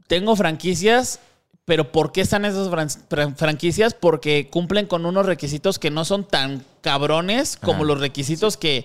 Tengo 0.06 0.34
franquicias, 0.37 1.20
pero 1.64 1.90
¿por 1.92 2.12
qué 2.12 2.20
están 2.20 2.44
esas 2.44 2.68
fran- 2.68 2.88
fran- 3.09 3.37
franquicias? 3.37 3.94
Porque 3.94 4.48
cumplen 4.50 4.87
con 4.87 5.07
unos 5.07 5.27
requisitos 5.27 5.79
que 5.79 5.90
no 5.90 6.05
son 6.05 6.24
tan 6.29 6.64
cabrones 6.83 7.57
como 7.57 7.79
Ajá. 7.79 7.85
los 7.85 8.00
requisitos 8.00 8.57
que, 8.57 8.85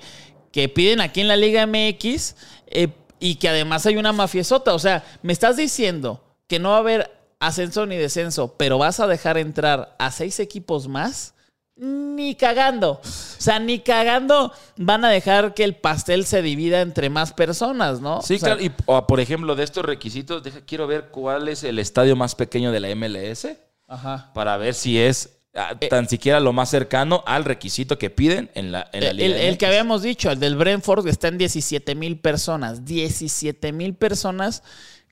que 0.51 0.69
piden 0.69 1.01
aquí 1.01 1.21
en 1.21 1.27
la 1.27 1.35
Liga 1.35 1.65
MX 1.67 2.35
eh, 2.67 2.87
y 3.19 3.35
que 3.35 3.49
además 3.49 3.85
hay 3.85 3.97
una 3.97 4.13
mafiesota. 4.13 4.73
O 4.73 4.79
sea, 4.79 5.03
me 5.23 5.33
estás 5.33 5.57
diciendo 5.57 6.23
que 6.47 6.59
no 6.59 6.69
va 6.69 6.77
a 6.77 6.79
haber 6.79 7.11
ascenso 7.39 7.85
ni 7.85 7.95
descenso, 7.97 8.55
pero 8.57 8.77
vas 8.77 8.99
a 8.99 9.07
dejar 9.07 9.37
entrar 9.37 9.95
a 9.99 10.11
seis 10.11 10.39
equipos 10.39 10.87
más. 10.87 11.33
Ni 11.81 12.35
cagando. 12.35 12.91
O 13.01 13.01
sea, 13.41 13.57
ni 13.59 13.79
cagando 13.79 14.51
van 14.75 15.05
a 15.05 15.09
dejar 15.09 15.53
que 15.53 15.63
el 15.63 15.75
pastel 15.75 16.25
se 16.25 16.41
divida 16.41 16.81
entre 16.81 17.09
más 17.09 17.31
personas, 17.31 18.01
¿no? 18.01 18.21
Sí, 18.21 18.35
O 18.35 18.39
sea, 18.39 18.57
claro. 18.57 18.61
Y 18.63 18.69
por 19.07 19.19
ejemplo, 19.21 19.55
de 19.55 19.63
estos 19.63 19.85
requisitos, 19.85 20.43
deja- 20.43 20.61
quiero 20.65 20.87
ver 20.87 21.05
cuál 21.09 21.47
es 21.47 21.63
el 21.63 21.79
estadio 21.79 22.15
más 22.17 22.35
pequeño 22.35 22.71
de 22.73 22.79
la 22.81 22.89
MLS 22.95 23.47
Ajá. 23.87 24.31
para 24.33 24.57
ver 24.57 24.73
si 24.73 24.99
es 24.99 25.37
ah, 25.55 25.73
tan 25.89 26.09
siquiera 26.09 26.41
lo 26.41 26.51
más 26.51 26.69
cercano 26.69 27.23
al 27.25 27.45
requisito 27.45 27.97
que 27.97 28.09
piden 28.09 28.51
en 28.55 28.73
la, 28.73 28.89
en 28.91 29.01
la 29.05 29.09
El, 29.11 29.17
Liga 29.17 29.37
el 29.39 29.57
que 29.57 29.65
MX. 29.65 29.69
habíamos 29.69 30.01
dicho, 30.01 30.29
el 30.31 30.39
del 30.39 30.57
Brentford, 30.57 31.07
está 31.07 31.29
en 31.29 31.37
17 31.37 31.95
mil 31.95 32.19
personas. 32.19 32.83
17 32.83 33.71
mil 33.71 33.93
personas 33.93 34.63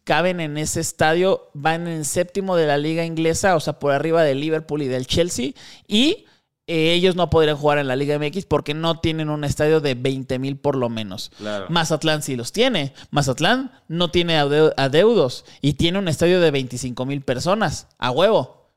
caben 0.04 0.40
en 0.42 0.58
ese 0.58 0.82
estadio, 0.82 1.50
van 1.54 1.88
en 1.88 2.04
séptimo 2.04 2.56
de 2.58 2.68
la 2.68 2.78
liga 2.78 3.06
inglesa, 3.06 3.56
o 3.56 3.60
sea, 3.62 3.80
por 3.80 3.94
arriba 3.94 4.24
del 4.24 4.42
Liverpool 4.42 4.82
y 4.82 4.88
del 4.88 5.08
Chelsea. 5.08 5.52
Y 5.88 6.26
eh, 6.68 6.94
ellos 6.94 7.16
no 7.16 7.30
podrían 7.30 7.56
jugar 7.58 7.78
en 7.78 7.88
la 7.88 7.96
Liga 7.96 8.20
MX 8.20 8.46
porque 8.46 8.74
no 8.74 9.00
tienen 9.00 9.30
un 9.30 9.44
estadio 9.46 9.80
de 9.80 9.96
20 9.96 10.38
mil 10.40 10.58
por 10.58 10.76
lo 10.76 10.90
menos. 10.90 11.32
Claro. 11.38 11.66
Mazatlán 11.70 12.22
sí 12.22 12.36
los 12.36 12.52
tiene. 12.52 12.94
Mazatlán 13.10 13.72
no 13.88 14.12
tiene 14.12 14.38
adeu- 14.40 14.74
adeudos 14.78 15.46
y 15.62 15.74
tiene 15.74 16.00
un 16.00 16.08
estadio 16.10 16.42
de 16.42 16.52
25 16.52 17.06
mil 17.06 17.22
personas. 17.22 17.88
A 17.98 18.12
huevo. 18.12 18.70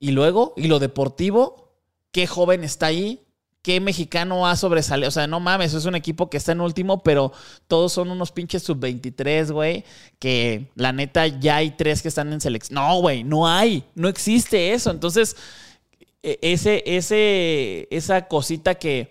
Y 0.00 0.10
luego, 0.12 0.54
¿y 0.56 0.68
lo 0.68 0.78
deportivo? 0.78 1.72
¿Qué 2.12 2.26
joven 2.26 2.64
está 2.64 2.86
ahí? 2.86 3.22
¿Qué 3.62 3.80
mexicano 3.80 4.46
ha 4.46 4.56
sobresalido? 4.56 5.08
O 5.08 5.12
sea, 5.12 5.26
no 5.26 5.40
mames, 5.40 5.74
es 5.74 5.84
un 5.84 5.94
equipo 5.96 6.30
que 6.30 6.36
está 6.36 6.52
en 6.52 6.60
último, 6.60 7.02
pero 7.02 7.32
todos 7.66 7.92
son 7.92 8.10
unos 8.10 8.30
pinches 8.32 8.62
sub-23, 8.62 9.50
güey. 9.52 9.84
Que 10.18 10.70
la 10.76 10.92
neta 10.92 11.26
ya 11.26 11.56
hay 11.56 11.72
tres 11.72 12.00
que 12.00 12.08
están 12.08 12.32
en 12.32 12.40
selección. 12.40 12.76
No, 12.76 13.00
güey, 13.00 13.24
no 13.24 13.46
hay. 13.48 13.84
No 13.94 14.08
existe 14.08 14.72
eso. 14.72 14.90
Entonces, 14.90 15.36
ese, 16.22 16.82
ese, 16.86 17.88
esa 17.90 18.26
cosita 18.28 18.74
que, 18.76 19.10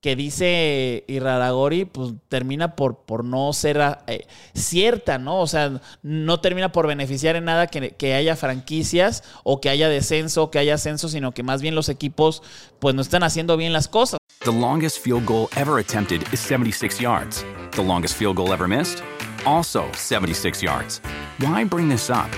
que 0.00 0.14
dice 0.14 1.04
Iraragori, 1.08 1.84
pues 1.84 2.12
termina 2.28 2.76
por, 2.76 3.04
por 3.04 3.24
no 3.24 3.52
ser 3.52 3.80
ah, 3.80 4.04
eh, 4.06 4.26
cierta, 4.54 5.18
¿no? 5.18 5.40
O 5.40 5.46
sea, 5.46 5.80
no 6.02 6.40
termina 6.40 6.70
por 6.70 6.86
beneficiar 6.86 7.36
en 7.36 7.44
nada 7.44 7.66
que, 7.66 7.90
que 7.90 8.14
haya 8.14 8.36
franquicias 8.36 9.24
o 9.42 9.60
que 9.60 9.70
haya 9.70 9.88
descenso 9.88 10.44
o 10.44 10.50
que 10.50 10.58
haya 10.58 10.74
ascenso, 10.74 11.08
sino 11.08 11.32
que 11.32 11.42
más 11.42 11.62
bien 11.62 11.74
los 11.74 11.88
equipos 11.88 12.42
pues 12.78 12.94
no 12.94 13.02
están 13.02 13.22
haciendo 13.22 13.56
bien 13.56 13.72
las 13.72 13.88
cosas. 13.88 14.18
The 14.44 14.52
longest 14.52 15.00
field 15.00 15.26
goal 15.26 15.48
ever 15.56 15.78
attempted 15.78 16.22
is 16.32 16.38
76 16.40 17.00
yards. 17.00 17.44
The 17.72 17.82
longest 17.82 18.16
field 18.16 18.36
goal 18.36 18.52
ever 18.52 18.68
missed? 18.68 19.02
Also 19.44 19.84
76 19.94 20.62
yards. 20.62 21.00
Why 21.40 21.64
bring 21.64 21.88
this 21.88 22.08
up? 22.08 22.30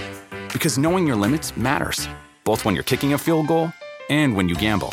Because 0.52 0.78
knowing 0.78 1.06
your 1.06 1.16
limits 1.16 1.56
matters, 1.56 2.08
both 2.44 2.64
when 2.64 2.74
you're 2.74 2.84
kicking 2.84 3.12
a 3.12 3.18
field 3.18 3.48
goal 3.48 3.70
and 4.11 4.36
when 4.36 4.48
you 4.48 4.54
gamble. 4.56 4.90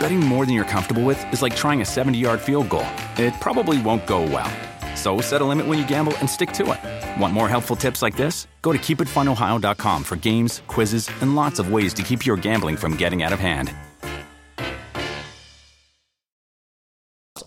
Betting 0.00 0.18
more 0.20 0.44
than 0.46 0.54
you're 0.54 0.64
comfortable 0.64 1.04
with 1.04 1.20
is 1.32 1.42
like 1.42 1.54
trying 1.54 1.80
a 1.80 1.84
70 1.84 2.18
yard 2.18 2.40
field 2.40 2.68
goal. 2.68 2.86
It 3.16 3.34
probably 3.40 3.80
won't 3.82 4.06
go 4.06 4.22
well. 4.22 4.50
So 4.96 5.20
set 5.20 5.40
a 5.40 5.44
limit 5.44 5.66
when 5.68 5.78
you 5.78 5.86
gamble 5.86 6.16
and 6.18 6.28
stick 6.28 6.50
to 6.54 6.72
it. 6.72 7.20
Want 7.20 7.32
more 7.32 7.48
helpful 7.48 7.76
tips 7.76 8.02
like 8.02 8.16
this? 8.16 8.48
Go 8.62 8.72
to 8.72 8.78
keepitfunohio.com 8.78 10.02
for 10.04 10.16
games, 10.16 10.62
quizzes, 10.66 11.08
and 11.20 11.36
lots 11.36 11.60
of 11.60 11.70
ways 11.72 11.94
to 11.94 12.02
keep 12.02 12.26
your 12.26 12.36
gambling 12.36 12.76
from 12.76 12.96
getting 12.96 13.22
out 13.22 13.32
of 13.32 13.38
hand. 13.38 13.72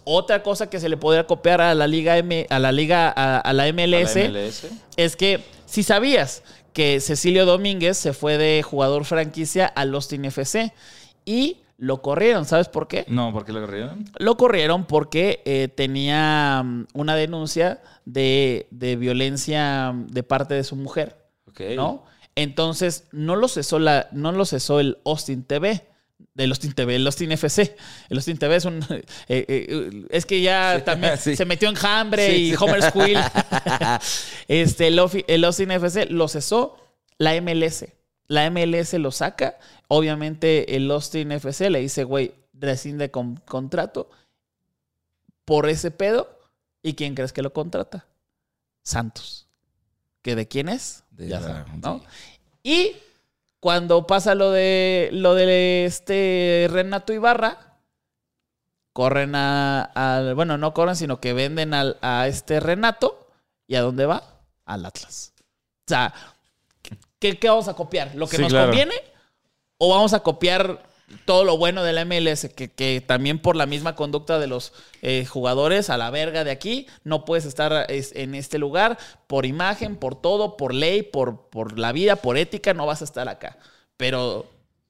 Otra 0.04 0.42
cosa 0.42 0.68
que 0.70 0.80
se 0.80 0.90
le 0.90 0.98
podría 0.98 1.28
copiar 1.28 1.62
a 1.62 1.76
la 1.76 1.86
liga 1.86 2.18
M, 2.18 2.48
a 2.50 2.60
la 2.60 2.72
liga 2.72 3.14
a, 3.16 3.40
a 3.40 3.54
la 3.54 3.72
MLS, 3.72 4.16
A 4.16 4.20
la 4.20 4.30
MLS. 4.30 4.66
es 4.98 5.16
que 5.16 5.44
si 5.66 5.84
sabías 5.84 6.44
que 6.74 7.00
Cecilio 7.00 7.46
Domínguez 7.46 7.98
se 7.98 8.14
fue 8.14 8.38
de 8.38 8.64
jugador 8.64 9.06
franquicia 9.06 9.66
al 9.66 9.94
Austin 9.94 10.26
FC 10.26 10.74
y 11.26 11.58
lo 11.78 12.04
corrieron, 12.04 12.46
¿sabes 12.46 12.70
por 12.70 12.88
qué? 12.88 13.06
No, 13.08 13.34
¿por 13.34 13.44
qué 13.44 13.54
lo 13.54 13.62
corrieron? 13.62 14.06
Lo 14.20 14.38
corrieron 14.38 14.86
porque 14.86 15.42
eh, 15.46 15.68
tenía 15.68 16.62
mm, 16.64 16.88
una 16.94 17.16
denuncia 17.16 17.82
de, 18.06 18.68
de 18.70 18.96
violencia 18.96 19.92
mm, 19.92 20.08
de 20.08 20.22
parte 20.24 20.54
de 20.54 20.64
su 20.64 20.76
mujer. 20.76 21.18
¿no? 21.76 22.06
Entonces 22.36 23.08
no 23.12 23.36
lo 23.36 23.48
cesó 23.48 23.80
la, 23.80 24.08
no 24.12 24.32
lo 24.32 24.46
cesó 24.46 24.80
el 24.80 25.00
Austin 25.06 25.44
TV. 25.44 25.88
Del 26.34 26.52
Austin 26.52 26.74
TV, 26.74 26.96
el 26.96 27.06
Austin 27.06 27.32
FC. 27.32 27.76
El 28.10 28.18
Austin 28.18 28.38
TV 28.38 28.56
es 28.56 28.66
un. 28.66 28.80
eh, 28.90 29.04
eh, 29.28 30.06
es 30.10 30.26
que 30.26 30.42
ya 30.42 30.84
también 30.84 31.18
sí. 31.20 31.36
se 31.36 31.46
metió 31.46 31.70
en 31.70 31.76
Hambre 31.86 32.28
Sí, 32.28 32.36
y 32.36 32.50
sí. 32.52 32.56
Homer's 32.60 32.92
Quill. 32.92 33.18
este, 34.48 34.88
el, 34.88 35.00
el 35.28 35.44
Austin 35.44 35.72
FC 35.72 36.06
lo 36.08 36.28
cesó 36.28 36.78
la 37.18 37.40
MLS. 37.42 37.86
La 38.28 38.50
MLS 38.50 38.94
lo 38.94 39.12
saca. 39.12 39.58
Obviamente, 39.88 40.76
el 40.76 40.90
Austin 40.90 41.32
FC 41.34 41.70
le 41.70 41.80
dice, 41.82 42.04
güey, 42.06 42.34
rescinde 42.54 43.12
con 43.12 43.36
contrato 43.38 44.10
por 45.46 45.68
ese 45.70 45.92
pedo. 45.92 46.40
¿Y 46.84 46.94
quién 46.94 47.14
crees 47.14 47.34
que 47.34 47.42
lo 47.42 47.54
contrata? 47.54 48.06
Santos. 48.84 49.48
¿Que 50.22 50.36
de 50.36 50.48
quién 50.48 50.70
es? 50.70 51.04
De 51.12 51.28
ya 51.28 51.40
la- 51.40 51.48
saben, 51.48 51.82
¿no? 51.82 52.02
Y 52.64 52.94
cuando 53.62 54.06
pasa 54.08 54.36
lo 54.36 54.52
de 54.52 55.08
lo 55.14 55.34
de 55.36 55.86
este 55.86 56.68
Renato 56.70 57.14
Ibarra, 57.14 57.78
corren 58.94 59.36
a, 59.36 59.84
al- 59.84 60.36
bueno, 60.36 60.58
no 60.58 60.74
corren, 60.74 60.96
sino 60.98 61.22
que 61.22 61.32
venden 61.34 61.74
al- 61.74 61.98
a 62.02 62.28
este 62.28 62.60
Renato. 62.60 63.30
¿Y 63.68 63.76
a 63.76 63.82
dónde 63.82 64.06
va? 64.06 64.24
Al 64.66 64.86
Atlas. 64.86 65.34
O 65.40 65.88
sea, 65.88 66.14
¿qué, 67.20 67.40
qué 67.40 67.48
vamos 67.50 67.70
a 67.70 67.74
copiar? 67.74 68.14
¿Lo 68.16 68.28
que 68.28 68.36
Sí, 68.36 68.42
nos 68.42 68.52
claro. 68.52 68.68
conviene? 68.68 68.96
¿O 69.78 69.90
vamos 69.94 70.14
a 70.14 70.20
copiar 70.20 70.84
todo 71.26 71.44
lo 71.44 71.58
bueno 71.58 71.84
de 71.84 71.94
la 71.94 72.06
MLS? 72.06 72.50
Que, 72.56 72.70
que 72.72 73.02
también 73.06 73.40
por 73.40 73.56
la 73.56 73.66
misma 73.66 73.96
conducta 73.96 74.40
de 74.40 74.48
los 74.48 74.74
eh, 75.02 75.26
jugadores, 75.26 75.90
a 75.90 75.98
la 75.98 76.10
verga 76.10 76.44
de 76.44 76.52
aquí, 76.52 76.88
no 77.04 77.26
puedes 77.26 77.46
estar 77.46 77.86
es- 77.90 78.14
en 78.16 78.36
este 78.36 78.58
lugar 78.58 78.98
por 79.28 79.46
imagen, 79.46 79.96
por 79.96 80.16
todo, 80.20 80.58
por 80.58 80.74
ley, 80.74 81.04
por, 81.04 81.42
por 81.50 81.78
la 81.80 81.92
vida, 81.92 82.16
por 82.16 82.38
ética, 82.38 82.74
no 82.74 82.86
vas 82.86 83.02
a 83.02 83.06
estar 83.06 83.28
acá. 83.30 83.58
Pero 83.98 84.46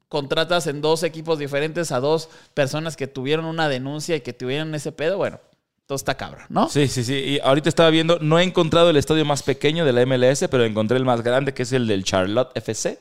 contratas 0.09 0.67
en 0.67 0.81
dos 0.81 1.03
equipos 1.03 1.39
diferentes 1.39 1.91
a 1.91 1.99
dos 1.99 2.29
personas 2.53 2.97
que 2.97 3.07
tuvieron 3.07 3.45
una 3.45 3.69
denuncia 3.69 4.15
y 4.15 4.21
que 4.21 4.33
tuvieron 4.33 4.75
ese 4.75 4.91
pedo, 4.91 5.17
bueno, 5.17 5.39
todo 5.85 5.95
está 5.95 6.15
cabrón, 6.15 6.45
¿no? 6.49 6.69
Sí, 6.69 6.87
sí, 6.87 7.03
sí. 7.03 7.13
Y 7.15 7.39
ahorita 7.39 7.69
estaba 7.69 7.89
viendo, 7.89 8.17
no 8.19 8.39
he 8.39 8.43
encontrado 8.43 8.89
el 8.89 8.97
estadio 8.97 9.25
más 9.25 9.43
pequeño 9.43 9.85
de 9.85 9.93
la 9.93 10.05
MLS, 10.05 10.47
pero 10.49 10.63
encontré 10.65 10.97
el 10.97 11.05
más 11.05 11.21
grande, 11.21 11.53
que 11.53 11.63
es 11.63 11.71
el 11.73 11.87
del 11.87 12.03
Charlotte 12.03 12.51
FC, 12.55 12.97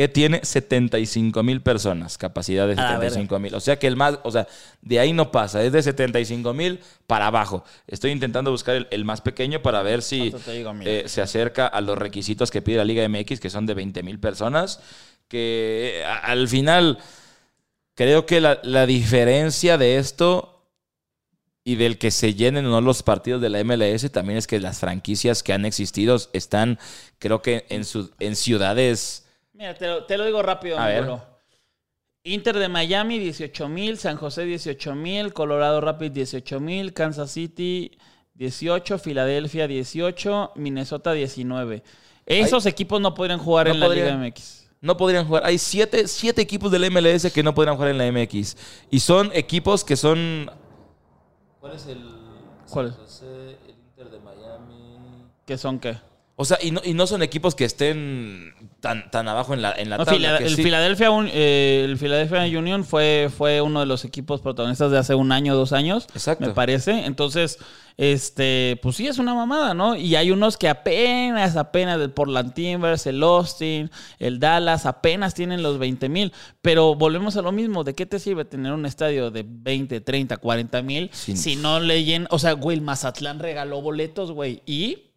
que 0.00 0.08
tiene 0.08 0.40
75 0.42 1.42
mil 1.42 1.60
personas, 1.60 2.16
capacidad 2.16 2.66
de 2.66 2.72
A 2.72 2.76
la 2.76 2.82
75 3.00 3.38
mil. 3.38 3.54
O 3.54 3.60
sea 3.60 3.78
que 3.78 3.86
el 3.86 3.96
más, 3.96 4.18
o 4.22 4.30
sea, 4.30 4.48
de 4.80 4.98
ahí 4.98 5.12
no 5.12 5.30
pasa, 5.30 5.62
es 5.62 5.72
de 5.72 5.82
75 5.82 6.54
mil 6.54 6.80
para 7.06 7.26
abajo. 7.26 7.64
Estoy 7.86 8.10
intentando 8.10 8.50
buscar 8.50 8.76
el, 8.76 8.88
el 8.92 9.04
más 9.04 9.20
pequeño 9.20 9.60
para 9.60 9.82
ver 9.82 10.00
si 10.00 10.30
eh, 10.88 11.02
se 11.06 11.20
acerca 11.20 11.66
a 11.66 11.82
los 11.82 11.98
requisitos 11.98 12.50
que 12.50 12.62
pide 12.62 12.78
la 12.78 12.86
Liga 12.86 13.06
MX, 13.06 13.40
que 13.40 13.50
son 13.50 13.66
de 13.66 13.74
20 13.74 14.02
mil 14.02 14.18
personas, 14.18 14.80
que 15.28 15.98
eh, 15.98 16.04
a- 16.06 16.16
al 16.32 16.48
final 16.48 16.96
creo 17.94 18.24
que 18.24 18.40
la, 18.40 18.58
la 18.62 18.86
diferencia 18.86 19.76
de 19.76 19.98
esto 19.98 20.64
y 21.62 21.74
del 21.74 21.98
que 21.98 22.10
se 22.10 22.32
llenen 22.32 22.64
o 22.64 22.70
no 22.70 22.80
los 22.80 23.02
partidos 23.02 23.42
de 23.42 23.50
la 23.50 23.62
MLS 23.64 24.10
también 24.10 24.38
es 24.38 24.46
que 24.46 24.60
las 24.60 24.78
franquicias 24.78 25.42
que 25.42 25.52
han 25.52 25.66
existido 25.66 26.16
están, 26.32 26.78
creo 27.18 27.42
que 27.42 27.66
en, 27.68 27.84
su- 27.84 28.10
en 28.18 28.34
ciudades... 28.34 29.26
Mira, 29.60 29.74
te 29.74 29.86
lo, 29.86 30.04
te 30.04 30.16
lo 30.16 30.24
digo 30.24 30.40
rápido, 30.42 30.78
A 30.78 30.86
ver. 30.86 31.06
Inter 32.24 32.58
de 32.58 32.70
Miami, 32.70 33.18
18 33.18 33.68
mil. 33.68 33.98
San 33.98 34.16
José, 34.16 34.46
18 34.46 34.94
mil. 34.94 35.34
Colorado 35.34 35.82
Rapids, 35.82 36.14
18 36.14 36.60
mil. 36.60 36.94
Kansas 36.94 37.30
City, 37.30 37.90
18. 38.34 38.98
Filadelfia, 38.98 39.68
18. 39.68 40.52
Minnesota, 40.56 41.12
19. 41.12 41.82
Esos 42.24 42.64
equipos 42.64 43.02
no 43.02 43.12
podrían 43.12 43.38
jugar 43.38 43.68
No 43.68 43.74
en 43.74 43.80
la. 43.80 43.88
Liga 43.90 44.16
MX. 44.16 44.70
No 44.80 44.96
podrían 44.96 45.26
jugar. 45.26 45.44
Hay 45.44 45.58
siete, 45.58 46.08
siete 46.08 46.40
equipos 46.40 46.72
del 46.72 46.90
MLS 46.90 47.30
que 47.30 47.42
no 47.42 47.54
podrían 47.54 47.76
jugar 47.76 47.90
en 47.90 47.98
la 47.98 48.10
MX. 48.10 48.56
Y 48.90 49.00
son 49.00 49.30
equipos 49.34 49.84
que 49.84 49.94
son... 49.94 50.50
¿Cuál 51.60 51.74
es 51.74 51.86
el... 51.86 52.02
¿Cuál? 52.70 52.92
José, 52.92 53.58
el 53.68 53.74
Inter 53.78 54.08
de 54.08 54.20
Miami? 54.20 55.26
¿Qué 55.44 55.58
son 55.58 55.78
qué? 55.78 55.98
O 56.40 56.44
sea, 56.46 56.56
y 56.62 56.70
no, 56.70 56.80
y 56.82 56.94
no 56.94 57.06
son 57.06 57.22
equipos 57.22 57.54
que 57.54 57.66
estén 57.66 58.54
tan, 58.80 59.10
tan 59.10 59.28
abajo 59.28 59.52
en 59.52 59.60
la, 59.60 59.72
en 59.72 59.90
la 59.90 59.98
No, 59.98 60.06
tabla. 60.06 60.16
Fila- 60.18 60.38
que 60.38 60.44
el, 60.46 60.56
sí- 60.56 60.62
Philadelphia, 60.62 61.10
Un- 61.10 61.28
eh, 61.30 61.82
el 61.84 61.98
Philadelphia 61.98 62.58
Union 62.58 62.82
fue, 62.84 63.28
fue 63.36 63.60
uno 63.60 63.80
de 63.80 63.86
los 63.86 64.06
equipos 64.06 64.40
protagonistas 64.40 64.90
de 64.90 64.96
hace 64.96 65.14
un 65.14 65.32
año 65.32 65.54
dos 65.54 65.72
años, 65.74 66.06
Exacto. 66.14 66.46
me 66.46 66.54
parece. 66.54 67.04
Entonces, 67.04 67.58
este, 67.98 68.78
pues 68.82 68.96
sí, 68.96 69.06
es 69.06 69.18
una 69.18 69.34
mamada, 69.34 69.74
¿no? 69.74 69.94
Y 69.96 70.16
hay 70.16 70.30
unos 70.30 70.56
que 70.56 70.70
apenas, 70.70 71.56
apenas, 71.56 72.00
el 72.00 72.10
Portland 72.10 72.54
Timbers, 72.54 73.06
el 73.06 73.22
Austin, 73.22 73.90
el 74.18 74.38
Dallas, 74.40 74.86
apenas 74.86 75.34
tienen 75.34 75.62
los 75.62 75.78
20 75.78 76.08
mil. 76.08 76.32
Pero 76.62 76.94
volvemos 76.94 77.36
a 77.36 77.42
lo 77.42 77.52
mismo, 77.52 77.84
¿de 77.84 77.94
qué 77.94 78.06
te 78.06 78.18
sirve 78.18 78.46
tener 78.46 78.72
un 78.72 78.86
estadio 78.86 79.30
de 79.30 79.44
20, 79.46 80.00
30, 80.00 80.38
40 80.38 80.80
mil 80.80 81.10
si 81.12 81.56
no 81.56 81.80
le 81.80 82.02
llenan? 82.04 82.28
O 82.30 82.38
sea, 82.38 82.52
güey, 82.54 82.78
el 82.78 82.82
Mazatlán 82.82 83.38
regaló 83.40 83.82
boletos, 83.82 84.32
güey, 84.32 84.62
y 84.64 85.09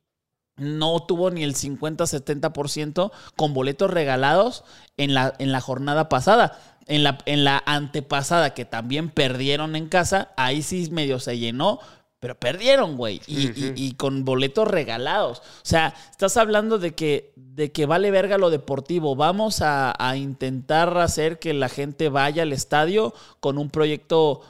no 0.58 0.99
tuvo 1.06 1.32
ni 1.32 1.43
el 1.43 1.56
50-70% 1.56 3.12
con 3.36 3.54
boletos 3.54 3.89
regalados 3.91 4.64
en 4.97 5.14
la, 5.14 5.34
en 5.39 5.51
la 5.51 5.62
jornada 5.62 6.10
pasada. 6.10 6.60
En 6.86 7.04
la, 7.04 7.18
en 7.26 7.45
la 7.45 7.64
antepasada, 7.66 8.54
que 8.54 8.66
también 8.66 9.10
perdieron 9.10 9.76
en 9.78 9.88
casa, 9.88 10.32
ahí 10.36 10.62
sí 10.62 10.89
medio 10.91 11.18
se 11.22 11.38
llenó, 11.39 11.80
pero 12.20 12.36
perdieron, 12.38 12.97
güey. 12.97 13.22
Y, 13.26 13.47
y- 13.68 13.74
y 13.78 13.93
con 13.93 14.26
boletos 14.26 14.68
regalados. 14.68 15.39
O 15.39 15.43
sea, 15.66 15.93
estás 16.12 16.36
hablando 16.36 16.80
de 16.80 16.93
que, 16.93 17.32
de 17.38 17.72
que 17.72 17.86
vale 17.86 18.12
verga 18.12 18.38
lo 18.38 18.49
deportivo. 18.49 19.16
Vamos 19.16 19.62
a, 19.62 19.93
a 19.97 20.18
intentar 20.18 20.97
hacer 20.97 21.39
que 21.39 21.54
la 21.54 21.70
gente 21.70 22.10
vaya 22.10 22.43
al 22.43 22.51
estadio 22.51 23.14
con 23.39 23.58
un 23.58 23.70
proyecto 23.70 24.41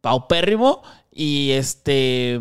paupérrimo 0.00 0.82
y 1.10 1.52
este 1.52 2.40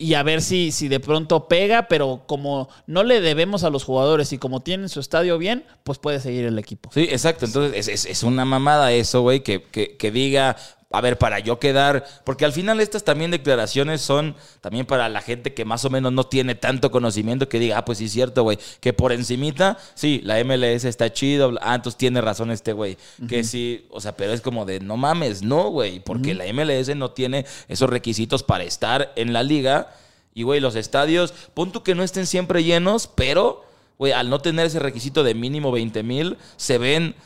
y 0.00 0.14
a 0.14 0.22
ver 0.22 0.40
si, 0.40 0.70
si 0.70 0.86
de 0.88 1.00
pronto 1.00 1.48
pega, 1.48 1.88
pero 1.88 2.22
como 2.26 2.68
no 2.86 3.02
le 3.02 3.20
debemos 3.20 3.64
a 3.64 3.70
los 3.70 3.82
jugadores 3.84 4.32
y 4.32 4.38
como 4.38 4.60
tienen 4.60 4.88
su 4.88 5.00
estadio 5.00 5.36
bien, 5.38 5.64
pues 5.82 5.98
puede 5.98 6.20
seguir 6.20 6.44
el 6.44 6.58
equipo. 6.58 6.88
Sí, 6.94 7.08
exacto. 7.10 7.46
Entonces 7.46 7.88
es, 7.88 8.06
es- 8.06 8.22
una 8.22 8.44
mamada 8.44 8.92
eso, 8.92 9.22
güey, 9.22 9.40
que, 9.42 9.62
que- 9.64 9.96
que 9.96 10.10
diga, 10.12 10.56
a 10.90 11.02
ver, 11.02 11.18
para 11.18 11.38
yo 11.38 11.58
quedar, 11.58 12.06
porque 12.24 12.46
al 12.46 12.52
final 12.52 12.80
estas 12.80 13.04
también 13.04 13.30
declaraciones 13.30 14.00
son 14.00 14.34
también 14.62 14.86
para 14.86 15.10
la 15.10 15.20
gente 15.20 15.52
que 15.52 15.66
más 15.66 15.84
o 15.84 15.90
menos 15.90 16.12
no 16.12 16.24
tiene 16.24 16.54
tanto 16.54 16.90
conocimiento 16.90 17.46
que 17.46 17.58
diga, 17.58 17.76
ah, 17.76 17.84
pues 17.84 17.98
sí 17.98 18.06
es 18.06 18.12
cierto, 18.12 18.42
güey, 18.42 18.58
que 18.80 18.94
por 18.94 19.12
encimita, 19.12 19.76
sí, 19.94 20.22
la 20.24 20.42
MLS 20.42 20.84
está 20.84 21.12
chido, 21.12 21.58
ah, 21.60 21.74
entonces 21.74 21.98
tiene 21.98 22.22
razón 22.22 22.50
este 22.50 22.72
güey, 22.72 22.96
que 23.28 23.44
sí, 23.44 23.86
o 23.90 24.00
sea, 24.00 24.16
pero 24.16 24.32
es 24.32 24.40
como 24.40 24.64
de, 24.64 24.80
no 24.80 24.96
mames, 24.96 25.42
no, 25.42 25.68
güey, 25.68 26.00
porque 26.00 26.34
la 26.34 26.50
MLS 26.52 26.96
no 26.96 27.10
tiene 27.10 27.44
esos 27.68 27.90
requisitos 27.90 28.42
para 28.42 28.64
estar 28.64 29.12
en 29.16 29.32
la 29.32 29.42
liga. 29.42 29.92
Y, 30.34 30.44
güey, 30.44 30.60
los 30.60 30.76
estadios, 30.76 31.34
pon 31.52 31.72
tú 31.72 31.82
que 31.82 31.94
no 31.94 32.04
estén 32.04 32.26
siempre 32.26 32.62
llenos, 32.62 33.08
pero, 33.08 33.64
güey, 33.98 34.12
al 34.12 34.30
no 34.30 34.40
tener 34.40 34.66
ese 34.66 34.78
requisito 34.78 35.24
de 35.24 35.34
mínimo 35.34 35.72
20 35.72 36.02
mil, 36.04 36.38
se 36.56 36.78
ven 36.78 37.16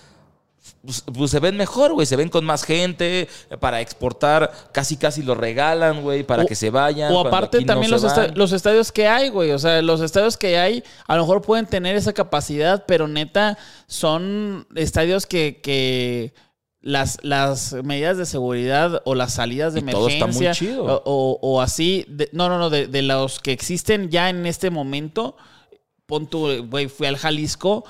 pues, 0.85 1.03
pues 1.13 1.31
se 1.31 1.41
ven 1.41 1.57
mejor, 1.57 1.93
güey. 1.93 2.07
Se 2.07 2.17
ven 2.17 2.29
con 2.29 2.45
más 2.45 2.63
gente. 2.65 3.29
eh, 3.51 3.57
Para 3.59 3.81
exportar, 3.81 4.53
casi 4.73 4.97
casi 4.97 5.23
lo 5.23 5.35
regalan, 5.35 6.03
güey, 6.03 6.23
para 6.23 6.45
O- 6.45 6.47
que 6.47 6.55
se 6.55 6.71
vayan. 6.71 7.13
O 7.13 7.21
aparte 7.21 7.61
no 7.61 7.67
también 7.67 7.91
los, 7.91 8.05
esta- 8.05 8.27
van. 8.27 8.35
los 8.37 8.53
estadios 8.53 8.93
que 8.93 9.09
hay, 9.09 9.29
güey. 9.29 9.51
O 9.53 9.59
sea, 9.59 9.83
los 9.83 10.01
estadios 10.01 10.37
que 10.37 10.59
hay 10.59 10.85
a 11.07 11.17
lo 11.17 11.23
mejor 11.23 11.43
pueden 11.43 11.67
tener 11.67 11.97
esa 11.97 12.13
capacidad, 12.13 12.85
pero 12.87 13.09
neta 13.09 13.59
son 13.87 14.67
estadios 14.75 15.27
que, 15.27 15.61
que 15.63 16.33
las, 16.81 17.19
las 17.23 17.73
medidas 17.85 18.17
de 18.19 18.27
seguridad 18.27 19.03
o 19.05 19.15
las 19.15 19.35
salidas 19.35 19.75
de 19.75 19.81
Y 19.81 19.85
todo 19.85 20.09
está 20.09 20.27
muy 20.27 20.37
emergencia 20.37 20.55
chido. 20.55 20.85
O, 20.85 21.03
o- 21.05 21.39
o 21.41 21.61
así, 21.61 22.05
de- 22.09 22.29
no, 22.33 22.49
no, 22.49 22.59
no, 22.59 22.71
de, 22.71 22.87
de 22.87 23.03
los 23.03 23.41
que 23.41 23.53
existen 23.53 24.11
ya 24.11 24.31
en 24.31 24.47
este 24.47 24.71
momento, 24.71 25.37
pon 26.07 26.27
tu, 26.29 26.67
güey, 26.67 26.89
fui 26.89 27.07
al 27.07 27.17
Jalisco. 27.17 27.85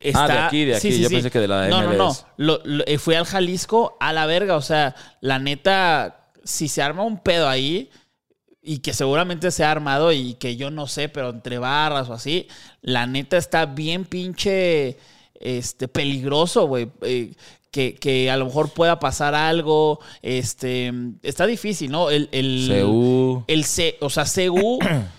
Está, 0.00 0.24
Ah, 0.24 0.28
de 0.28 0.38
aquí, 0.38 0.64
de 0.64 0.76
aquí. 0.76 0.98
Yo 1.00 1.10
pensé 1.10 1.30
que 1.30 1.40
de 1.40 1.48
la 1.48 1.66
No, 1.68 1.82
no, 1.82 1.92
no. 1.92 2.08
MLS. 2.10 2.24
Lo- 2.36 2.60
lo- 2.64 2.84
eh, 2.86 2.98
fui 2.98 3.14
al 3.16 3.24
Jalisco 3.24 3.96
a 4.00 4.12
la 4.12 4.26
verga. 4.26 4.56
O 4.56 4.62
sea, 4.62 4.94
la 5.20 5.38
neta, 5.38 6.30
si 6.44 6.68
se 6.68 6.82
arma 6.82 7.02
un 7.02 7.18
pedo 7.18 7.48
ahí 7.48 7.90
y 8.62 8.78
que 8.78 8.92
seguramente 8.92 9.50
se 9.50 9.64
ha 9.64 9.70
armado 9.72 10.12
y 10.12 10.34
que 10.34 10.56
yo 10.56 10.70
no 10.70 10.86
sé, 10.86 11.08
pero 11.08 11.30
entre 11.30 11.58
barras 11.58 12.08
o 12.10 12.12
así, 12.14 12.46
la 12.80 13.06
neta 13.06 13.36
está 13.38 13.66
bien 13.66 14.04
pinche 14.04 14.98
este, 15.40 15.88
peligroso, 15.88 16.66
güey. 16.66 16.90
Eh, 17.02 17.32
que, 17.70 17.94
que 17.96 18.30
a 18.30 18.36
lo 18.36 18.46
mejor 18.46 18.70
pueda 18.70 18.98
pasar 19.00 19.34
algo. 19.34 20.00
Este, 20.22 20.92
está 21.22 21.44
difícil, 21.46 21.90
¿no? 21.90 22.08
El, 22.10 22.28
el, 22.32 22.82
CU. 22.84 23.44
el 23.46 23.64
C, 23.64 23.96
o 24.00 24.08
sea, 24.10 24.24
CU, 24.24 24.78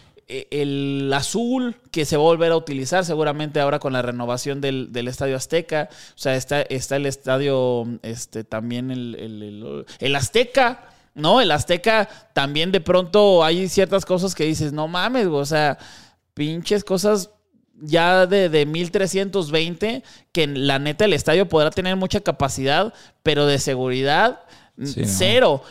el 0.51 1.11
azul 1.13 1.75
que 1.91 2.05
se 2.05 2.15
va 2.17 2.23
a 2.23 2.25
volver 2.25 2.51
a 2.51 2.55
utilizar 2.57 3.03
seguramente 3.03 3.59
ahora 3.59 3.79
con 3.79 3.93
la 3.93 4.01
renovación 4.01 4.61
del, 4.61 4.91
del 4.91 5.07
Estadio 5.07 5.35
Azteca. 5.35 5.89
O 5.91 6.17
sea, 6.17 6.35
está, 6.35 6.61
está 6.61 6.95
el 6.97 7.05
estadio, 7.05 7.85
este, 8.03 8.43
también 8.43 8.91
el, 8.91 9.15
el, 9.19 9.85
el- 9.99 10.15
Azteca. 10.15 10.85
¿No? 11.15 11.41
El 11.41 11.51
Azteca 11.51 12.07
también 12.33 12.71
de 12.71 12.79
pronto 12.79 13.43
hay 13.43 13.67
ciertas 13.67 14.05
cosas 14.05 14.35
que 14.35 14.45
dices, 14.45 14.71
no 14.71 14.87
mames, 14.87 15.27
o 15.27 15.45
sea, 15.45 15.77
pinches 16.33 16.83
cosas 16.85 17.31
ya 17.81 18.25
de, 18.25 18.47
de 18.47 18.65
1320, 18.65 20.03
que 20.31 20.47
la 20.47 20.79
neta 20.79 21.05
el 21.05 21.13
estadio 21.13 21.49
podrá 21.49 21.71
tener 21.71 21.95
mucha 21.95 22.21
capacidad, 22.21 22.93
pero 23.23 23.47
de 23.47 23.59
seguridad 23.59 24.41
Cero. 24.83 25.61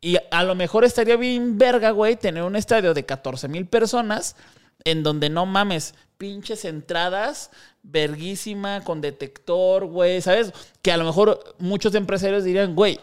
Y 0.00 0.16
a 0.30 0.44
lo 0.44 0.54
mejor 0.54 0.84
estaría 0.84 1.16
bien 1.16 1.58
verga, 1.58 1.90
güey, 1.90 2.16
tener 2.16 2.42
un 2.42 2.56
estadio 2.56 2.94
de 2.94 3.04
14 3.04 3.48
mil 3.48 3.66
personas 3.66 4.36
en 4.84 5.02
donde 5.02 5.30
no 5.30 5.46
mames, 5.46 5.94
pinches 6.18 6.64
entradas, 6.64 7.50
verguísima, 7.82 8.84
con 8.84 9.00
detector, 9.00 9.86
güey, 9.86 10.20
¿sabes? 10.20 10.52
Que 10.82 10.92
a 10.92 10.96
lo 10.96 11.04
mejor 11.04 11.56
muchos 11.58 11.94
empresarios 11.94 12.44
dirían, 12.44 12.74
güey, 12.74 13.00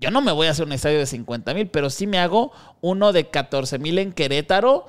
yo 0.00 0.10
no 0.10 0.20
me 0.20 0.32
voy 0.32 0.48
a 0.48 0.50
hacer 0.50 0.66
un 0.66 0.72
estadio 0.72 0.98
de 0.98 1.06
50 1.06 1.54
mil, 1.54 1.68
pero 1.68 1.88
sí 1.88 2.06
me 2.06 2.18
hago 2.18 2.52
uno 2.80 3.12
de 3.12 3.30
14 3.30 3.78
mil 3.78 3.98
en 3.98 4.12
Querétaro, 4.12 4.86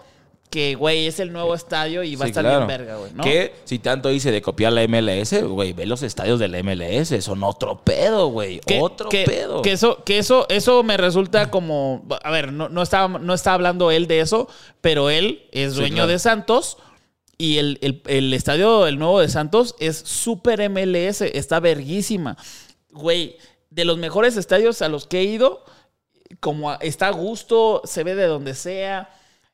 que, 0.54 0.76
güey, 0.76 1.08
es 1.08 1.20
el 1.20 1.34
nuevo 1.34 1.56
estadio 1.56 2.04
y 2.04 2.16
va 2.16 2.26
a 2.26 2.28
estar 2.28 2.44
claro. 2.44 2.68
bien 2.68 2.68
verga, 2.68 2.98
güey, 2.98 3.12
¿no? 3.14 3.24
Que 3.24 3.56
si 3.64 3.80
tanto 3.80 4.12
hice 4.12 4.32
de 4.32 4.40
copiar 4.44 4.72
la 4.72 4.84
MLS, 4.88 5.42
güey, 5.42 5.74
ve 5.74 5.88
los 5.88 6.04
estadios 6.04 6.38
de 6.40 6.48
la 6.48 6.60
MLS, 6.62 7.24
son 7.24 7.44
otro 7.44 7.84
pedo, 7.84 8.28
güey. 8.28 8.62
Otro 8.80 9.10
que- 9.10 9.24
pedo. 9.24 9.64
que 9.64 9.72
eso, 9.72 10.04
que 10.04 10.20
eso, 10.20 10.46
eso 10.50 10.84
me 10.84 10.96
resulta 10.98 11.50
como. 11.50 12.06
A 12.24 12.30
ver, 12.30 12.54
no, 12.54 12.70
no, 12.70 12.84
estaba, 12.84 13.18
no 13.18 13.34
está 13.34 13.54
hablando 13.56 13.90
él 13.90 14.06
de 14.06 14.20
eso, 14.20 14.48
pero 14.80 15.10
él 15.10 15.48
es 15.52 15.74
Sí, 15.74 15.80
dueño 15.80 15.96
claro. 15.96 16.10
de 16.12 16.20
Santos. 16.20 16.78
Y 17.40 17.58
el, 17.58 17.80
el- 17.82 18.04
el 18.06 18.32
estadio, 18.36 18.86
el 18.86 19.00
nuevo 19.00 19.20
de 19.20 19.30
Santos, 19.30 19.74
es 19.80 19.98
súper 19.98 20.70
MLS, 20.70 21.22
está 21.22 21.60
verguísima. 21.60 22.38
Güey, 22.92 23.38
de 23.72 23.86
los 23.86 23.98
mejores 23.98 24.38
estadios 24.38 24.84
a 24.84 24.88
los 24.88 25.08
que 25.08 25.22
he 25.22 25.24
ido, 25.24 25.66
como 26.40 26.72
está 26.74 27.08
a 27.08 27.12
gusto, 27.12 27.82
se 27.86 28.04
ve 28.04 28.14
de 28.14 28.28
donde 28.28 28.54
sea. 28.54 29.10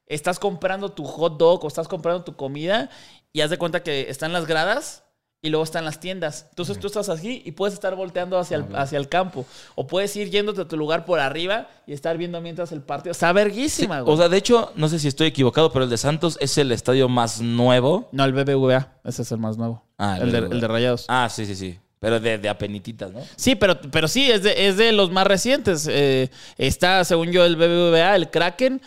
Estás 0.09 0.39
comprando 0.39 0.91
tu 0.91 1.05
hot 1.05 1.37
dog 1.37 1.63
o 1.63 1.67
estás 1.67 1.87
comprando 1.87 2.23
tu 2.23 2.35
comida 2.35 2.89
y 3.31 3.41
haz 3.41 3.49
de 3.49 3.57
cuenta 3.57 3.81
que 3.83 4.09
están 4.09 4.33
las 4.33 4.45
gradas 4.45 5.03
y 5.41 5.49
luego 5.49 5.63
están 5.63 5.85
las 5.85 5.99
tiendas. 5.99 6.47
Entonces 6.49 6.79
tú 6.79 6.87
estás 6.87 7.09
aquí 7.09 7.41
y 7.45 7.51
puedes 7.53 7.73
estar 7.73 7.95
volteando 7.95 8.37
hacia 8.37 8.57
el, 8.57 8.75
hacia 8.75 8.97
el 8.97 9.07
campo. 9.07 9.45
O 9.75 9.87
puedes 9.87 10.13
ir 10.15 10.29
yéndote 10.29 10.61
a 10.61 10.67
tu 10.67 10.75
lugar 10.75 11.05
por 11.05 11.19
arriba 11.19 11.69
y 11.87 11.93
estar 11.93 12.17
viendo 12.17 12.41
mientras 12.41 12.71
el 12.71 12.81
partido. 12.81 13.11
Está 13.11 13.31
verguísima, 13.31 14.01
güey. 14.01 14.13
O 14.13 14.17
sea, 14.17 14.27
de 14.27 14.37
hecho, 14.37 14.73
no 14.75 14.89
sé 14.89 14.99
si 14.99 15.07
estoy 15.07 15.27
equivocado, 15.27 15.71
pero 15.71 15.85
el 15.85 15.89
de 15.89 15.97
Santos 15.97 16.37
es 16.41 16.57
el 16.57 16.71
estadio 16.71 17.07
más 17.07 17.39
nuevo. 17.39 18.09
no, 18.11 18.25
el 18.25 18.33
BBVA. 18.33 18.99
Ese 19.05 19.21
es 19.21 19.31
el 19.31 19.37
más 19.37 19.57
nuevo. 19.57 19.83
Ah, 19.97 20.17
el 20.17 20.35
el, 20.35 20.49
de, 20.49 20.55
el 20.55 20.61
de 20.61 20.67
Rayados. 20.67 21.05
Ah, 21.07 21.29
sí, 21.29 21.45
sí, 21.45 21.55
sí. 21.55 21.79
Pero 21.99 22.19
de, 22.21 22.37
de 22.37 22.47
apenititas, 22.47 23.11
¿no? 23.11 23.19
Sí, 23.35 23.55
pero, 23.55 23.79
pero 23.91 24.07
sí, 24.07 24.31
es 24.31 24.41
de, 24.43 24.67
es 24.67 24.77
de 24.77 24.93
los 24.93 25.11
más 25.11 25.27
recientes. 25.27 25.85
Eh, 25.89 26.31
está, 26.57 27.03
según 27.03 27.31
yo, 27.31 27.45
el 27.45 27.57
BBVA, 27.57 28.15
el 28.15 28.29
Kraken 28.29 28.81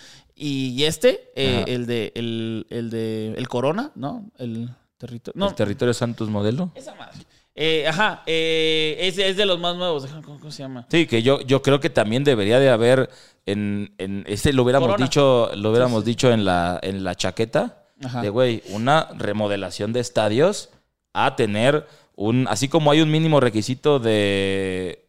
y 0.49 0.84
este, 0.84 1.30
eh, 1.36 1.64
el 1.68 1.86
de 1.86 2.12
el, 2.14 2.66
el 2.70 2.90
de 2.90 3.34
el 3.36 3.49
Corona, 3.49 3.93
¿no? 3.95 4.30
El 4.38 4.70
territorio. 4.99 5.38
No, 5.38 5.49
El 5.49 5.55
territorio 5.55 5.95
Santos 5.95 6.28
modelo. 6.28 6.70
esa 6.74 6.95
madre. 6.95 7.18
Eh, 7.55 7.86
ajá, 7.86 8.22
eh, 8.26 8.97
es, 9.01 9.18
es 9.18 9.36
de 9.36 9.45
los 9.45 9.59
más 9.61 9.76
nuevos. 9.76 10.07
¿Cómo, 10.24 10.38
cómo 10.40 10.51
se 10.51 10.62
llama? 10.62 10.86
Sí, 10.90 11.07
que 11.07 11.22
yo, 11.22 11.43
yo 11.43 11.61
creo 11.61 11.80
que 11.80 11.90
también 11.90 12.24
debería 12.24 12.59
de 12.59 12.70
haber 12.70 13.11
en, 13.45 13.93
en 13.99 14.24
este 14.26 14.53
lo 14.55 14.62
hubiéramos 14.62 14.88
Corona. 14.88 15.05
dicho, 15.07 15.51
lo 15.55 15.70
hubiéramos 15.70 16.05
dicho 16.05 16.32
en 16.32 16.45
la, 16.47 16.80
en 16.82 17.05
la 17.05 17.14
chaqueta 17.14 17.84
Ajá. 18.03 18.22
de 18.22 18.30
güey, 18.30 18.62
una 18.70 19.09
remodelación 19.18 19.93
de 19.93 20.01
estadios 20.01 20.70
a 21.12 21.36
tener 21.36 21.86
un, 22.16 22.47
así 22.49 22.68
como 22.68 22.90
hay 22.90 23.01
un 23.03 23.11
mínimo 23.11 23.38
requisito 23.38 23.99
de 23.99 25.02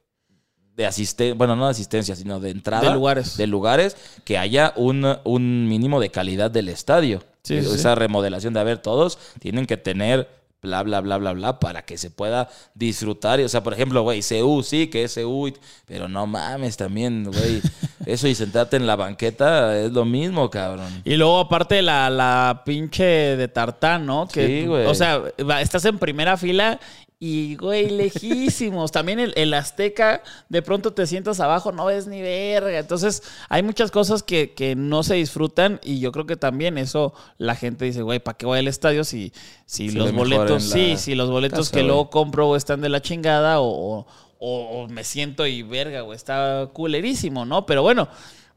de 0.76 0.86
asistencia, 0.86 1.36
bueno, 1.36 1.56
no 1.56 1.66
de 1.66 1.72
asistencia, 1.72 2.16
sino 2.16 2.40
de 2.40 2.50
entrada. 2.52 2.88
De 2.90 2.94
lugares. 2.96 3.38
De 3.38 3.48
lugares, 3.48 3.96
que 4.24 4.38
haya 4.38 4.74
un, 4.76 5.18
un 5.24 5.68
mínimo 5.68 6.00
de 6.00 6.10
calidad 6.10 6.50
del 6.52 6.70
estadio. 6.70 7.24
Sí, 7.44 7.62
sí, 7.62 7.70
Esa 7.76 7.96
remodelación 7.96 8.54
de, 8.54 8.60
a 8.60 8.64
ver, 8.64 8.78
todos 8.80 9.20
tienen 9.40 9.66
que 9.66 9.78
tener 9.78 10.30
bla, 10.62 10.82
bla, 10.82 11.02
bla, 11.02 11.18
bla, 11.18 11.34
bla, 11.34 11.60
para 11.60 11.84
que 11.84 11.98
se 11.98 12.10
pueda 12.10 12.50
disfrutar. 12.74 13.40
Y, 13.42 13.44
o 13.44 13.50
sea, 13.50 13.62
por 13.62 13.74
ejemplo, 13.74 14.02
güey, 14.02 14.22
CU, 14.22 14.64
sí, 14.64 14.88
que 14.88 15.04
es 15.04 15.16
CU, 15.16 15.52
pero 15.86 16.08
no 16.08 16.26
mames 16.26 16.78
también, 16.78 17.26
güey. 17.26 17.62
Eso 18.06 18.28
y 18.28 18.36
sentarte 18.36 18.78
en 18.78 18.88
la 18.88 18.96
banqueta 18.96 19.78
es 19.78 19.92
lo 19.92 20.06
mismo, 20.06 20.50
cabrón. 20.50 21.02
Y 21.04 21.16
luego, 21.16 21.40
aparte, 21.40 21.82
la, 21.82 22.10
la 22.10 22.64
pinche 22.66 23.04
de 23.04 23.48
Tartán, 23.50 24.06
¿no? 24.06 24.28
Que, 24.28 24.48
Sí, 24.62 24.66
güey. 24.68 24.86
O 24.88 24.96
sea, 24.96 25.22
va- 25.50 25.62
estás 25.62 25.84
en 25.86 26.00
primera 26.00 26.36
fila 26.38 26.80
y, 27.26 27.56
güey, 27.56 27.90
lejísimos. 27.90 28.92
También 28.92 29.20
el, 29.20 29.32
el 29.38 29.54
Azteca, 29.54 30.22
de 30.50 30.62
pronto 30.62 30.92
te 30.92 31.08
sientas 31.08 31.40
abajo, 31.40 31.72
no 31.72 31.86
ves 31.86 32.06
ni 32.08 32.22
verga. 32.22 32.78
Entonces, 32.78 33.24
hay 33.48 33.64
muchas 33.64 33.92
cosas 33.92 34.24
que, 34.24 34.52
que 34.54 34.76
no 34.76 35.04
se 35.04 35.14
disfrutan 35.16 35.80
y 35.84 36.00
yo 36.02 36.12
creo 36.12 36.26
que 36.26 36.36
también 36.36 36.78
eso 36.78 37.14
la 37.38 37.56
gente 37.56 37.86
dice, 37.86 38.02
güey, 38.02 38.20
¿para 38.20 38.38
qué 38.38 38.46
voy 38.46 38.60
al 38.60 38.68
estadio 38.68 39.06
si, 39.06 39.32
si 39.66 39.90
los 39.92 40.12
boletos, 40.18 40.64
sí, 40.64 40.98
si 40.98 41.16
los 41.16 41.30
boletos 41.30 41.60
casa, 41.70 41.72
que 41.72 41.84
luego 41.84 42.10
compro 42.10 42.56
están 42.58 42.82
de 42.82 42.90
la 42.90 43.02
chingada 43.02 43.62
o, 43.62 44.06
o- 44.40 44.84
o 44.84 44.88
me 44.90 45.06
siento 45.06 45.48
y 45.48 45.62
verga, 45.64 46.02
güey, 46.02 46.18
está 46.18 46.70
culerísimo, 46.74 47.46
¿no? 47.46 47.66
Pero 47.66 47.84
bueno, 47.84 48.10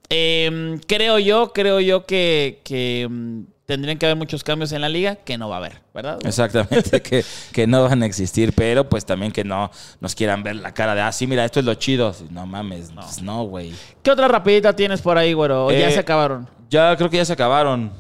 eh, 0.09 0.79
creo 0.89 1.19
yo, 1.21 1.53
creo 1.53 1.79
yo 1.81 2.05
que, 2.07 2.61
que, 2.65 3.07
mm, 3.09 3.41
tendrían 3.67 3.99
que 3.99 4.07
haber 4.07 4.17
muchos 4.17 4.43
cambios 4.45 4.73
en 4.73 4.81
la 4.81 4.89
liga 4.89 5.17
que 5.17 5.37
no 5.37 5.49
va 5.49 5.57
a 5.57 5.59
haber, 5.59 5.83
¿verdad? 5.93 6.19
Exactamente, 6.25 7.03
que, 7.03 7.25
que 7.53 7.67
no 7.67 7.83
van 7.85 8.03
a 8.03 8.07
existir, 8.07 8.53
pero 8.55 8.89
pues 8.89 9.05
también 9.05 9.33
que 9.33 9.45
no 9.45 9.71
nos 10.01 10.15
quieran 10.15 10.43
ver 10.43 10.57
la 10.57 10.73
cara 10.73 10.95
de, 10.95 11.01
ah, 11.03 11.13
sí, 11.13 11.27
mira, 11.27 11.45
esto 11.45 11.61
es 11.61 11.67
lo 11.67 11.75
chido. 11.75 12.15
No 12.31 12.47
mames, 12.47 12.91
no, 12.93 13.03
pues, 13.03 13.21
no, 13.23 13.43
güey. 13.45 13.75
¿Qué 14.03 14.11
otra 14.11 14.29
rapidita 14.29 14.75
tienes 14.75 15.03
por 15.03 15.19
ahí, 15.19 15.33
güero? 15.33 15.67
¿O 15.67 15.73
ya 15.73 15.89
Eh, 15.89 15.93
se 15.93 16.01
acabaron? 16.01 16.49
Ya 16.71 16.97
creo 16.97 17.11
que 17.11 17.17
ya 17.19 17.25
se 17.25 17.33
acabaron. 17.33 17.91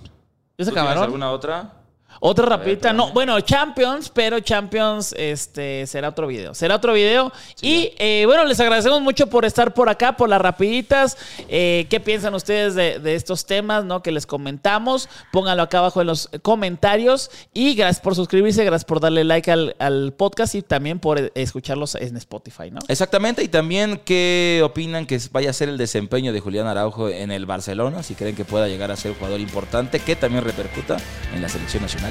¿Ya 0.59 0.65
se 0.65 0.71
¿Tú 0.71 0.75
tienes 0.75 0.79
acabaron? 0.79 1.05
alguna 1.05 1.31
otra? 1.31 1.73
Otra 2.21 2.47
rapidita, 2.47 2.93
no, 2.93 3.13
bueno, 3.13 3.41
Champions, 3.41 4.11
pero 4.13 4.41
Champions 4.41 5.15
este, 5.17 5.87
será 5.87 6.09
otro 6.09 6.27
video. 6.27 6.55
Será 6.55 6.77
otro 6.77 6.93
video. 6.93 7.33
y 7.61 7.93
eh, 7.99 8.25
bueno, 8.27 8.45
les 8.45 8.59
agradecemos 8.61 9.01
mucho 9.01 9.29
por 9.29 9.45
estar 9.45 9.75
por 9.75 9.89
acá, 9.89 10.17
por 10.17 10.29
las 10.29 10.41
rapiditas. 10.41 11.17
Eh, 11.49 11.87
¿Qué 11.91 12.01
piensan 12.01 12.35
ustedes 12.35 12.75
de, 12.75 12.99
de 12.99 13.15
estos 13.15 13.47
temas 13.47 13.85
no, 13.85 14.03
que 14.03 14.13
les 14.13 14.27
comentamos? 14.27 15.09
Pónganlo 15.33 15.63
acá 15.63 15.79
abajo 15.79 16.01
en 16.01 16.07
los 16.07 16.29
comentarios. 16.43 17.31
Y 17.53 17.75
gracias 17.75 18.01
por 18.01 18.15
suscribirse, 18.15 18.65
gracias 18.65 18.85
por 18.85 19.01
darle 19.01 19.25
like 19.25 19.51
al, 19.51 19.77
al 19.79 20.13
podcast 20.13 20.55
y 20.55 20.63
también 20.63 20.99
por 20.99 21.19
eh, 21.19 21.33
escucharlos 21.35 21.95
en 21.95 22.17
Spotify, 22.17 22.71
¿no? 22.71 22.81
Exactamente, 22.89 23.43
y 23.43 23.49
también 23.49 24.01
qué 24.05 24.63
opinan 24.65 25.07
que 25.07 25.21
vaya 25.31 25.51
a 25.51 25.53
ser 25.53 25.69
el 25.69 25.79
desempeño 25.79 26.33
de 26.33 26.41
Julián 26.41 26.67
Araujo 26.67 27.09
en 27.09 27.31
el 27.31 27.47
Barcelona, 27.47 28.03
si 28.03 28.15
creen 28.15 28.37
que 28.37 28.45
pueda 28.45 28.69
llegar 28.69 28.91
a 28.91 28.97
ser 28.97 29.13
un 29.13 29.19
jugador 29.19 29.41
importante 29.41 30.01
que 30.01 30.17
también 30.17 30.45
repercuta 30.45 30.97
en 31.35 31.43
la 31.43 31.49
selección 31.49 31.83
nacional. 31.83 32.06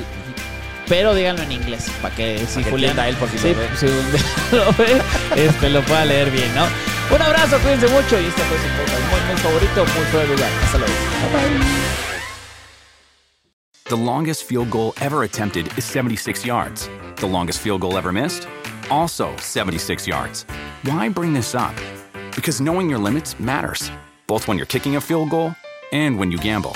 Pero 0.88 1.16
díganlo 1.16 1.42
en 1.44 1.52
inglés, 1.52 1.90
para 2.02 2.16
que 2.16 2.46
si 2.48 2.64
que 2.64 2.70
Julián 2.70 2.92
entienda 2.92 3.10
él 3.10 3.16
por 3.16 3.30
si 3.30 3.38
lo 3.38 3.56
ve. 3.56 3.70
si 3.78 3.86
un 3.88 4.12
lo 4.60 4.72
ve, 4.74 5.02
este, 5.36 5.70
lo 5.70 5.82
pueda 5.82 6.06
leer 6.06 6.30
bien, 6.30 6.54
¿no? 6.54 6.66
Un 7.14 7.22
abrazo, 7.22 7.58
cuídense 7.60 7.88
mucho 7.88 8.20
y 8.20 8.26
este 8.26 8.42
fue 8.44 8.58
su 8.58 8.68
podcast 8.78 9.12
muy, 9.12 9.22
muy 9.32 9.42
favorito, 9.42 9.86
muy 9.96 10.06
fuera 10.06 10.28
de 10.28 10.34
lugar. 10.36 10.50
Hasta 10.64 10.78
luego. 10.78 10.94
The 13.88 13.96
longest 13.96 14.46
field 14.46 14.72
goal 14.72 14.94
ever 15.00 15.24
attempted 15.24 15.68
is 15.78 15.86
76 15.86 16.44
yards. 16.46 16.90
The 17.18 17.28
longest 17.28 17.60
field 17.60 17.82
goal 17.82 17.98
ever 17.98 18.12
missed? 18.12 18.48
Also 18.90 19.36
76 19.38 20.08
yards. 20.08 20.46
Why 20.84 21.10
bring 21.10 21.34
this 21.34 21.54
up? 21.54 21.76
Because 22.36 22.60
knowing 22.60 22.90
your 22.90 23.00
limits 23.00 23.40
matters, 23.40 23.92
both 24.28 24.48
when 24.48 24.58
you're 24.58 24.66
kicking 24.66 24.96
a 24.96 25.02
field 25.02 25.30
goal 25.30 25.56
and 25.92 26.18
when 26.18 26.32
you 26.32 26.40
gamble. 26.40 26.76